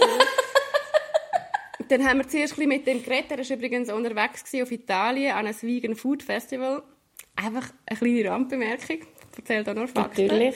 dann 1.87 2.07
haben 2.07 2.19
wir 2.19 2.27
zuerst 2.27 2.57
mit 2.57 2.87
dem 2.87 3.03
geredet. 3.03 3.31
Er 3.31 3.37
war 3.37 3.57
übrigens 3.57 3.91
unterwegs 3.91 4.43
auf 4.61 4.71
Italien 4.71 5.33
an 5.33 5.45
einem 5.45 5.61
Vegan 5.61 5.95
Food 5.95 6.23
Festival. 6.23 6.83
Einfach 7.35 7.71
eine 7.85 7.99
kleine 7.99 8.29
Randbemerkung. 8.29 8.99
Ich 9.31 9.37
erzähle 9.37 9.63
da 9.63 9.73
nur 9.73 9.87
Fakten. 9.87 10.25
Natürlich. 10.25 10.55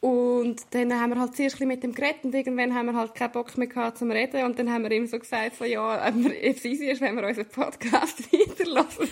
Und 0.00 0.62
dann 0.70 0.94
haben 0.94 1.10
wir 1.10 1.20
halt 1.20 1.34
zuerst 1.34 1.58
mit 1.60 1.82
dem 1.82 1.92
geredet 1.92 2.24
und 2.24 2.34
irgendwann 2.34 2.74
haben 2.74 2.86
wir 2.86 2.94
halt 2.94 3.14
keinen 3.16 3.32
Bock 3.32 3.56
mehr 3.58 3.66
gehabt 3.66 3.98
zum 3.98 4.12
Reden 4.12 4.44
und 4.44 4.58
dann 4.58 4.72
haben 4.72 4.84
wir 4.84 4.92
ihm 4.92 5.06
so 5.06 5.18
gesagt, 5.18 5.56
so, 5.56 5.64
ja, 5.64 6.08
ob 6.08 6.14
es 6.40 6.64
easy 6.64 6.86
ist, 6.86 7.00
wenn 7.00 7.16
wir 7.16 7.26
unseren 7.26 7.48
Podcast 7.48 8.32
weiterlassen. 8.32 9.10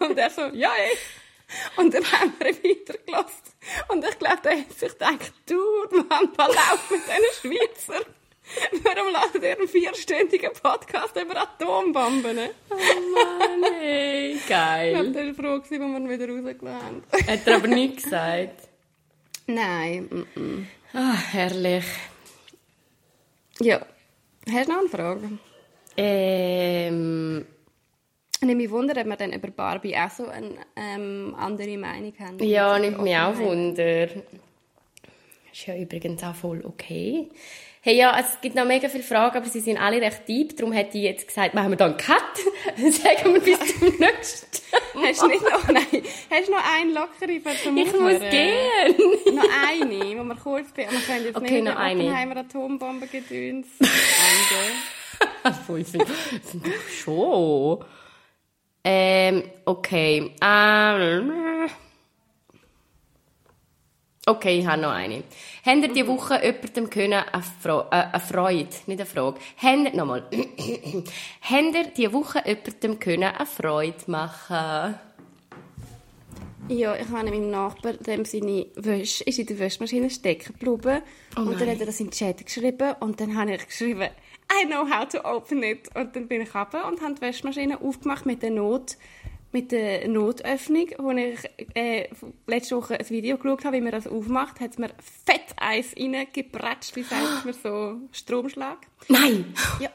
und 0.00 0.18
er 0.18 0.30
so, 0.30 0.42
ja, 0.52 0.72
ey. 0.76 0.96
Und 1.76 1.94
dann 1.94 2.04
haben 2.10 2.32
wir 2.38 2.48
ihn 2.48 2.80
weitergelassen. 2.80 3.42
Und 3.88 4.04
ich 4.04 4.18
glaube, 4.18 4.38
da 4.42 4.50
hat 4.50 4.72
sich 4.72 4.92
gedacht, 4.92 5.32
du, 5.46 5.60
Mann, 6.08 6.28
was 6.36 6.48
läuft 6.48 6.90
mit 6.90 7.00
diesen 7.06 7.52
Schweizer? 7.52 8.15
Warum 8.82 9.12
lassen 9.12 9.42
ihr 9.42 9.58
einen 9.58 9.68
vierstündigen 9.68 10.52
Podcast 10.52 11.16
über 11.16 11.42
Atombomben? 11.42 12.38
Oh 12.70 12.74
Mann, 13.14 13.72
hey, 13.80 14.36
geil. 14.48 15.10
Ich 15.10 15.14
war 15.14 15.34
froh, 15.34 15.60
als 15.60 15.70
wir 15.70 15.80
ihn 15.80 16.08
wieder 16.08 16.28
rausgelassen 16.28 16.68
haben. 16.68 17.02
Hat 17.12 17.46
er 17.46 17.56
aber 17.56 17.68
nichts 17.68 18.04
gesagt? 18.04 18.68
Nein. 19.46 20.08
Mm 20.10 20.38
-mm. 20.38 20.64
Ah, 20.92 21.14
herrlich. 21.32 21.84
Ja. 23.60 23.84
Hast 24.50 24.68
du 24.68 24.72
noch 24.72 24.80
eine 24.80 24.88
Frage? 24.88 25.30
Ähm... 25.96 27.46
Ich 28.38 28.54
mich 28.54 28.70
wundern, 28.70 28.98
ob 28.98 29.06
wir 29.06 29.16
dann 29.16 29.32
über 29.32 29.48
Barbie 29.48 29.96
auch 29.96 30.10
so 30.10 30.26
eine 30.26 30.56
ähm, 30.76 31.34
andere 31.38 31.76
Meinung 31.78 32.12
haben. 32.20 32.38
Ja, 32.44 32.78
nimmt 32.78 33.02
mich 33.02 33.16
auch 33.16 33.36
wunder. 33.38 34.08
Ist 35.56 35.66
ja 35.68 35.74
übrigens 35.74 36.22
auch 36.22 36.34
voll 36.34 36.62
okay. 36.66 37.30
Hey, 37.80 37.96
ja, 37.96 38.14
es 38.20 38.42
gibt 38.42 38.56
noch 38.56 38.66
mega 38.66 38.90
viele 38.90 39.02
Fragen, 39.02 39.38
aber 39.38 39.46
sie 39.46 39.60
sind 39.60 39.78
alle 39.78 40.02
recht 40.02 40.28
deep. 40.28 40.54
Darum 40.54 40.70
hätte 40.70 40.98
ich 40.98 41.04
jetzt 41.04 41.26
gesagt, 41.26 41.54
machen 41.54 41.70
wir 41.70 41.78
da 41.78 41.86
einen 41.86 41.96
Cut. 41.96 42.20
Sagen 42.76 43.32
wir 43.32 43.40
bis 43.40 43.58
zum 43.78 43.88
nächsten 43.98 44.46
Hast 45.02 45.22
du 45.22 45.28
nicht 45.28 45.40
noch, 45.40 45.66
nein, 45.68 45.86
hast 46.30 46.48
du 46.48 46.52
noch 46.52 46.74
einen 46.74 46.92
lockere 46.92 47.40
für 47.40 47.56
zum 47.62 47.74
Ich 47.78 47.90
muss 47.90 48.20
gehen. 48.20 48.96
noch 49.34 49.48
eine, 49.66 50.18
wo 50.18 50.24
wir 50.24 50.34
kurz, 50.34 50.66
wir 50.74 50.84
können 50.84 51.24
jetzt 51.24 51.36
okay, 51.36 51.62
nicht 51.62 51.64
noch 51.64 51.76
eine. 51.76 52.02
Oppenheimer 52.02 52.36
Atombombe 52.36 53.06
gedöns. 53.06 53.68
Ende. 53.80 53.94
finde 55.64 56.04
schon. 56.90 57.82
Ähm, 58.84 59.42
okay. 59.64 60.32
Ähm, 60.42 61.55
Okay, 64.28 64.58
ich 64.58 64.66
habe 64.66 64.82
noch 64.82 64.90
eine. 64.90 65.22
Habt 65.64 65.82
ihr 65.82 65.92
diese 65.92 66.08
Woche 66.08 66.42
jemandem 66.42 66.90
können 66.90 67.22
eine, 67.32 67.44
Fro 67.62 67.82
äh, 67.92 68.06
eine 68.12 68.18
Freude, 68.18 68.68
nicht 68.86 69.00
eine 69.00 69.06
Frage, 69.06 69.38
habt 69.62 69.84
ihr, 69.84 69.94
nochmal, 69.94 70.24
habt 70.32 71.74
ihr 71.74 71.84
diese 71.96 72.12
Woche 72.12 72.42
jemandem 72.44 72.98
können 72.98 73.22
eine 73.22 73.46
Freude 73.46 73.98
machen 74.08 74.98
ja, 76.68 76.96
ich 76.96 77.08
habe 77.08 77.30
meinem 77.30 77.50
Nachbar 77.50 77.92
dem 77.92 78.24
seine 78.24 78.66
Wäsche 78.74 79.22
ist 79.24 79.38
in 79.38 79.46
der 79.46 79.58
Wäschmaschine 79.58 80.10
stecken 80.10 80.52
geblieben. 80.58 81.02
Oh 81.36 81.42
und 81.42 81.60
dann 81.60 81.70
hat 81.70 81.80
er 81.80 81.86
das 81.86 82.00
in 82.00 82.06
den 82.06 82.12
Chat 82.12 82.44
geschrieben 82.44 82.94
und 83.00 83.20
dann 83.20 83.36
habe 83.36 83.54
ich 83.54 83.66
geschrieben, 83.66 84.08
I 84.50 84.66
know 84.66 84.88
how 84.88 85.06
to 85.06 85.18
open 85.24 85.62
it. 85.62 85.88
Und 85.94 86.16
dann 86.16 86.26
bin 86.26 86.40
ich 86.40 86.54
runter 86.54 86.86
und 86.88 87.00
habe 87.02 87.14
die 87.14 87.20
Wäschmaschine 87.20 87.80
aufgemacht 87.80 88.26
mit 88.26 88.42
der 88.42 88.50
Not 88.50 88.96
mit 89.56 89.72
der 89.72 90.06
Notöffnung, 90.06 90.90
wo 90.98 91.12
ich 91.12 91.38
äh, 91.74 92.08
letzte 92.46 92.76
Woche 92.76 93.00
ein 93.00 93.08
Video 93.08 93.38
geschaut 93.38 93.64
habe, 93.64 93.78
wie 93.78 93.80
man 93.80 93.90
das 93.90 94.06
aufmacht, 94.06 94.60
hat 94.60 94.72
es 94.72 94.78
mir 94.78 94.90
fett 95.24 95.46
Eis 95.56 95.94
reingepratscht, 95.98 96.94
wie 96.94 97.02
sagt 97.02 97.46
man 97.46 97.54
so, 97.54 97.96
Stromschlag. 98.12 98.76
Nein! 99.08 99.54
Ja. 99.80 99.88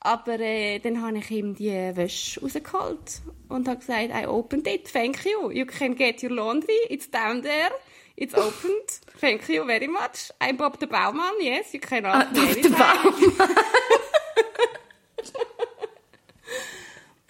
Aber 0.00 0.38
äh, 0.40 0.78
dann 0.80 1.00
habe 1.00 1.16
ich 1.18 1.30
ihm 1.30 1.54
die 1.54 1.70
Wäsche 1.70 2.38
rausgeholt 2.42 3.22
und 3.48 3.66
habe 3.66 3.78
gesagt, 3.78 4.10
I 4.14 4.26
opened 4.26 4.66
it, 4.66 4.92
thank 4.92 5.24
you. 5.24 5.50
You 5.52 5.64
can 5.64 5.94
get 5.96 6.22
your 6.22 6.30
laundry, 6.32 6.76
it's 6.90 7.10
down 7.10 7.40
there. 7.40 7.70
It's 8.14 8.34
opened. 8.34 8.88
Thank 9.20 9.48
you 9.48 9.64
very 9.64 9.88
much. 9.88 10.30
I'm 10.38 10.56
Bob 10.58 10.78
der 10.80 10.88
Baumann. 10.88 11.32
Yes, 11.40 11.72
you 11.72 11.80
can 11.80 12.04
ask 12.04 12.26
Ah, 12.26 12.34
Bob 12.34 12.62
der. 12.62 12.70
Baumann. 12.70 13.46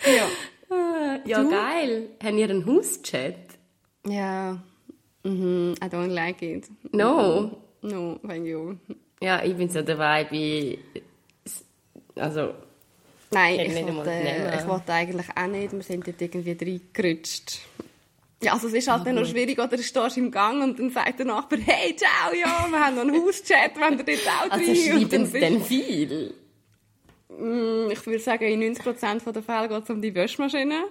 Ja. 0.06 0.26
Ah, 0.70 1.17
Ja, 1.28 1.42
Du? 1.42 1.50
geil. 1.50 2.08
Haben 2.22 2.38
ihr 2.38 2.50
einen 2.50 2.66
Hauschat? 2.66 3.34
Ja. 4.06 4.58
Mhm, 5.24 5.74
I 5.82 5.86
don't 5.86 6.08
like 6.08 6.42
it. 6.42 6.68
No. 6.92 7.58
No, 7.82 8.18
thank 8.26 8.46
you. 8.46 8.76
Ja, 9.20 9.42
ich 9.44 9.54
bin 9.56 9.68
so 9.68 9.82
dabei 9.82 10.24
bei... 10.24 10.78
Also, 12.16 12.54
Nein, 13.30 13.60
ich 13.60 13.74
wollte, 13.94 14.56
ich 14.58 14.66
wollte 14.66 14.92
eigentlich 14.92 15.26
auch 15.36 15.46
nicht. 15.46 15.72
Wir 15.72 15.82
sind 15.82 16.06
dort 16.06 16.20
irgendwie 16.20 16.80
reingerutscht. 16.96 17.60
Ja, 18.42 18.52
also 18.52 18.68
es 18.68 18.74
ist 18.74 18.88
halt 18.90 19.04
dann 19.06 19.16
noch 19.16 19.26
schwierig, 19.26 19.58
oder 19.58 19.76
du 19.76 19.82
stehst 19.82 20.16
im 20.16 20.30
Gang 20.30 20.62
und 20.62 20.78
dann 20.78 20.90
sagt 20.90 21.18
der 21.18 21.26
Nachbar, 21.26 21.58
hey, 21.58 21.94
ciao, 21.96 22.32
ja, 22.32 22.66
wir 22.70 22.78
haben 22.80 22.94
noch 22.94 23.02
einen 23.02 23.20
Hauschat, 23.20 23.72
wenn 23.76 23.98
ihr 23.98 24.04
dort 24.04 24.28
auch 24.28 24.50
also 24.52 24.64
rein? 24.64 25.02
Und 25.02 25.08
schreiben 25.10 25.32
denn 25.32 25.60
viel? 25.62 26.34
Mm, 27.28 27.90
Ich 27.90 28.06
würde 28.06 28.20
sagen, 28.20 28.44
in 28.44 28.74
90% 28.74 29.32
der 29.32 29.42
Fälle 29.42 29.68
geht 29.68 29.82
es 29.84 29.90
um 29.90 30.00
die 30.00 30.14
Wäschmaschine. 30.14 30.84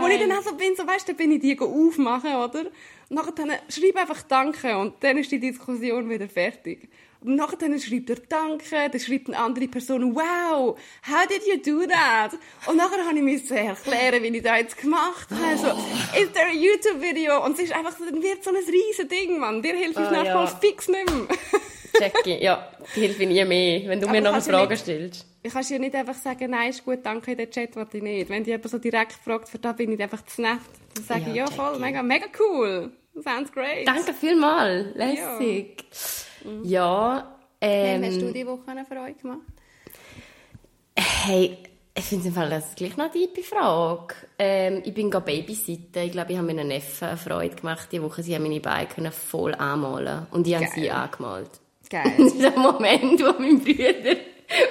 Wo 0.00 0.06
ich 0.06 0.20
dann 0.20 0.32
auch 0.32 0.42
so 0.42 0.54
bin, 0.54 0.74
so 0.76 0.86
weißt 0.86 1.08
du, 1.08 1.12
dann 1.12 1.16
bin 1.16 1.32
ich 1.32 1.40
die 1.40 1.58
aufmachen, 1.58 2.34
oder? 2.34 2.60
Und 3.08 3.16
nachher 3.16 3.32
dann 3.32 3.52
schreib 3.68 3.96
einfach 3.96 4.22
Danke 4.22 4.78
und 4.78 4.94
dann 5.02 5.18
ist 5.18 5.30
die 5.32 5.40
Diskussion 5.40 6.08
wieder 6.08 6.28
fertig. 6.28 6.88
Und 7.22 7.34
nachher 7.36 7.56
dann 7.56 7.78
schreibt 7.78 8.08
er 8.08 8.16
Danke, 8.16 8.64
dann 8.70 9.00
schreibt 9.00 9.28
eine 9.28 9.38
andere 9.38 9.68
Person 9.68 10.14
Wow, 10.14 10.78
how 11.06 11.26
did 11.28 11.42
you 11.46 11.58
do 11.58 11.86
that? 11.86 12.32
Und 12.66 12.76
nachher 12.76 13.04
habe 13.04 13.16
ich 13.18 13.22
mir 13.22 13.56
erklären, 13.56 14.22
wie 14.22 14.28
ich 14.28 14.42
das 14.42 14.58
jetzt 14.58 14.78
gemacht 14.78 15.28
habe. 15.30 15.56
So, 15.58 15.66
is 16.18 16.32
there 16.32 16.48
a 16.48 16.54
YouTube-Video? 16.54 17.44
Und 17.44 17.58
es 17.58 17.64
ist 17.64 17.72
einfach 17.74 17.96
so, 17.98 18.04
dann 18.04 18.22
wird 18.22 18.42
so 18.42 18.50
ein 18.50 18.56
riesen 18.56 19.08
Ding, 19.08 19.38
Mann. 19.38 19.60
Dir 19.60 19.74
hilft 19.74 19.98
es 19.98 20.06
Ah, 20.06 20.10
nächstes 20.10 20.52
ja. 20.52 20.58
Fix 20.60 20.88
nicht 20.88 21.10
mehr. 21.10 21.26
Jackie, 21.98 22.42
ja, 22.42 22.68
die 22.94 23.00
hilft 23.00 23.18
mir 23.18 23.26
nie 23.26 23.44
mehr, 23.44 23.88
wenn 23.88 24.00
du 24.00 24.06
Aber 24.06 24.14
mir 24.16 24.22
noch 24.22 24.32
eine 24.32 24.42
Frage 24.42 24.70
nicht- 24.70 24.82
stellst. 24.82 25.26
Ich 25.42 25.52
kann 25.52 25.62
dir 25.64 25.78
nicht 25.78 25.94
einfach 25.94 26.14
sagen, 26.14 26.50
nein, 26.50 26.68
ist 26.70 26.84
gut, 26.84 26.98
danke 27.02 27.32
in 27.32 27.38
den 27.38 27.50
Chat, 27.50 27.74
was 27.74 27.92
ich 27.94 28.02
nicht. 28.02 28.28
Wenn 28.28 28.44
die 28.44 28.50
jemand 28.50 28.68
so 28.70 28.78
direkt 28.78 29.12
fragt, 29.12 29.48
für 29.48 29.58
da 29.58 29.72
bin 29.72 29.90
ich 29.92 30.02
einfach 30.02 30.22
zu 30.26 30.42
nett. 30.42 30.58
Dann 30.94 31.04
sage 31.04 31.20
ich, 31.28 31.34
Ja, 31.36 31.46
ja, 31.46 31.50
voll, 31.50 31.78
mega, 31.78 32.02
mega 32.02 32.26
cool. 32.38 32.92
Sounds 33.22 33.50
great. 33.50 33.86
Danke 33.88 34.12
vielmals, 34.12 34.94
lässig. 34.94 35.84
Ja, 36.62 37.36
Wem 37.60 38.04
hast 38.04 38.20
du 38.20 38.26
ähm, 38.26 38.34
die 38.34 38.46
Woche 38.46 38.60
eine 38.70 38.84
Freude 38.84 39.14
gemacht? 39.14 39.40
hey, 40.96 41.56
ich 41.94 42.04
finde 42.04 42.28
im 42.28 42.34
Fall 42.34 42.48
das 42.50 42.68
ist 42.68 42.76
gleich 42.76 42.96
noch 42.96 43.10
eine 43.10 43.12
tiefe 43.12 43.42
Frage. 43.42 44.14
Ähm, 44.38 44.82
ich 44.84 44.94
bin 44.94 45.10
gerade 45.10 45.24
babysitten. 45.26 46.02
Ich 46.04 46.12
glaube, 46.12 46.32
ich 46.32 46.38
habe 46.38 46.46
meinen 46.46 46.68
Neffen 46.68 47.08
eine 47.08 47.16
Freude 47.16 47.56
gemacht 47.56 47.88
diese 47.90 48.02
Woche. 48.02 48.22
Sie 48.22 48.34
haben 48.34 48.42
meine 48.42 48.60
Beine 48.60 48.86
können 48.86 49.12
voll 49.12 49.54
anmalen 49.54 50.26
und 50.30 50.46
ich 50.46 50.54
habe 50.54 50.64
Geil. 50.66 50.74
sie 50.74 50.90
angemalt. 50.90 51.50
Geil. 51.90 52.14
Das 52.18 52.26
ist 52.32 52.40
der 52.40 52.56
Moment, 52.56 53.20
wo 53.20 53.34
mein 53.38 53.58
Bruder 53.58 54.16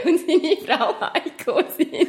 und 0.06 0.20
seine 0.20 0.58
Frau 0.66 0.96
heimgekommen 1.00 1.66
sind. 1.78 2.08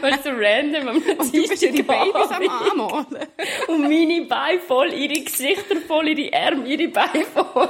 Weil 0.00 0.18
so 0.22 0.30
random 0.30 0.88
am 0.88 0.96
Und 0.96 1.34
du 1.34 1.48
bist 1.48 1.62
ihre 1.62 1.82
Babys 1.82 2.30
am. 2.30 2.48
Anmalen. 2.48 3.26
Und 3.68 3.80
meine 3.82 4.22
Beine 4.26 4.60
voll, 4.60 4.92
ihre 4.92 5.22
Gesichter 5.24 5.76
voll, 5.86 6.08
ihre 6.08 6.36
Arme, 6.36 6.66
ihre 6.66 6.88
Beine 6.88 7.24
voll. 7.24 7.68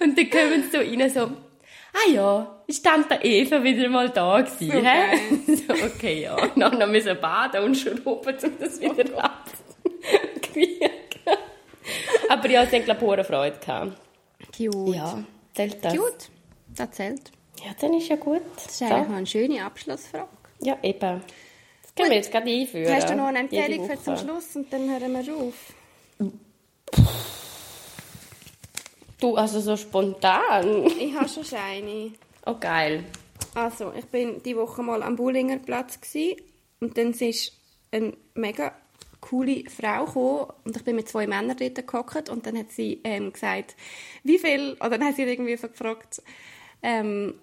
Und 0.00 0.18
dann 0.18 0.30
kommen 0.30 0.64
sie 0.64 0.70
so 0.70 0.78
rein, 0.78 1.10
so, 1.10 1.20
ah 1.20 2.10
ja, 2.12 2.60
ist 2.66 2.84
Tante 2.84 3.18
Eva 3.22 3.62
wieder 3.62 3.88
mal 3.88 4.08
da 4.10 4.40
gewesen, 4.40 4.72
So 4.72 4.78
hä? 4.78 5.18
So, 5.56 5.86
okay, 5.86 6.22
ja. 6.22 6.36
Und 6.36 6.56
dann 6.56 6.78
noch 6.78 6.86
müssen 6.86 7.18
baden 7.20 7.64
und 7.64 7.74
schrubben, 7.76 8.36
um 8.42 8.58
das 8.58 8.80
wieder 8.80 9.04
abzukriegen. 9.24 10.90
Aber 12.28 12.48
ja, 12.48 12.64
sie 12.66 12.76
haben, 12.76 12.84
glaube 12.84 13.20
ich, 13.20 13.26
Freude 13.26 13.58
gehabt. 13.58 14.09
Cute. 14.60 14.94
Ja, 14.94 15.24
zählt 15.54 15.84
das? 15.84 15.96
Cute. 15.96 16.30
Das 16.76 16.90
zählt. 16.90 17.32
Ja, 17.64 17.72
dann 17.80 17.94
ist 17.94 18.08
ja 18.08 18.16
gut. 18.16 18.42
Das 18.56 18.66
ist 18.66 18.82
eigentlich 18.82 19.08
noch 19.08 19.16
eine 19.16 19.26
schöne 19.26 19.64
Abschlussfrage. 19.64 20.28
Ja, 20.60 20.78
eben. 20.82 21.22
Das 21.82 21.94
können 21.94 22.10
wir 22.10 22.16
jetzt 22.16 22.30
gerade 22.30 22.50
einführen. 22.50 22.94
Hast 22.94 23.08
du 23.08 23.16
noch 23.16 23.26
eine 23.26 23.40
Empfehlung 23.40 23.88
für 23.88 24.02
zum 24.02 24.16
Schluss 24.16 24.56
und 24.56 24.72
dann 24.72 24.90
hören 24.90 25.12
wir 25.12 25.34
auf? 25.34 25.54
Du, 29.18 29.36
also 29.36 29.60
so 29.60 29.76
spontan. 29.76 30.86
Ich 30.98 31.14
habe 31.14 31.28
schon 31.28 31.44
eine. 31.58 32.12
Oh, 32.46 32.56
geil. 32.58 33.04
Also, 33.54 33.92
ich 33.94 34.06
bin 34.06 34.42
die 34.42 34.56
Woche 34.56 34.82
mal 34.82 35.02
am 35.02 35.16
Bullinger 35.16 35.58
Platz 35.58 36.00
gsi 36.00 36.36
und 36.80 36.96
dann 36.96 37.12
ist 37.12 37.52
eine 37.90 38.16
mega 38.34 38.72
coole 39.20 39.64
Frau 39.68 40.04
gekommen 40.06 40.52
und 40.64 40.76
ich 40.76 40.84
bin 40.84 40.96
mit 40.96 41.08
zwei 41.08 41.26
Männern 41.26 41.56
dort 41.56 41.86
gehockt 41.86 42.28
und 42.28 42.46
dann 42.46 42.58
hat 42.58 42.70
sie 42.70 43.00
ähm, 43.04 43.32
gesagt, 43.32 43.76
wie 44.24 44.38
viel, 44.38 44.72
oder 44.74 44.90
dann 44.90 45.04
hat 45.04 45.16
sie 45.16 45.22
irgendwie 45.22 45.56
so 45.56 45.68
gefragt, 45.68 46.22
ähm, 46.82 47.34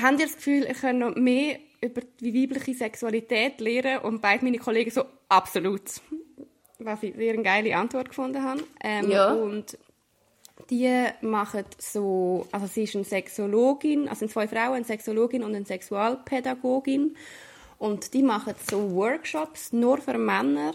habt 0.00 0.20
ihr 0.20 0.26
das 0.26 0.36
Gefühl, 0.36 0.64
ihr 0.64 0.74
könnt 0.74 0.98
noch 0.98 1.14
mehr 1.14 1.58
über 1.80 2.02
die 2.20 2.34
weibliche 2.34 2.74
Sexualität 2.74 3.60
lernen? 3.60 3.98
Und 3.98 4.20
beide 4.20 4.44
meine 4.44 4.58
Kollegen 4.58 4.90
so, 4.90 5.04
absolut. 5.28 5.82
Was 6.78 7.02
ich 7.02 7.14
sehr 7.14 7.34
eine 7.34 7.42
geile 7.42 7.76
Antwort 7.76 8.08
gefunden 8.08 8.42
habe. 8.42 8.62
Ähm, 8.82 9.10
Ja. 9.10 9.32
Und 9.32 9.78
die 10.70 11.06
machen 11.20 11.64
so, 11.78 12.46
also 12.52 12.66
sie 12.66 12.84
ist 12.84 12.94
eine 12.94 13.04
Sexologin, 13.04 14.08
also 14.08 14.20
sind 14.20 14.30
zwei 14.30 14.48
Frauen, 14.48 14.74
eine 14.74 14.84
Sexologin 14.84 15.42
und 15.42 15.54
eine 15.54 15.66
Sexualpädagogin. 15.66 17.16
Und 17.78 18.14
die 18.14 18.22
machen 18.22 18.54
so 18.68 18.92
Workshops 18.92 19.72
nur 19.72 19.98
für 19.98 20.16
Männer, 20.16 20.74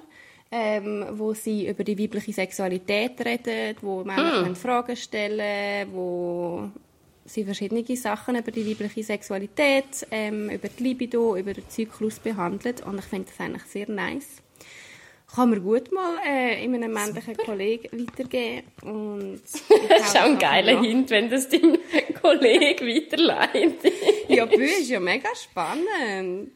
ähm, 0.52 1.06
wo 1.12 1.34
sie 1.34 1.68
über 1.68 1.84
die 1.84 1.98
weibliche 1.98 2.34
Sexualität 2.34 3.24
reden, 3.24 3.76
wo 3.82 4.04
Männer 4.04 4.44
können 4.44 4.56
Fragen 4.56 4.96
stellen, 4.96 5.88
wo 5.94 6.70
sie 7.26 7.44
verschiedene 7.44 7.84
Sachen 7.96 8.36
über 8.36 8.52
die 8.52 8.68
weibliche 8.70 9.04
Sexualität, 9.04 10.08
ähm, 10.12 10.50
über 10.50 10.68
die 10.68 10.84
Libido, 10.84 11.36
über 11.36 11.54
den 11.54 11.70
Zyklus 11.70 12.20
behandeln. 12.20 12.76
Und 12.86 13.00
ich 13.00 13.06
finde 13.06 13.28
das 13.30 13.40
eigentlich 13.40 13.64
sehr 13.64 13.90
nice. 13.90 14.42
Kann 15.34 15.52
man 15.52 15.62
gut 15.64 15.92
mal 15.92 16.18
äh, 16.28 16.64
in 16.64 16.74
einem 16.74 16.92
männlichen 16.92 17.38
Kollegen 17.38 18.08
weitergeben. 18.08 18.68
Und 18.82 19.42
Das 19.90 20.08
ist 20.08 20.18
auch 20.18 20.24
ein 20.24 20.40
geiler 20.40 20.82
Hint, 20.82 21.12
wenn 21.12 21.30
das 21.30 21.48
dein 21.50 21.78
Kollege 22.22 22.84
weiterleitet. 22.84 23.94
Ja, 24.28 24.46
Bü 24.46 24.64
ist 24.64 24.90
ja 24.90 25.00
mega 25.00 25.30
spannend. 25.36 26.54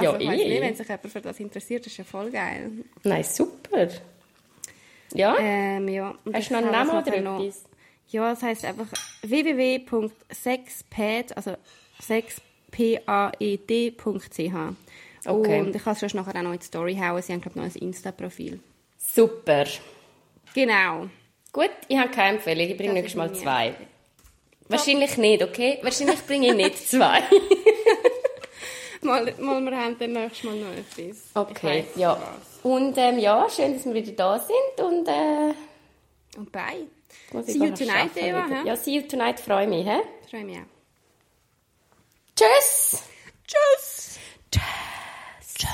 Also, 0.00 0.16
Ja, 0.24 0.32
ich 0.34 0.40
eh. 0.40 0.48
nicht, 0.48 0.60
wenn 0.62 0.74
sich 0.74 0.88
jemand 0.88 1.12
für 1.12 1.20
das 1.20 1.38
interessiert, 1.40 1.86
ist 1.86 1.96
ja 1.96 2.04
voll 2.04 2.30
geil. 2.30 2.70
Nein, 3.04 3.24
super. 3.24 3.88
Ja? 5.14 5.36
Ähm, 5.38 5.88
ja. 5.88 6.14
und 6.24 6.34
Hast 6.36 6.50
du 6.50 6.54
noch 6.54 6.62
einen 6.62 6.72
Namen 6.72 6.88
nachher 6.94 7.22
oder 7.22 7.40
etwas? 7.42 7.64
Ja, 8.08 8.30
das 8.30 8.42
heisst 8.42 8.64
einfach 8.64 8.86
www.sexpad, 9.22 11.36
also 11.36 11.54
sexpaed.ch. 12.00 14.54
Okay. 15.26 15.60
Und 15.60 15.76
ich 15.76 15.84
kann 15.84 15.92
es 15.92 16.00
sonst 16.00 16.14
nachher 16.14 16.34
auch 16.36 16.42
noch 16.42 16.52
in 16.52 16.58
die 16.58 16.64
Story 16.64 16.96
hauen. 16.96 17.22
Sie 17.22 17.32
haben, 17.32 17.40
glaube 17.40 17.58
ich, 17.60 17.64
noch 17.64 17.74
ein 17.74 17.82
Insta-Profil. 17.88 18.58
Super. 18.98 19.64
Genau. 20.54 21.08
Gut, 21.52 21.70
ich 21.88 21.98
habe 21.98 22.10
keine 22.10 22.36
Empfehlung. 22.36 22.68
Ich 22.68 22.76
bringe 22.76 22.92
nächstes 22.94 23.16
Mal 23.16 23.32
zwei. 23.34 23.74
Wahrscheinlich 24.68 25.16
nicht, 25.16 25.42
okay? 25.42 25.78
Wahrscheinlich 25.82 26.24
bringe 26.26 26.48
ich 26.48 26.54
nicht 26.54 26.88
zwei. 26.88 27.20
Mal, 29.02 29.34
mal, 29.38 29.62
wir 29.62 29.76
haben 29.76 29.98
dann 29.98 30.12
nächstes 30.12 30.44
Mal 30.44 30.56
noch 30.56 30.72
etwas. 30.72 31.22
Okay, 31.34 31.84
weiss 31.86 31.96
ja. 31.96 32.12
was. 32.12 32.60
Und 32.62 32.98
ähm, 32.98 33.18
ja, 33.18 33.48
schön, 33.48 33.74
dass 33.74 33.84
wir 33.86 33.94
wieder 33.94 34.12
da 34.12 34.38
sind. 34.38 34.86
Und 34.86 35.08
äh, 35.08 35.54
Und 36.36 36.52
bye. 36.52 36.86
See 37.42 37.58
you 37.58 37.74
tonight, 37.74 38.16
Eva? 38.16 38.62
Ja, 38.64 38.76
see 38.76 38.96
you 38.96 39.02
tonight, 39.02 39.40
freue 39.40 39.66
mich. 39.66 39.86
Hä? 39.86 40.00
Freue 40.30 40.44
mich 40.44 40.58
auch. 40.58 40.62
Tschüss! 42.36 43.02
Tschüss! 43.46 44.18
Tschüss! 44.50 45.66